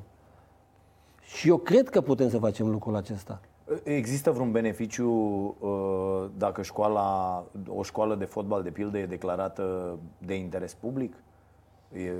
Și 1.21 1.47
eu 1.47 1.57
cred 1.57 1.89
că 1.89 2.01
putem 2.01 2.29
să 2.29 2.37
facem 2.37 2.69
lucrul 2.69 2.95
acesta. 2.95 3.41
Există 3.83 4.31
vreun 4.31 4.51
beneficiu 4.51 5.09
uh, 5.59 6.25
dacă 6.37 6.61
școala, 6.61 7.43
o 7.67 7.83
școală 7.83 8.15
de 8.15 8.25
fotbal, 8.25 8.63
de 8.63 8.69
pildă, 8.69 8.97
e 8.97 9.05
declarată 9.05 9.97
de 10.17 10.35
interes 10.35 10.73
public? 10.73 11.13
E... 11.93 12.11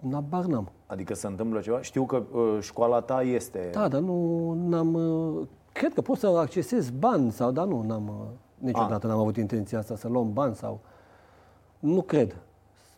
Mm, 0.00 0.10
Nabar 0.10 0.44
n-am. 0.44 0.68
Adică 0.86 1.14
se 1.14 1.26
întâmplă 1.26 1.60
ceva? 1.60 1.82
Știu 1.82 2.04
că 2.04 2.22
uh, 2.32 2.58
școala 2.60 3.00
ta 3.00 3.22
este... 3.22 3.68
Da, 3.72 3.88
dar 3.88 4.00
nu 4.00 4.52
n-am... 4.68 4.94
Uh, 4.94 5.46
cred 5.72 5.94
că 5.94 6.00
pot 6.00 6.18
să 6.18 6.26
accesez 6.26 6.90
bani 6.90 7.32
sau, 7.32 7.50
dar 7.50 7.66
nu, 7.66 7.82
n-am... 7.82 8.08
Uh, 8.08 8.26
niciodată 8.58 9.06
A. 9.06 9.10
n-am 9.10 9.18
avut 9.18 9.36
intenția 9.36 9.78
asta 9.78 9.96
să 9.96 10.08
luăm 10.08 10.32
bani 10.32 10.54
sau... 10.54 10.80
Nu 11.78 12.02
cred. 12.02 12.36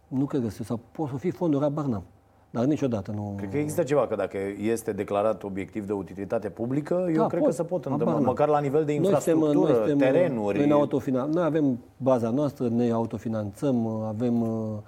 Nu 0.09 0.24
cred 0.24 0.42
că 0.42 0.48
se... 0.48 0.64
Sau 0.64 0.80
pot 0.92 1.09
să 1.09 1.16
fie 1.16 1.30
fonduri, 1.30 1.64
abar 1.64 1.84
n-am. 1.84 2.03
Dar 2.51 2.64
niciodată 2.64 3.11
nu... 3.11 3.34
Cred 3.36 3.51
că 3.51 3.57
există 3.57 3.82
ceva, 3.82 4.07
că 4.07 4.14
dacă 4.14 4.38
este 4.61 4.92
declarat 4.92 5.42
obiectiv 5.42 5.86
de 5.86 5.92
utilitate 5.92 6.48
publică, 6.48 7.07
eu 7.09 7.16
da, 7.16 7.26
cred 7.26 7.40
pot. 7.40 7.48
că 7.48 7.55
se 7.55 7.62
pot 7.62 7.84
întâmpla, 7.84 8.18
măcar 8.18 8.48
la 8.48 8.61
nivel 8.61 8.84
de 8.84 8.92
infrastructură, 8.92 9.53
noi 9.53 9.64
suntem, 9.66 9.80
noi 9.80 9.88
suntem, 9.88 10.12
terenuri... 10.12 10.59
Noi, 10.59 10.66
ne 10.66 10.72
autofinan... 10.72 11.30
noi 11.30 11.44
avem 11.44 11.78
baza 11.96 12.30
noastră, 12.30 12.68
ne 12.68 12.90
autofinanțăm, 12.90 13.86
avem 13.86 14.42
uh, 14.42 14.78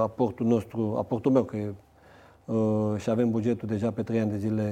aportul 0.00 0.46
nostru, 0.46 0.94
aportul 0.98 1.32
meu, 1.32 1.42
că 1.42 1.56
e, 1.56 1.74
uh, 2.44 2.94
și 2.96 3.10
avem 3.10 3.30
bugetul 3.30 3.68
deja 3.68 3.90
pe 3.90 4.02
trei 4.02 4.20
ani 4.20 4.30
de 4.30 4.36
zile 4.36 4.70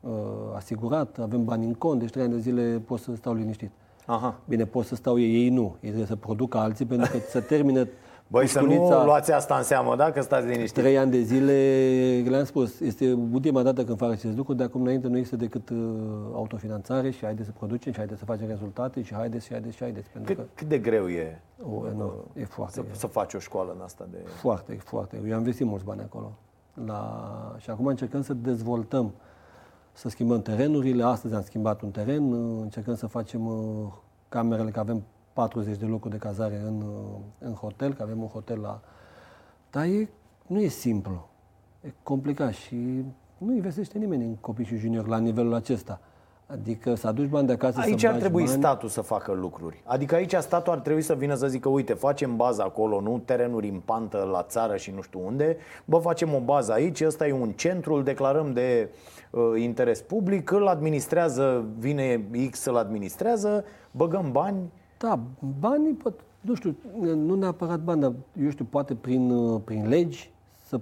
uh, 0.00 0.10
asigurat, 0.56 1.18
avem 1.18 1.44
bani 1.44 1.66
în 1.66 1.74
cont, 1.74 2.00
deci 2.00 2.10
trei 2.10 2.24
ani 2.24 2.32
de 2.32 2.38
zile 2.38 2.82
pot 2.86 3.00
să 3.00 3.14
stau 3.14 3.34
liniștit. 3.34 3.70
Aha. 4.06 4.40
Bine, 4.48 4.64
pot 4.64 4.84
să 4.84 4.94
stau 4.94 5.18
ei, 5.18 5.34
ei 5.34 5.48
nu. 5.48 5.62
Ei 5.62 5.88
trebuie 5.88 6.06
să 6.06 6.16
producă 6.16 6.58
alții 6.58 6.84
pentru 6.84 7.10
că 7.10 7.18
să 7.28 7.40
termină 7.40 7.88
Băi, 8.30 8.46
să 8.46 8.60
nu 8.60 9.04
luați 9.04 9.32
asta 9.32 9.56
în 9.56 9.62
seamă, 9.62 9.96
da? 9.96 10.10
Că 10.10 10.20
stați 10.20 10.46
liniștit. 10.46 10.82
Trei 10.82 10.98
ani 10.98 11.10
de 11.10 11.20
zile, 11.20 11.52
le-am 12.28 12.44
spus, 12.44 12.80
este 12.80 13.12
ultima 13.32 13.62
dată 13.62 13.84
când 13.84 13.98
fac 13.98 14.10
acest 14.10 14.36
lucru, 14.36 14.54
de 14.54 14.62
acum 14.62 14.80
înainte 14.80 15.08
nu 15.08 15.18
este 15.18 15.36
decât 15.36 15.68
uh, 15.68 15.78
autofinanțare 16.34 17.10
și 17.10 17.24
haideți 17.24 17.46
să 17.46 17.54
producem 17.58 17.92
și 17.92 17.98
haideți 17.98 18.18
să 18.18 18.24
facem 18.24 18.46
rezultate 18.46 19.02
și 19.02 19.14
haideți 19.14 19.44
și 19.44 19.52
haideți 19.52 19.76
și 19.76 19.82
haideți. 19.82 20.08
Pentru 20.10 20.34
cât, 20.34 20.44
că, 20.44 20.50
cât 20.54 20.68
de 20.68 20.78
greu 20.78 21.08
e, 21.08 21.40
o, 21.62 21.82
nu, 21.96 22.12
e 22.34 22.44
foarte 22.44 22.72
să, 22.74 22.84
să 22.92 23.06
faci 23.06 23.34
o 23.34 23.38
școală 23.38 23.72
în 23.76 23.80
asta? 23.82 24.06
De... 24.10 24.16
Foarte, 24.40 24.74
foarte. 24.74 25.20
Eu 25.26 25.32
am 25.32 25.38
investit 25.38 25.66
mulți 25.66 25.84
bani 25.84 26.00
acolo. 26.00 26.32
La... 26.86 27.54
Și 27.58 27.70
acum 27.70 27.86
încercăm 27.86 28.22
să 28.22 28.34
dezvoltăm, 28.34 29.12
să 29.92 30.08
schimbăm 30.08 30.42
terenurile. 30.42 31.04
Astăzi 31.04 31.34
am 31.34 31.42
schimbat 31.42 31.82
un 31.82 31.90
teren, 31.90 32.32
încercăm 32.60 32.94
să 32.94 33.06
facem 33.06 33.46
uh, 33.46 33.92
camerele, 34.28 34.70
că 34.70 34.80
avem 34.80 35.02
40 35.32 35.76
de 35.76 35.86
locuri 35.86 36.12
de 36.12 36.18
cazare 36.18 36.62
în, 36.66 36.84
în 37.38 37.52
hotel, 37.52 37.94
că 37.94 38.02
avem 38.02 38.20
un 38.20 38.28
hotel 38.28 38.60
la... 38.60 38.80
Dar 39.70 39.84
e, 39.84 40.08
nu 40.46 40.60
e 40.60 40.68
simplu. 40.68 41.28
E 41.80 41.92
complicat 42.02 42.52
și 42.52 43.04
nu 43.38 43.54
investește 43.54 43.98
nimeni 43.98 44.24
în 44.24 44.34
copii 44.34 44.64
și 44.64 44.76
juniori 44.76 45.08
la 45.08 45.18
nivelul 45.18 45.54
acesta. 45.54 46.00
Adică 46.46 46.94
să 46.94 47.06
aduci 47.06 47.28
bani 47.28 47.46
de 47.46 47.52
acasă 47.52 47.80
Aici 47.80 48.00
să 48.00 48.08
ar 48.08 48.14
trebui 48.14 48.44
bani. 48.44 48.56
statul 48.56 48.88
să 48.88 49.00
facă 49.00 49.32
lucruri. 49.32 49.82
Adică 49.84 50.14
aici 50.14 50.34
statul 50.34 50.72
ar 50.72 50.78
trebui 50.78 51.02
să 51.02 51.14
vină 51.14 51.34
să 51.34 51.48
zică, 51.48 51.68
uite, 51.68 51.92
facem 51.92 52.36
bază 52.36 52.62
acolo, 52.62 53.00
nu 53.00 53.22
terenuri 53.24 53.68
în 53.68 53.80
pantă 53.84 54.28
la 54.32 54.42
țară 54.42 54.76
și 54.76 54.90
nu 54.90 55.00
știu 55.00 55.20
unde. 55.26 55.56
Bă, 55.84 55.98
facem 55.98 56.34
o 56.34 56.40
bază 56.40 56.72
aici, 56.72 57.00
ăsta 57.00 57.26
e 57.26 57.32
un 57.32 57.52
centru, 57.52 57.94
îl 57.94 58.02
declarăm 58.02 58.52
de 58.52 58.90
uh, 59.30 59.42
interes 59.56 60.00
public, 60.00 60.50
îl 60.50 60.66
administrează, 60.66 61.64
vine 61.78 62.24
X 62.50 62.60
să-l 62.60 62.76
administrează, 62.76 63.64
băgăm 63.90 64.32
bani 64.32 64.72
da, 65.00 65.18
banii, 65.60 65.96
Nu 66.40 66.54
știu, 66.54 66.74
nu 67.16 67.34
neapărat 67.34 67.80
bani, 67.80 68.00
dar 68.00 68.12
eu 68.44 68.50
știu, 68.50 68.66
poate 68.70 68.94
prin, 68.94 69.30
uh, 69.30 69.60
prin 69.64 69.88
legi 69.88 70.30
să 70.66 70.80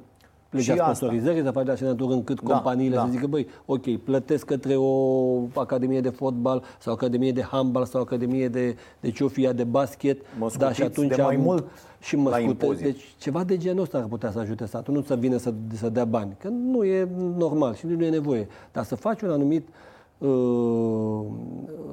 legea 0.50 0.72
Și 0.74 0.80
asta. 0.80 0.94
sponsorizării, 0.94 1.42
să 1.42 1.50
faci 1.50 1.64
de 1.64 1.70
așa 1.70 1.84
natură 1.84 2.12
încât 2.12 2.40
Da, 2.42 2.52
companiile 2.52 2.94
da. 2.94 3.04
să 3.04 3.10
zică, 3.10 3.26
băi, 3.26 3.46
ok, 3.66 3.96
plătesc 3.96 4.44
către 4.44 4.76
o 4.76 4.92
academie 5.54 6.00
de 6.00 6.08
fotbal 6.08 6.62
sau 6.78 6.92
academie 6.92 7.32
de 7.32 7.42
handbal 7.42 7.84
sau 7.84 8.00
academie 8.00 8.48
de, 8.48 8.76
de 9.00 9.10
ce 9.10 9.24
o 9.24 9.28
fie 9.28 9.44
ea 9.44 9.52
de 9.52 9.64
basket. 9.64 10.20
Mă 10.38 10.50
da, 10.58 10.68
și 10.68 10.74
scutiți 10.74 10.82
atunci 11.00 11.16
de 11.16 11.22
mai 11.22 11.34
am- 11.34 11.40
mult 11.40 11.66
și 12.00 12.16
mă 12.16 12.28
la 12.30 12.36
scute. 12.36 12.50
impozit. 12.64 12.84
Deci 12.84 13.14
ceva 13.18 13.44
de 13.44 13.56
genul 13.56 13.82
ăsta 13.82 13.98
ar 13.98 14.04
putea 14.04 14.30
să 14.30 14.38
ajute 14.38 14.64
statul, 14.66 14.94
nu 14.94 15.02
să 15.02 15.16
vină 15.16 15.36
să, 15.36 15.52
să 15.74 15.88
dea 15.88 16.04
bani, 16.04 16.36
că 16.40 16.48
nu 16.48 16.84
e 16.84 17.08
normal 17.36 17.74
și 17.74 17.86
nu 17.86 18.04
e 18.04 18.10
nevoie. 18.10 18.46
Dar 18.72 18.84
să 18.84 18.94
faci 18.94 19.20
un 19.20 19.30
anumit 19.30 19.68
uh, 19.68 19.74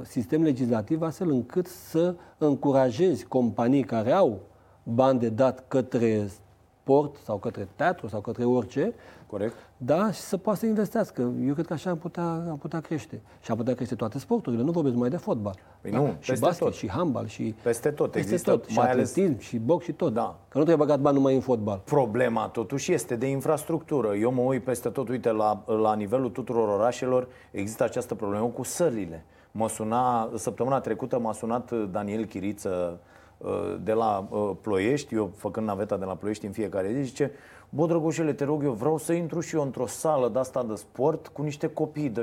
sistem 0.04 0.44
legislativ 0.44 1.02
astfel 1.02 1.30
încât 1.30 1.68
să 1.68 2.16
încurajezi 2.38 3.26
companii 3.26 3.84
care 3.84 4.12
au 4.12 4.40
bani 4.84 5.20
de 5.20 5.30
dat 5.30 5.66
către 5.68 6.28
sport 6.28 7.16
sau 7.24 7.38
către 7.38 7.68
teatru 7.76 8.08
sau 8.08 8.22
către 8.22 8.44
orice, 8.46 8.94
Corect? 9.36 9.56
da, 9.78 10.12
și 10.12 10.20
să 10.20 10.38
poată 10.38 10.60
să 10.60 10.66
investească. 10.66 11.34
Eu 11.46 11.54
cred 11.54 11.66
că 11.66 11.74
așa 11.74 11.90
am 11.90 11.98
putea, 11.98 12.24
am 12.24 12.58
putea 12.62 12.80
crește. 12.80 13.22
Și 13.42 13.52
am 13.52 13.58
putea 13.58 13.74
crește 13.74 13.96
toate 13.96 14.20
sporturile. 14.20 14.64
Nu 14.64 14.72
vorbesc 14.72 14.94
numai 14.94 15.10
de 15.10 15.18
fotbal. 15.18 15.56
Păi 15.82 15.92
da? 15.92 15.98
nu, 15.98 16.06
și 16.06 16.30
peste 16.30 16.46
basket, 16.46 16.68
tot. 16.68 16.76
și 16.76 16.90
handbal, 16.90 17.28
și 17.28 17.56
Peste 17.62 17.92
tot 17.92 18.12
peste 18.12 18.32
există, 18.32 18.52
tot. 18.52 18.66
Și 18.68 18.78
mai 18.78 18.90
ales- 18.92 19.10
atletism, 19.10 19.40
și 19.40 19.58
box, 19.58 19.84
și 19.84 19.92
tot. 19.92 20.14
Da. 20.14 20.40
Că 20.48 20.58
nu 20.58 20.64
trebuie 20.64 20.86
băgat 20.86 21.00
bani 21.00 21.16
numai 21.16 21.36
în 21.36 21.42
fotbal. 21.42 21.82
Problema 21.86 22.48
totuși 22.48 22.94
este 22.94 23.16
de 23.16 23.28
infrastructură. 23.28 24.16
Eu 24.16 24.32
mă 24.32 24.42
uit 24.42 24.64
peste 24.64 24.90
tot, 24.90 25.10
uite, 25.10 25.32
la, 25.32 25.64
la 25.66 25.96
nivelul 25.96 26.30
tuturor 26.30 26.68
orașelor 26.68 27.28
există 27.52 27.84
această 27.84 28.16
problemă 28.16 28.46
cu 28.46 28.64
sălile. 28.64 29.26
Mă 29.52 29.70
suna, 29.70 30.30
săptămâna 30.36 30.80
trecută 30.80 31.20
m-a 31.20 31.34
sunat 31.34 31.72
Daniel 31.92 32.26
Chiriță 32.26 33.00
uh, 33.38 33.76
de 33.84 33.94
la 33.94 34.28
uh, 34.30 34.52
Ploiești, 34.62 35.16
eu 35.16 35.32
făcând 35.36 35.68
naveta 35.68 35.98
de 35.98 36.06
la 36.06 36.16
Ploiești 36.16 36.46
în 36.46 36.52
fiecare 36.52 36.92
zi, 36.94 37.02
zice, 37.02 37.32
Bă, 37.76 37.86
Drăgușele, 37.86 38.34
te 38.34 38.44
rog 38.44 38.64
eu, 38.64 38.72
vreau 38.72 38.98
să 38.98 39.14
intru 39.14 39.40
și 39.40 39.56
eu 39.56 39.62
într-o 39.62 39.88
sală 39.88 40.30
de 40.30 40.40
asta 40.40 40.64
de 40.64 40.76
sport 40.76 41.28
cu 41.28 41.42
niște 41.42 41.68
copii 41.68 42.10
de 42.10 42.22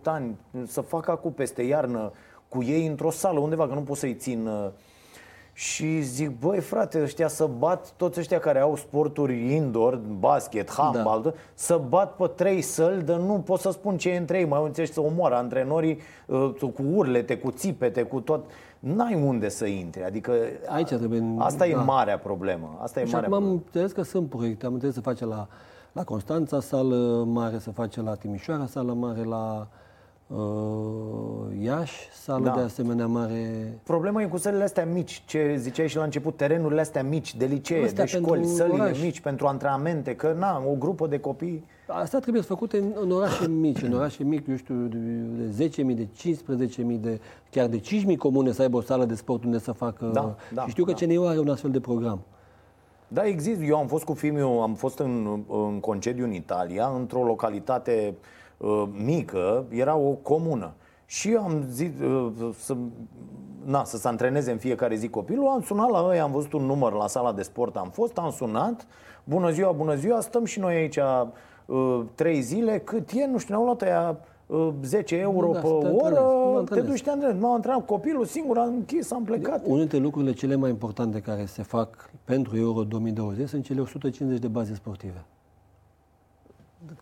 6-8 0.00 0.02
ani, 0.04 0.36
să 0.66 0.80
fac 0.80 1.08
acum 1.08 1.32
peste 1.32 1.62
iarnă 1.62 2.12
cu 2.48 2.62
ei 2.62 2.86
într-o 2.86 3.10
sală 3.10 3.38
undeva, 3.38 3.68
că 3.68 3.74
nu 3.74 3.80
pot 3.80 3.96
să-i 3.96 4.14
țin 4.14 4.46
uh, 4.46 4.68
și 5.52 6.00
zic, 6.00 6.38
băi 6.38 6.60
frate, 6.60 7.02
ăștia 7.02 7.28
să 7.28 7.46
bat 7.58 7.92
toți 7.96 8.18
ăștia 8.18 8.38
care 8.38 8.58
au 8.58 8.76
sporturi 8.76 9.54
indoor, 9.54 9.96
basket, 10.18 10.70
handbal, 10.70 11.22
da. 11.22 11.32
să 11.54 11.80
bat 11.88 12.16
pe 12.16 12.26
trei 12.26 12.60
săli, 12.60 13.02
de 13.02 13.14
nu 13.14 13.42
pot 13.44 13.60
să 13.60 13.70
spun 13.70 13.96
ce 13.96 14.10
e 14.10 14.16
între 14.16 14.38
ei, 14.38 14.44
mai 14.44 14.62
înțelegi 14.64 14.92
să 14.92 15.00
omoară 15.00 15.34
antrenorii 15.34 15.98
uh, 16.26 16.50
cu 16.60 16.82
urlete, 16.94 17.36
cu 17.36 17.50
țipete, 17.50 18.02
cu 18.02 18.20
tot. 18.20 18.44
N-ai 18.78 19.14
unde 19.14 19.48
să 19.48 19.64
intri, 19.66 20.02
adică 20.04 20.32
Aici 20.68 20.86
trebuie- 20.88 21.34
asta 21.38 21.66
e 21.66 21.74
da. 21.74 21.80
marea 21.82 22.18
problemă. 22.18 22.78
Asta 22.82 23.00
e 23.00 23.04
Și 23.04 23.12
marea 23.12 23.28
acum 23.28 23.36
am 23.42 23.44
problemă. 23.44 23.62
înțeles 23.66 23.92
că 23.92 24.02
sunt 24.02 24.28
proiecte. 24.28 24.66
Am 24.66 24.72
înțeles 24.72 24.94
să 24.94 25.00
face 25.00 25.24
la, 25.24 25.46
la 25.92 26.04
Constanța 26.04 26.60
sală 26.60 27.24
mare, 27.26 27.58
să 27.58 27.70
face 27.70 28.02
la 28.02 28.14
Timișoara 28.14 28.66
sală 28.66 28.92
mare, 28.92 29.22
la 29.24 29.56
uh, 29.60 29.66
Iași 31.60 32.08
sală 32.12 32.44
Da. 32.44 32.50
de 32.54 32.60
asemenea 32.60 33.06
mare. 33.06 33.72
Problema 33.82 34.22
e 34.22 34.26
cu 34.26 34.36
sălile 34.36 34.62
astea 34.62 34.86
mici, 34.86 35.22
ce 35.26 35.54
ziceai 35.58 35.88
și 35.88 35.96
la 35.96 36.02
început, 36.04 36.36
terenurile 36.36 36.80
astea 36.80 37.02
mici, 37.02 37.36
de 37.36 37.44
licee, 37.44 37.84
Astea 37.84 38.04
de 38.04 38.10
școli, 38.10 38.26
pentru 38.40 38.56
sălile 38.56 38.82
oraș. 38.82 39.02
mici 39.02 39.20
pentru 39.20 39.46
antrenamente, 39.46 40.14
că 40.16 40.34
na, 40.38 40.62
o 40.66 40.74
grupă 40.78 41.06
de 41.06 41.18
copii 41.18 41.64
Asta 41.86 42.18
trebuie 42.18 42.42
să 42.42 42.48
făcute 42.48 42.76
în, 42.78 42.92
în 43.02 43.10
orașe 43.10 43.48
mici, 43.48 43.82
în 43.82 43.92
orașe 43.92 44.24
mici, 44.24 44.46
eu 44.48 44.56
știu, 44.56 44.74
de 44.74 45.68
10.000, 45.68 45.94
de 45.94 46.08
15.000, 46.66 47.00
de, 47.00 47.20
chiar 47.50 47.66
de 47.66 47.80
5.000 47.80 48.16
comune 48.18 48.52
să 48.52 48.62
aibă 48.62 48.76
o 48.76 48.80
sală 48.80 49.04
de 49.04 49.14
sport 49.14 49.44
unde 49.44 49.58
să 49.58 49.72
facă... 49.72 50.10
Da, 50.12 50.36
da, 50.54 50.62
și 50.62 50.70
știu 50.70 50.84
că 50.84 50.92
da. 50.92 50.96
CNU 51.06 51.26
are 51.26 51.38
un 51.38 51.48
astfel 51.48 51.70
de 51.70 51.80
program. 51.80 52.20
Da, 53.08 53.24
există. 53.24 53.64
Eu 53.64 53.76
am 53.76 53.86
fost 53.86 54.04
cu 54.04 54.12
fiul, 54.12 54.60
am 54.62 54.74
fost 54.74 54.98
în, 54.98 55.42
în 55.48 55.80
concediu 55.80 56.24
în 56.24 56.32
Italia, 56.32 56.92
într-o 56.96 57.22
localitate 57.24 58.14
uh, 58.14 58.36
mică, 59.04 59.64
era 59.68 59.96
o 59.96 60.10
comună. 60.10 60.72
Și 61.06 61.30
eu 61.30 61.42
am 61.42 61.64
zis 61.70 61.90
uh, 62.02 62.32
să, 62.58 62.76
na, 63.64 63.84
să 63.84 63.96
se 63.96 64.08
antreneze 64.08 64.50
în 64.50 64.58
fiecare 64.58 64.96
zi 64.96 65.08
copilul, 65.08 65.46
am 65.46 65.62
sunat 65.62 65.90
la 65.90 66.14
ei, 66.14 66.20
am 66.20 66.32
văzut 66.32 66.52
un 66.52 66.64
număr 66.64 66.92
la 66.92 67.06
sala 67.06 67.32
de 67.32 67.42
sport, 67.42 67.76
am 67.76 67.88
fost, 67.92 68.18
am 68.18 68.30
sunat, 68.30 68.86
bună 69.24 69.50
ziua, 69.50 69.72
bună 69.72 69.94
ziua, 69.94 70.20
stăm 70.20 70.44
și 70.44 70.58
noi 70.58 70.74
aici 70.74 70.98
uh, 71.66 72.00
trei 72.14 72.40
zile, 72.40 72.78
cât 72.78 73.10
e, 73.10 73.26
nu 73.26 73.38
știu, 73.38 73.54
ne-au 73.54 73.64
luat 73.66 73.82
aia 73.82 74.18
uh, 74.46 74.68
10 74.82 75.16
euro 75.16 75.52
Da, 75.52 75.58
pe 75.60 75.66
să 75.66 75.72
te 75.72 75.86
antrenezi, 75.86 76.20
mă 76.20 76.20
oră, 76.20 76.52
te 76.52 76.58
antrenez. 76.58 76.86
duci, 76.86 77.02
te 77.02 77.10
antrenezi. 77.10 77.40
M-am 77.40 77.52
antrenat 77.52 77.86
copilul 77.86 78.24
singur, 78.24 78.58
am 78.58 78.68
închis, 78.74 79.10
am 79.10 79.24
plecat. 79.24 79.64
Unul 79.64 79.78
dintre 79.78 79.98
lucrurile 79.98 80.32
cele 80.32 80.54
mai 80.54 80.70
importante 80.70 81.20
care 81.20 81.44
se 81.44 81.62
fac 81.62 82.10
pentru 82.24 82.56
Euro 82.56 82.82
2020 82.82 83.48
sunt 83.48 83.64
cele 83.64 83.80
150 83.80 84.40
de 84.40 84.48
baze 84.48 84.74
sportive. 84.74 85.24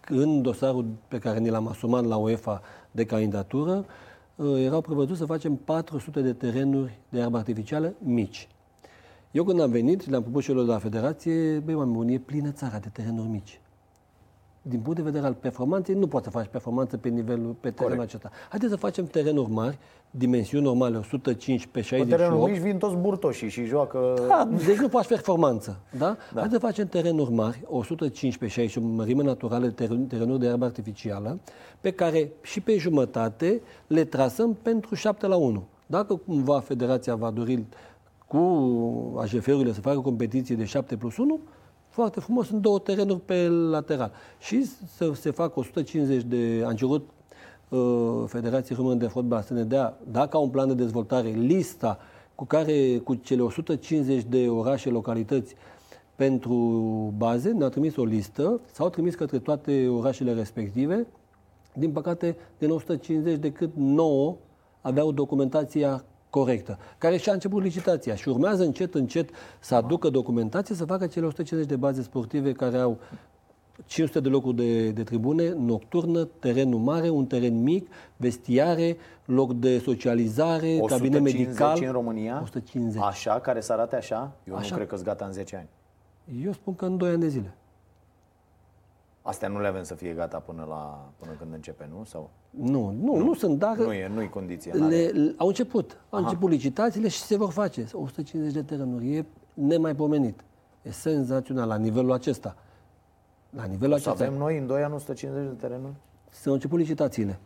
În 0.09 0.43
dosarul 0.43 0.87
pe 1.09 1.19
care 1.19 1.39
ni 1.39 1.49
l-am 1.49 1.69
asumat 1.69 2.05
la 2.05 2.17
UEFA 2.17 2.63
de 2.91 3.05
candidatură, 3.05 3.85
uh, 4.37 4.61
erau 4.61 4.81
prevăzut 4.81 5.17
să 5.17 5.25
facem 5.25 5.57
400 5.57 6.21
de 6.21 6.33
terenuri 6.33 6.99
de 7.09 7.19
iarbă 7.19 7.37
artificială 7.37 7.95
mici. 7.99 8.49
Eu 9.31 9.45
când 9.45 9.61
am 9.61 9.71
venit, 9.71 10.09
le-am 10.09 10.23
propus 10.23 10.45
celor 10.45 10.65
de 10.65 10.71
la 10.71 10.79
Federație, 10.79 11.59
băi, 11.59 11.75
oameni 11.75 11.97
buni, 11.97 12.15
e 12.15 12.19
plină 12.19 12.51
țara 12.51 12.79
de 12.79 12.89
terenuri 12.93 13.29
mici. 13.29 13.61
Din 14.69 14.81
punct 14.81 14.97
de 14.97 15.03
vedere 15.05 15.27
al 15.27 15.35
performanței, 15.35 15.95
nu 15.95 16.07
poți 16.07 16.25
să 16.25 16.31
faci 16.31 16.47
performanță 16.47 16.97
pe 16.97 17.09
nivelul, 17.09 17.57
pe 17.61 17.71
terenul 17.71 18.01
acesta. 18.01 18.31
Haideți 18.49 18.71
să 18.73 18.79
facem 18.79 19.05
terenuri 19.05 19.51
mari, 19.51 19.79
dimensiuni 20.11 20.65
normale, 20.65 20.97
115 20.97 21.67
pe 21.67 21.79
Pe 21.79 21.85
68. 21.85 22.23
terenul 22.23 22.49
mici 22.49 22.61
vin 22.61 22.79
toți 22.79 22.97
burtoșii 22.97 23.49
și 23.49 23.65
joacă... 23.65 24.15
Da, 24.29 24.49
deci 24.67 24.77
nu 24.77 24.89
faci 24.89 25.07
performanță. 25.07 25.81
Da? 25.99 26.07
da. 26.07 26.17
Haideți 26.41 26.53
să 26.53 26.67
facem 26.67 26.87
terenuri 26.87 27.33
mari, 27.33 27.63
115 27.67 28.67
și 28.67 28.79
o 28.79 28.81
mărime 28.83 29.23
naturală, 29.23 29.71
teren- 29.71 30.07
terenuri 30.09 30.39
de 30.41 30.47
iarbă 30.47 30.65
artificială, 30.65 31.39
pe 31.81 31.91
care 31.91 32.33
și 32.43 32.61
pe 32.61 32.77
jumătate 32.77 33.61
le 33.87 34.05
trasăm 34.05 34.57
pentru 34.63 34.95
7 34.95 35.27
la 35.27 35.37
1. 35.37 35.65
Dacă 35.87 36.17
cumva 36.17 36.61
federația 36.61 37.15
va 37.15 37.31
dori 37.31 37.65
cu 38.27 38.39
AJF-urile 39.17 39.73
să 39.73 39.81
facă 39.81 40.01
competiție 40.01 40.57
de 40.57 40.65
7 40.65 40.97
plus 40.97 41.17
1, 41.17 41.41
foarte 41.97 42.21
frumos, 42.21 42.47
sunt 42.47 42.63
două 42.63 42.79
terenuri 42.79 43.21
pe 43.21 43.49
lateral. 43.49 44.13
Și 44.39 44.65
să 44.97 45.13
se 45.15 45.31
facă 45.31 45.59
150 45.59 46.23
de... 46.23 46.63
Am 46.67 46.75
cerut 46.75 47.09
uh, 47.69 48.25
Federației 48.27 48.77
Română 48.77 48.95
de 48.95 49.07
Fotbal 49.07 49.43
să 49.43 49.53
ne 49.53 49.63
dea, 49.63 49.99
dacă 50.11 50.37
au 50.37 50.43
un 50.43 50.49
plan 50.49 50.69
de 50.69 50.75
dezvoltare, 50.75 51.29
lista 51.29 51.99
cu 52.35 52.45
care, 52.45 52.99
cu 53.05 53.15
cele 53.15 53.43
150 53.43 54.23
de 54.23 54.49
orașe, 54.49 54.89
localități 54.89 55.55
pentru 56.17 56.55
baze, 57.17 57.51
ne-au 57.51 57.71
trimis 57.71 57.97
o 57.97 58.05
listă, 58.05 58.61
s-au 58.73 58.89
trimis 58.89 59.15
către 59.15 59.39
toate 59.39 59.89
orașele 59.89 60.33
respective. 60.33 61.07
Din 61.75 61.91
păcate, 61.91 62.37
din 62.59 62.71
150, 62.71 63.39
decât 63.39 63.71
9 63.75 64.37
aveau 64.81 65.13
documentația 65.13 66.05
corectă, 66.39 66.79
care 66.99 67.17
și-a 67.17 67.33
început 67.33 67.63
licitația 67.63 68.15
și 68.15 68.29
urmează 68.29 68.65
încet, 68.65 68.95
încet 68.95 69.31
să 69.59 69.75
aducă 69.75 70.09
documentație, 70.09 70.75
să 70.75 70.85
facă 70.85 71.07
cele 71.07 71.27
150 71.27 71.71
de 71.71 71.77
baze 71.77 72.03
sportive 72.03 72.53
care 72.53 72.79
au 72.79 72.99
500 73.87 74.21
de 74.21 74.29
locuri 74.29 74.57
de, 74.57 74.91
de 74.91 75.03
tribune, 75.03 75.53
nocturnă, 75.53 76.25
terenul 76.25 76.79
mare, 76.79 77.09
un 77.09 77.27
teren 77.27 77.63
mic, 77.63 77.89
vestiare, 78.17 78.97
loc 79.25 79.53
de 79.53 79.79
socializare, 79.79 80.77
cabinet 80.87 81.21
150 81.21 81.47
medical. 81.47 81.83
în 81.87 81.93
România? 81.93 82.41
150. 82.43 83.03
Așa, 83.03 83.41
care 83.41 83.61
să 83.61 83.73
arate 83.73 83.97
așa? 83.97 84.33
Eu 84.45 84.55
Așa. 84.55 84.69
nu 84.71 84.77
cred 84.77 84.89
că-s 84.89 85.03
gata 85.03 85.25
în 85.25 85.33
10 85.33 85.57
ani. 85.57 85.69
Eu 86.45 86.53
spun 86.53 86.75
că 86.75 86.85
în 86.85 86.97
2 86.97 87.09
ani 87.11 87.21
de 87.21 87.29
zile. 87.29 87.55
Astea 89.29 89.49
nu 89.49 89.61
le 89.61 89.67
avem 89.67 89.83
să 89.83 89.95
fie 89.95 90.13
gata 90.13 90.39
până, 90.39 90.65
la, 90.69 91.11
până 91.17 91.33
când 91.39 91.53
începe, 91.55 91.89
nu? 91.97 92.05
Sau 92.05 92.31
Nu, 92.51 92.95
nu, 93.01 93.17
nu, 93.17 93.25
nu 93.25 93.35
sunt, 93.35 93.59
dar 93.59 93.77
nu 93.77 93.93
e, 93.93 94.09
nu-i 94.15 94.29
condiție. 94.29 94.73
le, 94.73 94.79
n-are. 94.79 95.07
le, 95.07 95.35
au 95.37 95.47
început. 95.47 96.01
Au 96.11 96.19
început 96.23 96.51
licitațiile 96.51 97.09
și 97.09 97.19
se 97.21 97.37
vor 97.37 97.51
face. 97.51 97.87
150 97.93 98.53
de 98.55 98.63
terenuri. 98.63 99.15
E 99.17 99.25
nemaipomenit. 99.55 100.45
E 100.83 100.91
senzațional 100.91 101.69
la 101.69 101.77
nivelul 101.77 102.13
acesta. 102.13 102.57
La 103.51 103.65
nivelul 103.65 103.99
Să 103.99 104.09
acesta. 104.09 104.27
avem 104.27 104.39
noi 104.39 104.59
în 104.59 104.67
2 104.67 104.83
ani 104.83 104.95
150 104.95 105.49
de 105.49 105.55
terenuri? 105.55 105.95
S-au 106.31 106.53
început 106.53 106.79
licitațiile. 106.79 107.39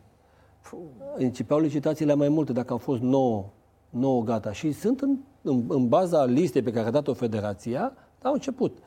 Începeau 1.17 1.59
licitațiile 1.59 2.15
mai 2.15 2.29
multe, 2.29 2.53
dacă 2.53 2.73
au 2.73 2.79
fost 2.79 3.01
9, 3.01 3.45
9 3.91 4.23
gata. 4.23 4.53
Și 4.53 4.73
sunt 4.73 5.01
în, 5.01 5.17
în, 5.43 5.65
în 5.69 5.89
baza 5.89 6.25
listei 6.25 6.63
pe 6.63 6.73
care 6.73 6.87
a 6.87 6.91
dat-o 6.91 7.15
federația, 7.15 7.93
au 8.23 8.33
început. 8.33 8.79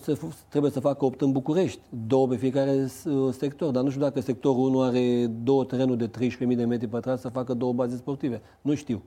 Se, 0.00 0.12
f- 0.16 0.48
trebuie 0.48 0.70
să 0.70 0.80
facă 0.80 1.04
8 1.04 1.20
în 1.20 1.32
București, 1.32 1.80
două 2.06 2.26
pe 2.28 2.36
fiecare 2.36 2.86
s- 2.86 3.06
sector, 3.30 3.70
dar 3.70 3.82
nu 3.82 3.88
știu 3.90 4.02
dacă 4.02 4.20
sectorul 4.20 4.58
1 4.68 4.82
are 4.82 5.26
două 5.26 5.64
terenuri 5.64 5.98
de 5.98 6.28
13.000 6.28 6.56
de 6.56 6.64
metri 6.64 6.86
pătrați 6.88 7.20
să 7.20 7.28
facă 7.28 7.54
două 7.54 7.72
baze 7.72 7.96
sportive. 7.96 8.40
Nu 8.60 8.74
știu. 8.74 9.02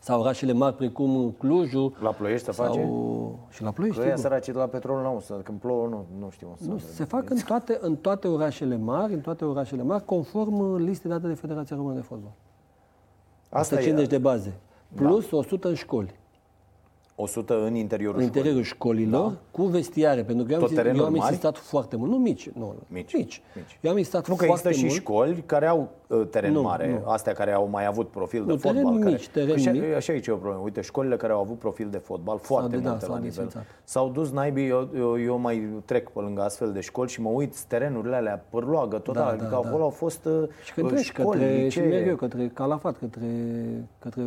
Sau 0.00 0.20
orașele 0.20 0.52
mari 0.52 0.74
precum 0.76 1.34
Clujul. 1.38 1.96
La 2.00 2.10
Ploiești 2.10 2.44
se 2.44 2.52
face? 2.52 2.80
Sau... 2.80 3.38
Și 3.50 3.62
la 3.62 3.70
Ploiești, 3.70 3.98
Că 4.00 4.04
ăia 4.06 4.16
sigur. 4.16 4.30
săracii 4.30 4.52
de 4.52 4.58
la 4.58 4.66
petrol 4.66 5.02
nu, 5.02 5.20
să- 5.20 5.34
când 5.44 5.58
plouă 5.58 5.86
nu, 5.88 6.04
nu 6.20 6.30
știu. 6.30 6.48
Să 6.60 6.68
Nu, 6.70 6.78
se 6.78 7.04
fac 7.04 7.30
în 7.30 7.36
toate, 7.46 7.78
în 7.80 7.96
toate 7.96 8.28
orașele 8.28 8.76
mari, 8.76 9.12
în 9.14 9.20
toate 9.20 9.44
orașele 9.44 9.82
mari, 9.82 10.04
conform 10.04 10.58
uh, 10.58 10.80
listei 10.80 11.10
date 11.10 11.26
de 11.26 11.34
Federația 11.34 11.76
Română 11.76 11.94
de 11.94 12.00
Fotbal. 12.00 12.32
Asta 13.48 13.74
150 13.74 14.04
e, 14.12 14.16
de 14.16 14.22
baze. 14.22 14.54
Plus 14.94 15.30
100 15.30 15.68
în 15.68 15.74
școli. 15.74 16.14
100 17.20 17.64
în 17.64 17.74
interiorul 17.74 18.18
în 18.18 18.24
interiorul 18.24 18.62
școlilor, 18.62 19.28
da. 19.30 19.36
cu 19.50 19.62
vestiare, 19.64 20.22
pentru 20.22 20.44
că 20.44 20.50
eu 20.52 20.56
am, 20.58 20.62
Tot 20.62 20.68
zis, 20.70 20.78
eu 20.78 20.84
am 20.84 20.90
terenuri 20.92 21.18
mari? 21.18 21.30
insistat 21.32 21.56
foarte 21.56 21.96
mult. 21.96 22.10
Nu 22.10 22.16
mici, 22.18 22.48
nu, 22.50 22.74
Mici, 22.88 23.14
mici. 23.14 23.42
mici. 23.56 23.78
Eu 23.80 23.90
am 23.90 23.96
insistat 23.96 24.28
Nu 24.28 24.34
că 24.34 24.44
foarte 24.44 24.68
există 24.68 24.86
și 24.86 24.92
mult. 24.92 25.04
școli 25.06 25.42
care 25.46 25.66
au 25.66 25.88
uh, 26.06 26.26
teren 26.30 26.52
Nu, 26.52 26.62
mare, 26.62 27.00
nu. 27.04 27.10
astea 27.10 27.32
care 27.32 27.52
au 27.52 27.68
mai 27.68 27.86
avut 27.86 28.08
profil 28.08 28.44
de 28.44 28.50
Nu, 28.52 28.56
teren 28.58 28.82
fotbal. 28.82 28.98
care... 29.00 29.10
mici, 29.10 29.28
teren 29.28 29.54
Așa, 29.54 29.70
mic. 29.70 29.82
așa 29.96 30.12
aici 30.12 30.26
e 30.26 30.30
o 30.30 30.36
problemă. 30.36 30.62
Uite, 30.64 30.80
școlile 30.80 31.16
care 31.16 31.32
au 31.32 31.40
avut 31.40 31.58
profil 31.58 31.88
de 31.90 31.98
fotbal 31.98 32.38
foarte 32.38 32.76
de- 32.76 32.82
da, 32.82 32.88
multe 32.90 33.04
s-au 33.04 33.14
la 33.14 33.20
nivel. 33.20 33.42
desfințat. 33.44 33.64
S-au 33.84 34.08
dus 34.10 34.30
naibii, 34.30 34.68
eu, 34.68 34.88
eu, 34.96 35.20
eu 35.20 35.38
mai 35.38 35.68
trec 35.84 36.08
pe 36.10 36.20
lângă 36.20 36.42
astfel 36.42 36.72
de 36.72 36.80
școli 36.80 37.08
și 37.10 37.20
mă 37.20 37.28
uit 37.28 37.60
terenurile 37.60 38.16
alea 38.16 38.44
părloagă 38.50 38.98
total. 38.98 39.22
Da, 39.24 39.28
adică 39.30 39.48
da, 39.50 39.56
acolo 39.56 39.76
da. 39.76 39.82
au 39.82 39.90
fost 39.90 40.24
uh, 40.24 40.48
Și 40.64 40.72
când 40.74 40.88
treci 40.88 41.04
școli, 41.04 41.38
către, 41.38 41.56
și 41.56 41.62
licee. 41.78 41.82
merg 41.88 42.06
eu 42.06 42.16
către 42.16 42.50
Calafat, 42.54 42.98
către, 42.98 43.26
către 43.98 44.22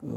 uh, 0.00 0.10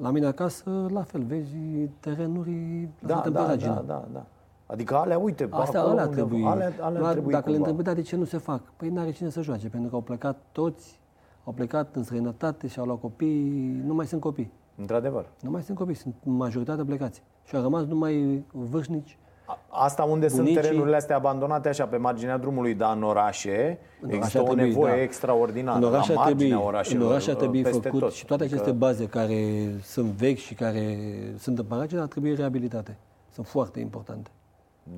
la 0.00 0.10
mine 0.10 0.26
acasă, 0.26 0.86
la 0.90 1.02
fel, 1.02 1.22
vezi 1.22 1.56
terenuri 2.00 2.88
la 3.00 3.08
Da, 3.08 3.14
da, 3.14 3.20
temperatură. 3.20 3.66
da, 3.70 3.82
da, 3.86 4.08
da. 4.12 4.26
Adică 4.66 4.94
alea, 4.96 5.18
uite, 5.18 5.48
Astea, 5.50 5.80
acolo 5.80 5.92
alea 5.92 6.04
unde, 6.08 6.16
trebuie. 6.16 6.46
Alea, 6.46 6.72
alea 6.80 7.00
La- 7.00 7.10
trebuie 7.10 7.32
dacă 7.34 7.50
le 7.50 7.54
cumva. 7.56 7.68
întrebi, 7.70 7.82
da, 7.88 7.94
de 7.94 8.02
ce 8.02 8.16
nu 8.16 8.24
se 8.24 8.36
fac? 8.38 8.60
Păi 8.76 8.88
n-are 8.88 9.10
cine 9.10 9.28
să 9.28 9.40
joace, 9.42 9.68
pentru 9.68 9.88
că 9.90 9.94
au 9.94 10.00
plecat 10.00 10.38
toți, 10.52 11.00
au 11.44 11.52
plecat 11.52 11.96
în 11.96 12.02
străinătate 12.02 12.66
și 12.66 12.78
au 12.78 12.84
luat 12.86 13.00
copii, 13.00 13.82
nu 13.84 13.94
mai 13.94 14.06
sunt 14.06 14.20
copii. 14.20 14.52
Într-adevăr. 14.76 15.26
Nu 15.40 15.50
mai 15.50 15.62
sunt 15.62 15.76
copii, 15.78 15.94
sunt 15.94 16.14
majoritatea 16.22 16.84
plecați. 16.84 17.22
Și 17.44 17.56
au 17.56 17.62
rămas 17.62 17.84
numai 17.84 18.44
vârstnici. 18.52 19.18
A- 19.50 19.58
Asta 19.68 20.02
unde 20.04 20.28
sunt 20.28 20.40
Bunicii- 20.40 20.60
terenurile 20.60 20.96
astea 20.96 21.16
abandonate 21.16 21.68
așa 21.68 21.86
pe 21.86 21.96
marginea 21.96 22.36
drumului, 22.38 22.74
dar 22.74 22.96
în 22.96 23.02
orașe 23.02 23.78
În 24.00 24.10
există 24.10 24.38
orașe 24.38 24.38
ar 24.38 24.42
o 24.42 24.46
trebui, 24.54 24.68
nevoie 24.72 24.94
da. 24.96 25.02
extraordinară. 25.02 25.78
În 25.78 25.84
oraș 25.84 26.08
la 26.08 26.14
ar 26.20 26.24
trebui, 26.24 26.42
marginea 26.44 26.56
în 26.58 26.64
orașelor, 26.66 27.08
oraș 27.10 27.26
ar 27.26 27.34
trebui 27.34 27.62
peste 27.62 27.80
făcut 27.80 28.00
tot. 28.00 28.12
și 28.12 28.24
toate 28.26 28.42
Adică- 28.42 28.58
aceste 28.60 28.76
baze 28.78 29.06
care 29.06 29.40
sunt 29.82 30.10
vechi 30.10 30.36
și 30.38 30.54
care 30.54 30.98
sunt 31.38 31.58
în 31.58 31.64
margine 31.68 32.00
ar 32.00 32.06
trebui 32.06 32.34
reabilitate. 32.34 32.96
Sunt 33.32 33.46
foarte 33.46 33.80
importante. 33.80 34.30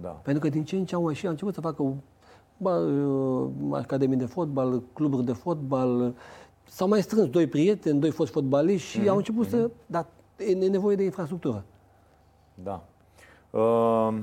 Da. 0.01 0.09
Pentru 0.09 0.43
că 0.43 0.49
din 0.49 0.65
ce 0.65 0.77
în 0.77 0.85
ce 0.85 0.95
au 0.95 1.03
mai 1.03 1.15
și 1.15 1.25
au 1.25 1.31
început 1.31 1.55
să 1.55 1.61
facă 1.61 1.95
ba, 2.57 2.77
uh, 2.77 3.49
academii 3.73 4.17
de 4.17 4.27
fotbal, 4.27 4.83
cluburi 4.93 5.25
de 5.25 5.33
fotbal. 5.33 6.13
S-au 6.69 6.89
mai 6.89 7.03
strâns 7.03 7.29
doi 7.29 7.47
prieteni, 7.47 8.01
doi 8.01 8.11
foști 8.11 8.33
fotbaliști 8.35 8.89
și 8.89 9.09
au 9.09 9.17
început 9.17 9.49
să... 9.49 9.71
Dar 9.87 10.07
e 10.37 10.55
nevoie 10.69 10.97
de 10.97 11.03
infrastructură. 11.05 11.65
Da. 12.55 12.83
Uh, 13.51 14.15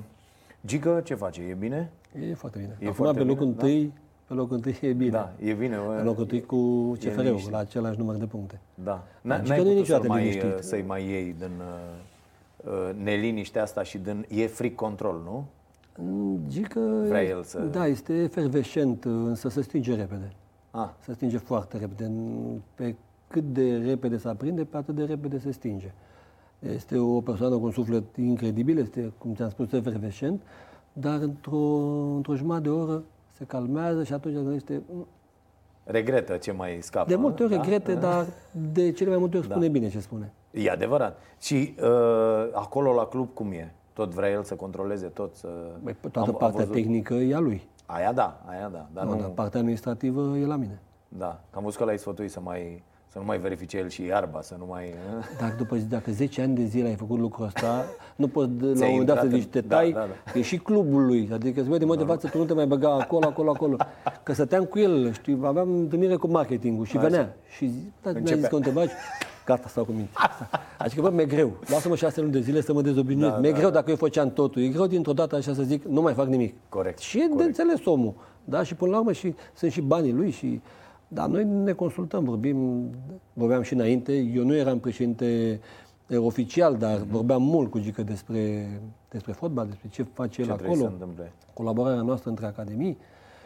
Gică, 0.67 1.01
ce 1.03 1.15
face? 1.15 1.41
E 1.41 1.53
bine? 1.53 1.91
E 2.29 2.33
foarte 2.33 2.57
bine. 2.59 2.71
E 2.79 2.83
Acum, 2.83 2.93
foarte 2.93 3.17
pe 3.19 3.23
locul 3.25 3.45
bine, 3.45 3.55
da. 3.57 3.65
întâi, 3.65 3.93
pe 4.27 4.33
locul 4.33 4.55
întâi 4.55 4.77
e 4.81 4.93
bine. 4.93 5.09
Da, 5.09 5.31
e 5.39 5.53
bine. 5.53 5.75
Pe 5.75 6.01
locul 6.03 6.21
întâi 6.21 6.41
cu 6.41 6.91
CFR-ul, 6.99 7.23
liniște. 7.23 7.49
la 7.51 7.57
același 7.57 7.97
număr 7.97 8.15
de 8.15 8.25
puncte. 8.25 8.59
Da. 8.83 9.03
N- 9.03 9.41
Gică 9.43 9.47
N-ai 9.47 9.47
nu 9.47 9.53
e 9.53 9.57
putut 9.57 9.67
să 9.73 9.73
niciodată 9.79 10.07
mai, 10.07 10.19
liniștit. 10.23 10.63
să-i 10.63 10.83
mai 10.87 11.03
iei 11.05 11.35
din 11.37 11.51
uh, 11.59 12.71
uh, 12.71 12.89
neliniștea 13.03 13.61
asta 13.61 13.83
și 13.83 13.97
din... 13.97 14.25
E 14.29 14.47
fric 14.47 14.75
control, 14.75 15.21
nu? 15.23 15.45
Gică, 16.47 16.79
Vrea 17.07 17.23
el 17.23 17.43
să- 17.43 17.59
da, 17.59 17.85
este 17.87 18.13
efervescent, 18.13 19.05
însă 19.05 19.49
se 19.49 19.61
stinge 19.61 19.95
repede. 19.95 20.31
Ah, 20.71 20.89
Se 20.99 21.13
stinge 21.13 21.37
foarte 21.37 21.77
repede. 21.77 22.11
Pe 22.75 22.95
cât 23.27 23.43
de 23.43 23.77
repede 23.77 24.17
se 24.17 24.27
aprinde, 24.27 24.63
pe 24.63 24.77
atât 24.77 24.95
de 24.95 25.03
repede 25.03 25.37
se 25.39 25.51
stinge. 25.51 25.91
Este 26.59 26.97
o 26.97 27.21
persoană 27.21 27.57
cu 27.57 27.63
un 27.65 27.71
suflet 27.71 28.15
incredibil, 28.15 28.77
este, 28.77 29.13
cum 29.17 29.33
ți-am 29.35 29.49
spus, 29.49 29.71
efervescent, 29.71 30.41
dar 30.93 31.19
într-o, 31.21 31.57
într-o 32.15 32.35
jumătate 32.35 32.63
de 32.63 32.69
oră 32.69 33.03
se 33.31 33.43
calmează 33.45 34.03
și 34.03 34.13
atunci 34.13 34.33
gândește, 34.33 34.81
"Mm, 34.91 35.07
regretă 35.83 36.37
ce 36.37 36.51
mai 36.51 36.77
scapă. 36.81 37.09
de 37.09 37.15
multe 37.15 37.43
ori 37.43 37.51
da? 37.51 37.61
regrete, 37.61 37.95
dar 37.95 38.25
de 38.73 38.91
cele 38.91 39.09
mai 39.09 39.19
multe 39.19 39.37
ori 39.37 39.45
spune 39.45 39.67
bine 39.67 39.89
ce 39.89 39.99
spune. 39.99 40.33
E 40.51 40.69
adevărat. 40.71 41.19
Și 41.39 41.75
uh, 41.81 41.87
acolo 42.53 42.93
la 42.93 43.05
club 43.05 43.27
cum 43.33 43.51
e? 43.51 43.73
Tot 43.93 44.13
vrea 44.13 44.29
el 44.29 44.43
să 44.43 44.55
controleze 44.55 45.05
tot? 45.07 45.35
Să... 45.35 45.47
Băi, 45.83 45.95
toată 46.11 46.31
partea 46.31 46.65
tehnică 46.65 47.13
e 47.13 47.35
a 47.35 47.39
lui. 47.39 47.67
Aia 47.85 48.13
da, 48.13 48.41
aia 48.45 48.69
da. 48.69 48.87
Dar 48.93 49.05
Nu, 49.05 49.11
nu, 49.13 49.19
dar 49.19 49.29
partea 49.29 49.59
administrativă 49.59 50.37
e 50.37 50.45
la 50.45 50.55
mine. 50.55 50.81
Da, 51.07 51.41
că 51.49 51.57
am 51.57 51.63
văzut 51.63 51.77
că 51.79 51.85
l-ai 51.85 51.97
sfătuit 51.97 52.31
să, 52.31 52.39
mai, 52.39 52.83
să 53.17 53.23
nu 53.23 53.29
mai 53.29 53.37
verifice 53.39 53.77
el 53.77 53.89
și 53.89 54.03
iarba, 54.05 54.41
să 54.41 54.55
nu 54.59 54.65
mai... 54.69 54.83
uh, 55.17 55.25
Dar 55.39 55.53
după, 55.57 55.75
dacă 55.89 56.11
10 56.11 56.41
ani 56.41 56.55
de 56.55 56.63
zile 56.63 56.87
ai 56.87 56.95
făcut 56.95 57.19
lucrul 57.19 57.45
ăsta, 57.45 57.85
nu 58.15 58.27
poți 58.27 58.49
de, 58.49 58.63
la 58.65 58.69
un 58.69 58.75
Ți-ai 58.75 58.89
moment 58.89 59.07
dat 59.07 59.17
să 59.17 59.23
intrat 59.23 59.39
zici, 59.41 59.53
în- 59.55 59.61
te 59.61 59.67
da, 59.67 59.75
tai, 59.75 59.91
da, 59.91 60.07
e 60.33 60.41
și 60.41 60.57
clubul 60.57 61.05
lui. 61.05 61.29
Adică 61.33 61.61
să 61.61 61.69
vede, 61.69 61.85
mă, 61.85 61.95
de 61.95 62.03
față, 62.03 62.27
tu 62.27 62.37
nu 62.37 62.45
te 62.45 62.53
mai 62.53 62.65
băga 62.67 62.93
acolo, 62.93 63.25
acolo, 63.27 63.49
acolo. 63.49 63.75
Că 64.23 64.33
stăteam 64.33 64.63
cu 64.63 64.79
el, 64.79 65.13
știi, 65.13 65.39
aveam 65.43 65.69
întâlnire 65.77 66.15
cu 66.15 66.27
marketingul 66.27 66.85
și 66.85 66.97
venea. 66.97 67.35
Și 67.55 67.67
zi, 67.67 67.79
da, 68.01 68.09
mi-a 68.11 68.19
zis 68.19 68.29
Începea. 68.29 68.47
că 68.49 68.53
o 68.55 68.57
întrebai, 68.57 68.89
gata, 69.45 69.67
stau 69.67 69.83
cu 69.83 69.91
minte. 69.91 70.11
Adică, 70.77 71.01
bă, 71.01 71.09
mi-e 71.09 71.25
greu. 71.25 71.51
Lasă-mă 71.67 71.95
șase 71.95 72.19
luni 72.21 72.31
de 72.33 72.39
zile 72.39 72.61
să 72.61 72.73
mă 72.73 72.81
dezobinuiesc. 72.81 73.33
Da, 73.33 73.39
mi-e 73.39 73.51
da, 73.51 73.57
greu 73.57 73.69
dacă 73.69 73.89
eu 73.89 73.95
făceam 73.95 74.29
totul. 74.31 74.61
E 74.61 74.67
greu 74.67 74.87
dintr-o 74.87 75.13
dată 75.13 75.35
așa 75.35 75.53
să 75.53 75.61
zic, 75.63 75.83
nu 75.85 76.01
mai 76.01 76.13
fac 76.13 76.27
nimic. 76.27 76.53
Corect, 76.69 76.99
Și 76.99 77.19
e 77.19 77.35
de 77.37 77.43
înțeles 77.43 77.85
omul. 77.85 78.13
Da? 78.43 78.63
Și 78.63 78.75
până 78.75 78.91
la 78.91 78.97
urmă 78.97 79.11
și, 79.11 79.35
sunt 79.53 79.71
și 79.71 79.81
banii 79.81 80.11
lui 80.13 80.31
și... 80.31 80.61
Dar 81.07 81.27
noi 81.27 81.43
ne 81.45 81.71
consultăm, 81.73 82.23
vorbim, 82.23 82.89
vorbeam 83.33 83.61
și 83.61 83.73
înainte, 83.73 84.13
eu 84.17 84.43
nu 84.45 84.55
eram 84.55 84.79
președinte 84.79 85.59
eh, 86.07 86.17
oficial, 86.17 86.75
dar 86.77 86.97
Mhm. 86.99 87.09
vorbeam 87.09 87.41
mult 87.43 87.71
cu 87.71 87.79
Gică 87.79 88.01
despre, 88.03 88.67
despre 89.09 89.31
fotbal, 89.31 89.67
despre 89.67 89.87
ce 89.89 90.03
face 90.03 90.41
el 90.41 90.47
Ce 90.47 90.53
trebuie 90.53 90.75
să 90.77 90.83
acolo, 90.83 90.93
întâmple? 91.01 91.31
colaborarea 91.53 92.01
noastră 92.01 92.29
între 92.29 92.45
academii, 92.45 92.97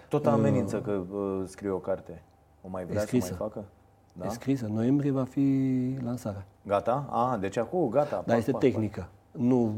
Tot 0.10 0.26
amenință 0.26 0.82
că 0.82 0.92
uh, 0.92 1.42
scrie 1.46 1.70
o 1.70 1.78
carte. 1.78 2.22
O 2.62 2.68
mai 2.70 2.86
vrea 2.86 3.00
să 3.00 3.06
scrisă. 3.06 3.36
mai 3.40 3.48
facă? 3.50 3.66
da? 4.14 4.24
Da? 4.24 4.30
e 4.32 4.34
scrisă. 4.34 4.66
În 4.66 4.74
noiembrie 4.74 5.12
va 5.12 5.24
fi 5.24 5.68
lansarea. 6.04 6.46
Gata? 6.68 7.08
A, 7.10 7.38
deci 7.38 7.58
acum 7.58 7.90
gata. 7.90 8.10
Dar 8.16 8.24
pac, 8.26 8.38
este 8.38 8.52
pac, 8.52 8.60
tehnică. 8.62 9.08
Nu, 9.32 9.74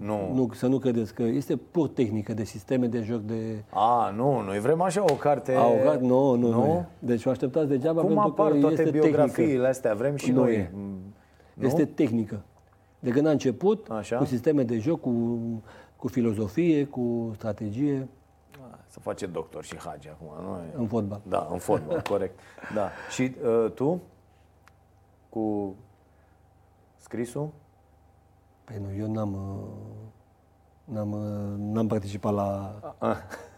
Nu. 0.00 0.30
nu, 0.34 0.48
să 0.54 0.66
nu 0.66 0.78
credeți 0.78 1.14
că 1.14 1.22
este 1.22 1.56
pur 1.56 1.88
tehnică 1.88 2.34
de 2.34 2.44
sisteme 2.44 2.86
de 2.86 3.00
joc 3.02 3.20
de... 3.20 3.64
pac. 3.70 3.80
A, 3.82 4.10
nu, 4.16 4.40
noi 4.40 4.58
vrem 4.60 4.80
așa 4.80 5.02
o 5.02 5.14
carte... 5.14 5.54
Au, 5.54 5.74
nu, 6.00 6.34
nu, 6.34 6.36
nu? 6.36 6.50
nu. 6.50 6.86
Deci 6.98 7.24
o 7.24 7.30
așteptați 7.30 7.68
degeaba 7.68 8.00
Cum 8.00 8.08
pentru 8.08 8.28
apar 8.28 8.52
că 8.52 8.58
toate 8.58 8.74
este 8.82 8.90
biografiile 8.90 9.46
tehnică. 9.46 9.68
astea? 9.68 9.94
Vrem 9.94 10.16
și 10.16 10.30
Nu 10.30 10.40
noi. 10.40 10.54
e. 10.54 10.70
Mm, 10.74 10.98
Nu? 11.54 11.66
Este 11.66 11.84
tehnică. 11.84 12.42
De 12.98 13.10
când 13.10 13.26
a 13.26 13.30
început, 13.30 13.86
Așa. 13.90 14.16
cu 14.16 14.24
sisteme 14.24 14.62
de 14.62 14.78
joc, 14.78 15.00
cu, 15.00 15.38
cu 15.96 16.08
filozofie, 16.08 16.84
cu 16.84 17.30
strategie 17.34 18.08
A, 18.72 18.78
Să 18.88 19.00
face 19.00 19.26
doctor 19.26 19.64
și 19.64 19.76
hagi 19.78 20.08
acum, 20.08 20.44
nu 20.44 20.56
e? 20.56 20.74
în 20.76 20.86
fotbal. 20.86 21.20
Da, 21.28 21.48
în 21.52 21.58
fotbal, 21.58 22.02
corect. 22.10 22.38
Da. 22.74 22.88
Și 23.10 23.34
uh, 23.64 23.70
tu? 23.70 24.00
Cu 25.28 25.74
scrisul? 26.96 27.48
Păi 28.72 28.82
nu, 28.86 29.04
eu 29.04 29.12
n-am, 29.12 29.32
uh, 29.32 30.94
n-am, 30.94 31.12
uh, 31.12 31.72
n-am 31.74 31.86
participat 31.86 32.34
la, 32.34 32.80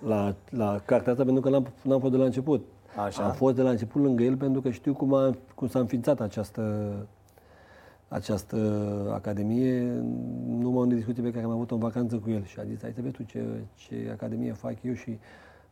la, 0.07 0.35
la 0.49 0.81
cartea 0.85 1.13
asta 1.13 1.25
pentru 1.25 1.43
că 1.43 1.49
n-am, 1.49 1.67
n-am 1.83 2.01
fost 2.01 2.13
de 2.13 2.19
la 2.19 2.25
început. 2.25 2.65
Așa. 3.05 3.25
Am 3.25 3.33
fost 3.33 3.55
de 3.55 3.63
la 3.63 3.71
început 3.71 4.03
lângă 4.03 4.23
el 4.23 4.37
pentru 4.37 4.61
că 4.61 4.71
știu 4.71 4.95
cum, 4.95 5.15
a, 5.15 5.37
cum 5.55 5.69
s-a 5.69 5.79
înființat 5.79 6.21
această, 6.21 6.93
această 8.09 8.57
academie 9.15 9.81
în 10.49 10.63
urma 10.65 10.81
unei 10.81 10.97
discuții 10.97 11.23
pe 11.23 11.31
care 11.31 11.45
am 11.45 11.51
avut-o 11.51 11.75
în 11.75 11.81
vacanță 11.81 12.17
cu 12.17 12.31
el 12.31 12.45
și 12.45 12.59
a 12.61 12.65
zis, 12.65 12.81
hai 12.81 12.93
să 12.95 13.01
vezi 13.01 13.15
tu 13.15 13.23
ce, 13.23 13.45
ce 13.75 14.09
academie 14.13 14.53
fac 14.53 14.83
eu 14.83 14.93
și 14.93 15.19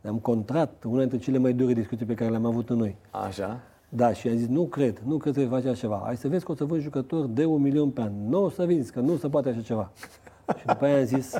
am 0.05 0.18
contrat 0.18 0.84
una 0.84 0.99
dintre 0.99 1.18
cele 1.18 1.38
mai 1.38 1.53
dure 1.53 1.72
discuții 1.72 2.07
pe 2.07 2.14
care 2.14 2.30
le-am 2.30 2.47
avut 2.47 2.70
în 2.70 2.76
noi. 2.76 2.97
Așa. 3.11 3.61
Da, 3.95 4.12
și 4.12 4.28
a 4.28 4.34
zis, 4.34 4.47
nu 4.47 4.64
cred, 4.66 5.03
nu 5.05 5.16
cred 5.16 5.34
că 5.34 5.40
vei 5.40 5.49
face 5.49 5.68
așa 5.68 5.78
ceva. 5.78 6.01
Hai 6.05 6.16
să 6.16 6.28
vezi 6.28 6.45
că 6.45 6.53
o 6.53 6.55
să 6.55 6.64
vând 6.64 6.82
jucători 6.82 7.28
de 7.34 7.45
un 7.45 7.62
milion 7.62 7.90
pe 7.90 8.01
an. 8.01 8.28
Nu 8.28 8.43
o 8.45 8.49
să 8.49 8.64
vinzi, 8.64 8.93
că 8.93 9.01
nu 9.01 9.16
se 9.16 9.28
poate 9.28 9.49
așa 9.49 9.61
ceva. 9.61 9.90
și 10.59 10.66
după 10.66 10.84
aia 10.84 10.99
am 10.99 11.05
zis, 11.05 11.32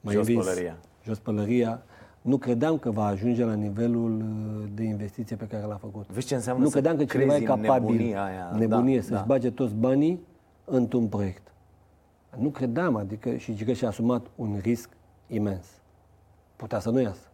mai 0.00 0.14
Jos 0.14 0.26
învins. 0.26 0.44
pălăria. 0.44 0.76
Jos 1.04 1.18
pălăria. 1.18 1.82
Nu 2.22 2.36
credeam 2.36 2.78
că 2.78 2.90
va 2.90 3.04
ajunge 3.04 3.44
la 3.44 3.54
nivelul 3.54 4.16
uh, 4.16 4.68
de 4.74 4.82
investiție 4.82 5.36
pe 5.36 5.44
care 5.46 5.64
l-a 5.66 5.76
făcut. 5.76 6.06
Vezi 6.06 6.26
ce 6.26 6.34
înseamnă 6.34 6.62
nu 6.62 6.68
să 6.68 6.72
credeam 6.74 6.96
că 6.96 7.04
cineva 7.04 7.34
e 7.36 7.40
crezi 7.40 7.50
în 7.50 7.62
capabil, 7.62 7.90
nebunia 7.90 8.24
aia. 8.24 8.52
nebunie 8.58 8.96
Da, 8.96 9.02
să-și 9.02 9.14
da. 9.14 9.24
bage 9.26 9.50
toți 9.50 9.74
banii 9.74 10.20
într-un 10.64 11.06
proiect. 11.06 11.52
Nu 12.38 12.48
credeam, 12.48 12.96
adică 12.96 13.36
și 13.36 13.52
că 13.52 13.72
și-a 13.72 13.88
asumat 13.88 14.26
un 14.34 14.58
risc 14.62 14.88
imens. 15.26 15.66
Putea 16.56 16.78
să 16.78 16.90
nu 16.90 17.00
iasă. 17.00 17.28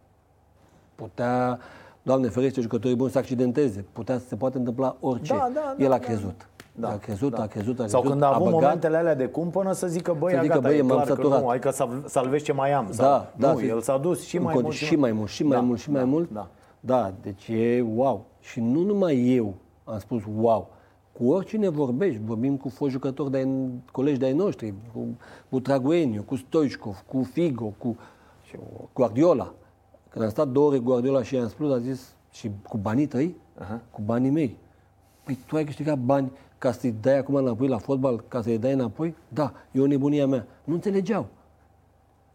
Putea, 0.95 1.59
Doamne 2.03 2.27
ferește, 2.27 2.61
jucătorii 2.61 2.95
buni 2.95 3.11
să 3.11 3.17
accidenteze. 3.17 3.85
Putea 3.93 4.17
să 4.19 4.27
se 4.27 4.35
poate 4.35 4.57
întâmpla 4.57 4.95
orice. 4.99 5.33
Da, 5.33 5.49
da, 5.53 5.75
El 5.83 5.89
da, 5.89 5.95
a 5.95 5.97
da. 5.97 6.05
crezut. 6.05 6.47
Da, 6.75 6.89
a 6.89 6.97
crezut, 6.97 7.35
da. 7.35 7.41
a 7.43 7.47
crezut, 7.47 7.71
a 7.79 7.83
crezut. 7.83 7.89
Sau 7.89 8.01
când 8.01 8.21
a 8.21 8.27
avut 8.33 8.43
băgat. 8.43 8.61
momentele 8.61 8.97
alea 8.97 9.15
de 9.15 9.25
cumpănă 9.25 9.71
să 9.71 9.87
zică, 9.87 10.15
băi, 10.19 10.33
Să 10.33 10.39
zică, 10.41 10.53
gata, 10.53 10.67
băi, 10.67 10.77
e 10.77 10.81
m-am 10.81 10.89
clar 10.91 11.07
că 11.07 11.13
săturat. 11.13 11.41
nu, 11.41 11.47
hai 11.47 11.59
că 11.59 11.69
salv- 11.69 12.07
salvezi 12.07 12.43
ce 12.43 12.53
mai 12.53 12.71
am. 12.71 12.87
Sau, 12.91 13.05
Da, 13.05 13.31
da. 13.35 13.51
nu, 13.51 13.57
să- 13.57 13.65
el 13.65 13.81
s-a 13.81 13.97
dus 13.97 14.23
și 14.25 14.37
în 14.37 14.43
mai 14.43 14.53
cont- 14.53 14.63
mult. 14.65 14.75
Și 14.75 14.95
mai 14.95 15.11
mult, 15.11 15.29
și 15.29 15.43
mai 15.43 15.57
Da, 15.57 15.63
mult, 15.63 15.79
și 15.79 15.89
da, 15.89 15.93
mai 15.99 16.05
mult. 16.09 16.29
Da. 16.31 16.47
Da, 16.79 17.13
deci 17.21 17.47
e 17.47 17.85
wow. 17.95 18.25
Și 18.39 18.59
nu 18.59 18.79
numai 18.81 19.29
eu 19.35 19.53
am 19.83 19.99
spus 19.99 20.21
wow. 20.37 20.69
Cu 21.17 21.25
oricine 21.27 21.69
vorbești, 21.69 22.21
vorbim 22.25 22.57
cu 22.57 22.69
foști 22.69 22.93
jucători 22.93 23.31
de 23.31 23.47
colegi 23.91 24.19
de-ai 24.19 24.33
noștri, 24.33 24.73
cu 24.93 24.99
Butragueniu, 25.49 26.21
cu 26.25 26.35
Stoichkov, 26.35 27.03
cu 27.07 27.23
Figo, 27.33 27.73
cu 27.77 27.97
și 28.43 28.55
Guardiola. 28.93 29.53
Când 30.13 30.25
am 30.25 30.31
stat 30.31 30.47
două 30.47 30.67
ore 30.67 30.77
cu 30.77 30.83
Guardiola 30.83 31.23
și 31.23 31.35
i-am 31.35 31.47
spus, 31.47 31.71
a 31.71 31.77
zis, 31.77 32.13
și 32.31 32.51
cu 32.67 32.77
banii 32.77 33.05
tăi, 33.05 33.35
Aha. 33.59 33.81
cu 33.91 34.01
banii 34.01 34.29
mei. 34.29 34.57
Păi 35.23 35.37
tu 35.47 35.55
ai 35.55 35.63
câștigat 35.63 35.97
bani 35.97 36.31
ca 36.57 36.71
să-i 36.71 36.95
dai 37.01 37.17
acum 37.17 37.35
înapoi 37.35 37.67
la 37.67 37.77
fotbal, 37.77 38.23
ca 38.27 38.41
să-i 38.41 38.57
dai 38.57 38.73
înapoi? 38.73 39.15
Da, 39.27 39.53
e 39.71 39.79
o 39.79 39.85
nebunie 39.85 40.21
a 40.21 40.27
mea. 40.27 40.45
Nu 40.63 40.73
înțelegeau. 40.73 41.27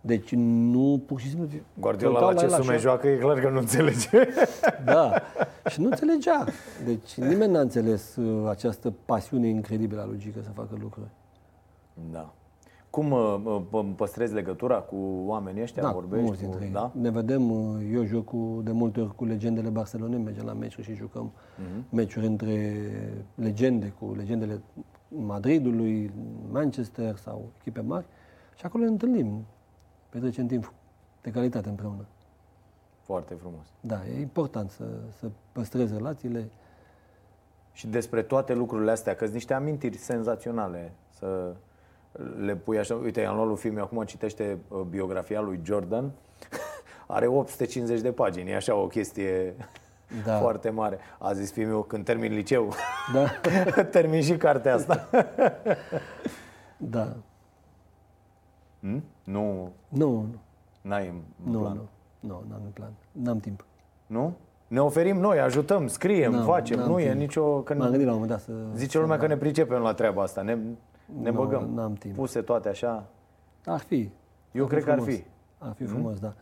Deci 0.01 0.35
nu, 0.35 1.03
pur 1.07 1.20
și 1.20 1.29
simplu... 1.29 1.49
Guardiola 1.81 2.20
la 2.20 2.35
ce 2.35 2.49
sume 2.49 2.76
joacă, 2.76 3.09
e 3.09 3.16
clar 3.16 3.41
că 3.41 3.49
nu 3.49 3.59
înțelege. 3.59 4.29
Da, 4.85 5.12
și 5.70 5.81
nu 5.81 5.87
înțelegea. 5.87 6.45
Deci 6.85 7.14
nimeni 7.14 7.53
n-a 7.53 7.61
înțeles 7.61 8.16
uh, 8.16 8.49
această 8.49 8.95
pasiune 9.05 9.49
incredibilă 9.49 10.01
a 10.01 10.05
lui 10.05 10.18
Gică 10.18 10.41
să 10.43 10.51
facă 10.55 10.76
lucruri. 10.81 11.09
Da. 12.11 12.33
Cum 12.91 13.11
uh, 13.11 13.61
uh, 13.72 13.91
păstrezi 13.97 14.34
legătura 14.34 14.76
cu 14.80 14.97
oamenii 15.26 15.62
ăștia? 15.62 15.82
Da, 15.82 15.91
vorbești 15.93 16.24
mulți 16.24 16.41
dintre 16.41 16.59
cu... 16.59 16.64
ei. 16.64 16.70
Da? 16.70 16.93
Ne 16.95 17.11
vedem, 17.11 17.51
uh, 17.51 17.80
eu 17.93 18.05
joc 18.05 18.24
cu, 18.24 18.61
de 18.64 18.72
multe 18.72 19.01
ori 19.01 19.14
cu 19.14 19.24
legendele 19.24 19.68
Barcelonei, 19.68 20.18
mergem 20.18 20.45
la 20.45 20.53
meciuri 20.53 20.86
și 20.86 20.95
jucăm 20.95 21.32
Mhm. 21.57 21.84
meciuri 21.97 22.26
între 22.26 22.76
legende, 23.34 23.95
cu 23.99 24.14
legendele 24.16 24.61
Madridului, 25.09 26.12
Manchester 26.51 27.16
sau 27.16 27.45
echipe 27.59 27.80
mari 27.80 28.07
și 28.57 28.64
acolo 28.66 28.84
ne 28.84 28.91
întâlnim, 28.91 29.45
petrecem 30.09 30.47
timp 30.47 30.72
de 31.22 31.30
calitate 31.30 31.68
împreună. 31.68 32.05
Foarte 33.01 33.34
frumos. 33.34 33.66
Da, 33.80 34.01
e 34.16 34.20
important 34.20 34.70
să, 34.70 34.84
să 35.18 35.30
păstrezi 35.53 35.93
relațiile. 35.93 36.49
Și 37.72 37.86
despre 37.86 38.22
toate 38.22 38.55
lucrurile 38.55 38.91
astea, 38.91 39.12
că 39.14 39.22
sunt 39.22 39.34
niște 39.34 39.55
amintiri 39.55 39.97
senzaționale 39.97 40.93
să 41.09 41.55
le 42.39 42.55
pui 42.57 42.79
așa. 42.79 42.95
Uite, 42.95 43.25
am 43.25 43.35
luat 43.35 43.47
lui 43.47 43.57
film, 43.57 43.81
acum 43.81 44.03
citește 44.05 44.59
uh, 44.69 44.81
biografia 44.81 45.41
lui 45.41 45.61
Jordan. 45.64 46.11
Are 47.07 47.27
850 47.27 48.01
de 48.01 48.12
pagini, 48.12 48.51
e 48.51 48.57
așa 48.57 48.75
o 48.75 48.87
chestie 48.87 49.55
Da. 50.25 50.39
foarte 50.39 50.71
mare. 50.71 50.99
A 51.19 51.33
zis 51.33 51.53
filmul, 51.53 51.87
când 51.87 52.05
termin 52.05 52.33
liceu, 52.33 52.73
Da, 53.14 53.27
termin 53.85 54.23
și 54.23 54.37
cartea 54.37 54.75
asta. 54.75 55.09
da. 56.77 57.16
Hmm? 58.81 59.05
Nu, 59.25 59.73
Nu, 59.89 60.07
nu, 60.11 60.27
n-ai 60.83 61.07
în 61.09 61.51
nu, 61.53 61.59
plan. 61.59 61.73
nu, 61.75 61.89
nu, 62.21 62.43
n-am 62.49 62.61
în 62.64 62.71
plan, 62.71 62.91
n-am 63.12 63.39
timp. 63.39 63.64
Nu? 64.07 64.37
Ne 64.69 64.81
oferim 64.81 65.16
noi, 65.19 65.41
ajutăm, 65.41 65.87
scriem, 65.87 66.33
N-am- 66.33 66.45
facem. 66.45 66.79
n-am 66.79 66.89
Nu 66.91 66.99
e 67.01 67.07
timp. 67.09 67.19
nicio... 67.19 67.61
Că 67.61 67.75
M-am 67.75 67.89
gândit 67.89 68.07
la 68.07 68.12
un 68.12 68.19
moment 68.21 68.31
dat 68.31 68.41
să... 68.41 68.53
Zice 68.75 68.99
lumea 68.99 69.19
că 69.19 69.27
ne 69.27 69.37
pricepem 69.37 69.81
la 69.83 69.95
treaba 69.95 70.23
asta. 70.23 70.43
Ne, 70.43 70.59
ne 71.23 71.31
Nu, 71.31 71.37
băgăm. 71.45 71.71
n-am 71.75 71.93
timp. 71.95 72.15
Puse 72.15 72.41
toate 72.41 72.69
așa. 72.69 73.07
Ar 73.65 73.81
fi. 73.81 74.11
Eu 74.53 74.63
Ar 74.65 74.69
cred 74.71 74.85
că 74.85 74.91
ar 74.91 74.97
frumos. 74.99 75.15
fi. 75.15 75.25
Ar 75.59 75.73
fi 75.73 75.85
frumos, 75.85 76.19
da. 76.19 76.33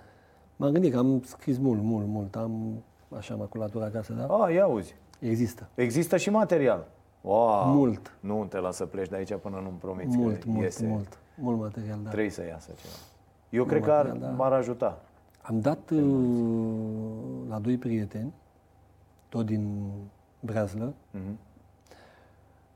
M-am 0.56 0.70
gândit 0.72 0.92
că 0.92 0.98
am 0.98 1.22
scris 1.24 1.58
mult, 1.58 1.82
mult, 1.82 2.06
mult. 2.06 2.36
Am 2.36 2.82
așa 3.16 3.34
maculatură 3.34 3.84
acasă, 3.84 4.12
da? 4.12 4.26
A, 4.26 4.50
ia 4.50 4.66
uzi. 4.66 4.96
Există. 5.18 5.68
Există 5.74 6.16
și 6.16 6.30
material. 6.30 6.86
Wow. 7.20 7.74
Mult. 7.74 8.16
Nu 8.20 8.44
te 8.48 8.58
las 8.58 8.76
să 8.76 8.86
pleci 8.86 9.08
de 9.08 9.16
aici 9.16 9.34
până 9.34 9.60
nu-mi 9.62 9.76
promiți 9.78 10.16
Mult, 10.16 10.42
că 10.42 10.48
mult, 10.50 10.62
iese. 10.64 10.86
mult. 10.86 11.18
Mult 11.34 11.58
material, 11.58 11.98
da. 12.02 12.08
Trebuie 12.10 12.30
să 12.30 12.44
iasă 12.46 12.70
ceva. 12.76 12.94
Eu 13.50 13.64
cred 13.64 13.82
că 13.82 13.92
ar, 13.92 14.04
material, 14.06 14.28
da. 14.30 14.36
m-ar 14.36 14.52
ajuta. 14.52 15.00
Am 15.42 15.60
dat 15.60 15.90
uh, 15.90 16.02
la 17.48 17.58
doi 17.58 17.76
prieteni, 17.76 18.32
tot 19.28 19.46
din 19.46 19.86
Breazlă, 20.40 20.94
Mhm. 21.10 21.38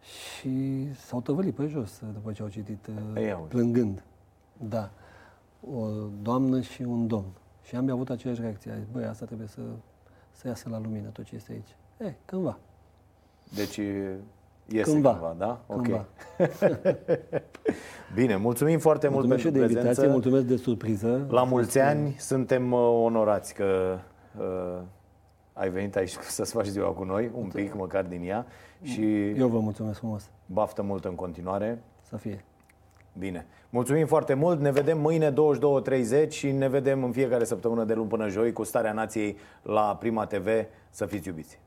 Și 0.03 0.87
s-au 0.95 1.21
tăvălit 1.21 1.55
pe 1.55 1.67
jos 1.67 2.01
uh, 2.01 2.09
după 2.13 2.33
ce 2.33 2.43
au 2.43 2.49
citit, 2.49 2.87
uh, 2.87 3.23
Ia 3.23 3.37
uite. 3.37 3.49
plângând. 3.49 4.03
Da. 4.57 4.91
O 5.75 5.87
doamnă 6.23 6.61
și 6.61 6.83
un 6.83 7.07
domn. 7.07 7.31
Și 7.63 7.77
am 7.77 7.91
avut 7.91 8.11
aceeași 8.11 8.41
reacție. 8.41 8.71
Am 8.71 8.79
zis, 8.79 8.87
băi, 8.93 9.05
asta 9.05 9.25
trebuie 9.25 9.47
să, 9.49 9.61
să 10.31 10.49
iasă 10.49 10.69
la 10.69 10.81
lumină 10.81 11.09
tot 11.09 11.25
ce 11.25 11.35
este 11.35 11.53
aici. 11.53 11.77
E, 12.11 12.15
cândva. 12.25 12.59
Deci 13.55 13.77
iese 13.77 14.91
Cândva. 14.91 15.11
cândva, 15.11 15.35
da? 15.39 15.61
Cândva. 15.75 16.07
Bine, 18.15 18.37
mulțumim 18.37 18.79
foarte 18.79 19.09
Mulțumesc 19.09 19.41
și 19.41 19.47
mult 19.47 19.59
de 19.59 19.65
pentru 19.65 19.79
invitație, 19.79 20.09
prezență. 20.09 20.13
mulțumesc 20.13 20.45
de 20.47 20.57
surpriză. 20.57 21.27
La 21.31 21.43
mulți 21.43 21.79
ani 21.79 22.15
suntem 22.19 22.73
uh, 22.73 22.79
onorați 23.05 23.55
că 23.55 23.99
uh, 24.39 24.79
ai 25.61 25.71
venit 25.71 25.97
aici 25.97 26.11
să-ți 26.37 26.53
faci 26.53 26.67
ziua 26.67 26.89
cu 26.89 27.05
noi, 27.05 27.31
un 27.35 27.49
pic 27.49 27.75
măcar 27.75 28.05
din 28.05 28.23
ea 28.23 28.47
și 28.83 29.29
Eu 29.31 29.49
vă 29.49 29.59
mulțumesc 29.59 29.99
frumos. 29.99 30.31
baftă 30.47 30.83
mult 30.83 31.05
în 31.05 31.15
continuare. 31.15 31.83
Să 32.03 32.17
fie. 32.17 32.45
Bine. 33.19 33.47
Mulțumim 33.71 34.07
foarte 34.07 34.35
mult. 34.35 34.61
Ne 34.61 34.71
vedem 34.71 35.01
mâine 35.01 35.33
22.30 35.33 36.29
și 36.29 36.51
ne 36.51 36.69
vedem 36.69 37.05
în 37.05 37.13
fiecare 37.13 37.45
săptămână 37.45 37.85
de 37.85 37.95
luni 37.95 38.09
până 38.09 38.29
joi 38.29 38.53
cu 38.53 38.63
Starea 38.63 38.93
Nației 38.93 39.37
la 39.63 39.97
Prima 40.01 40.27
TV. 40.27 40.49
Să 40.91 41.07
fiți 41.07 41.29
iubiți! 41.29 41.59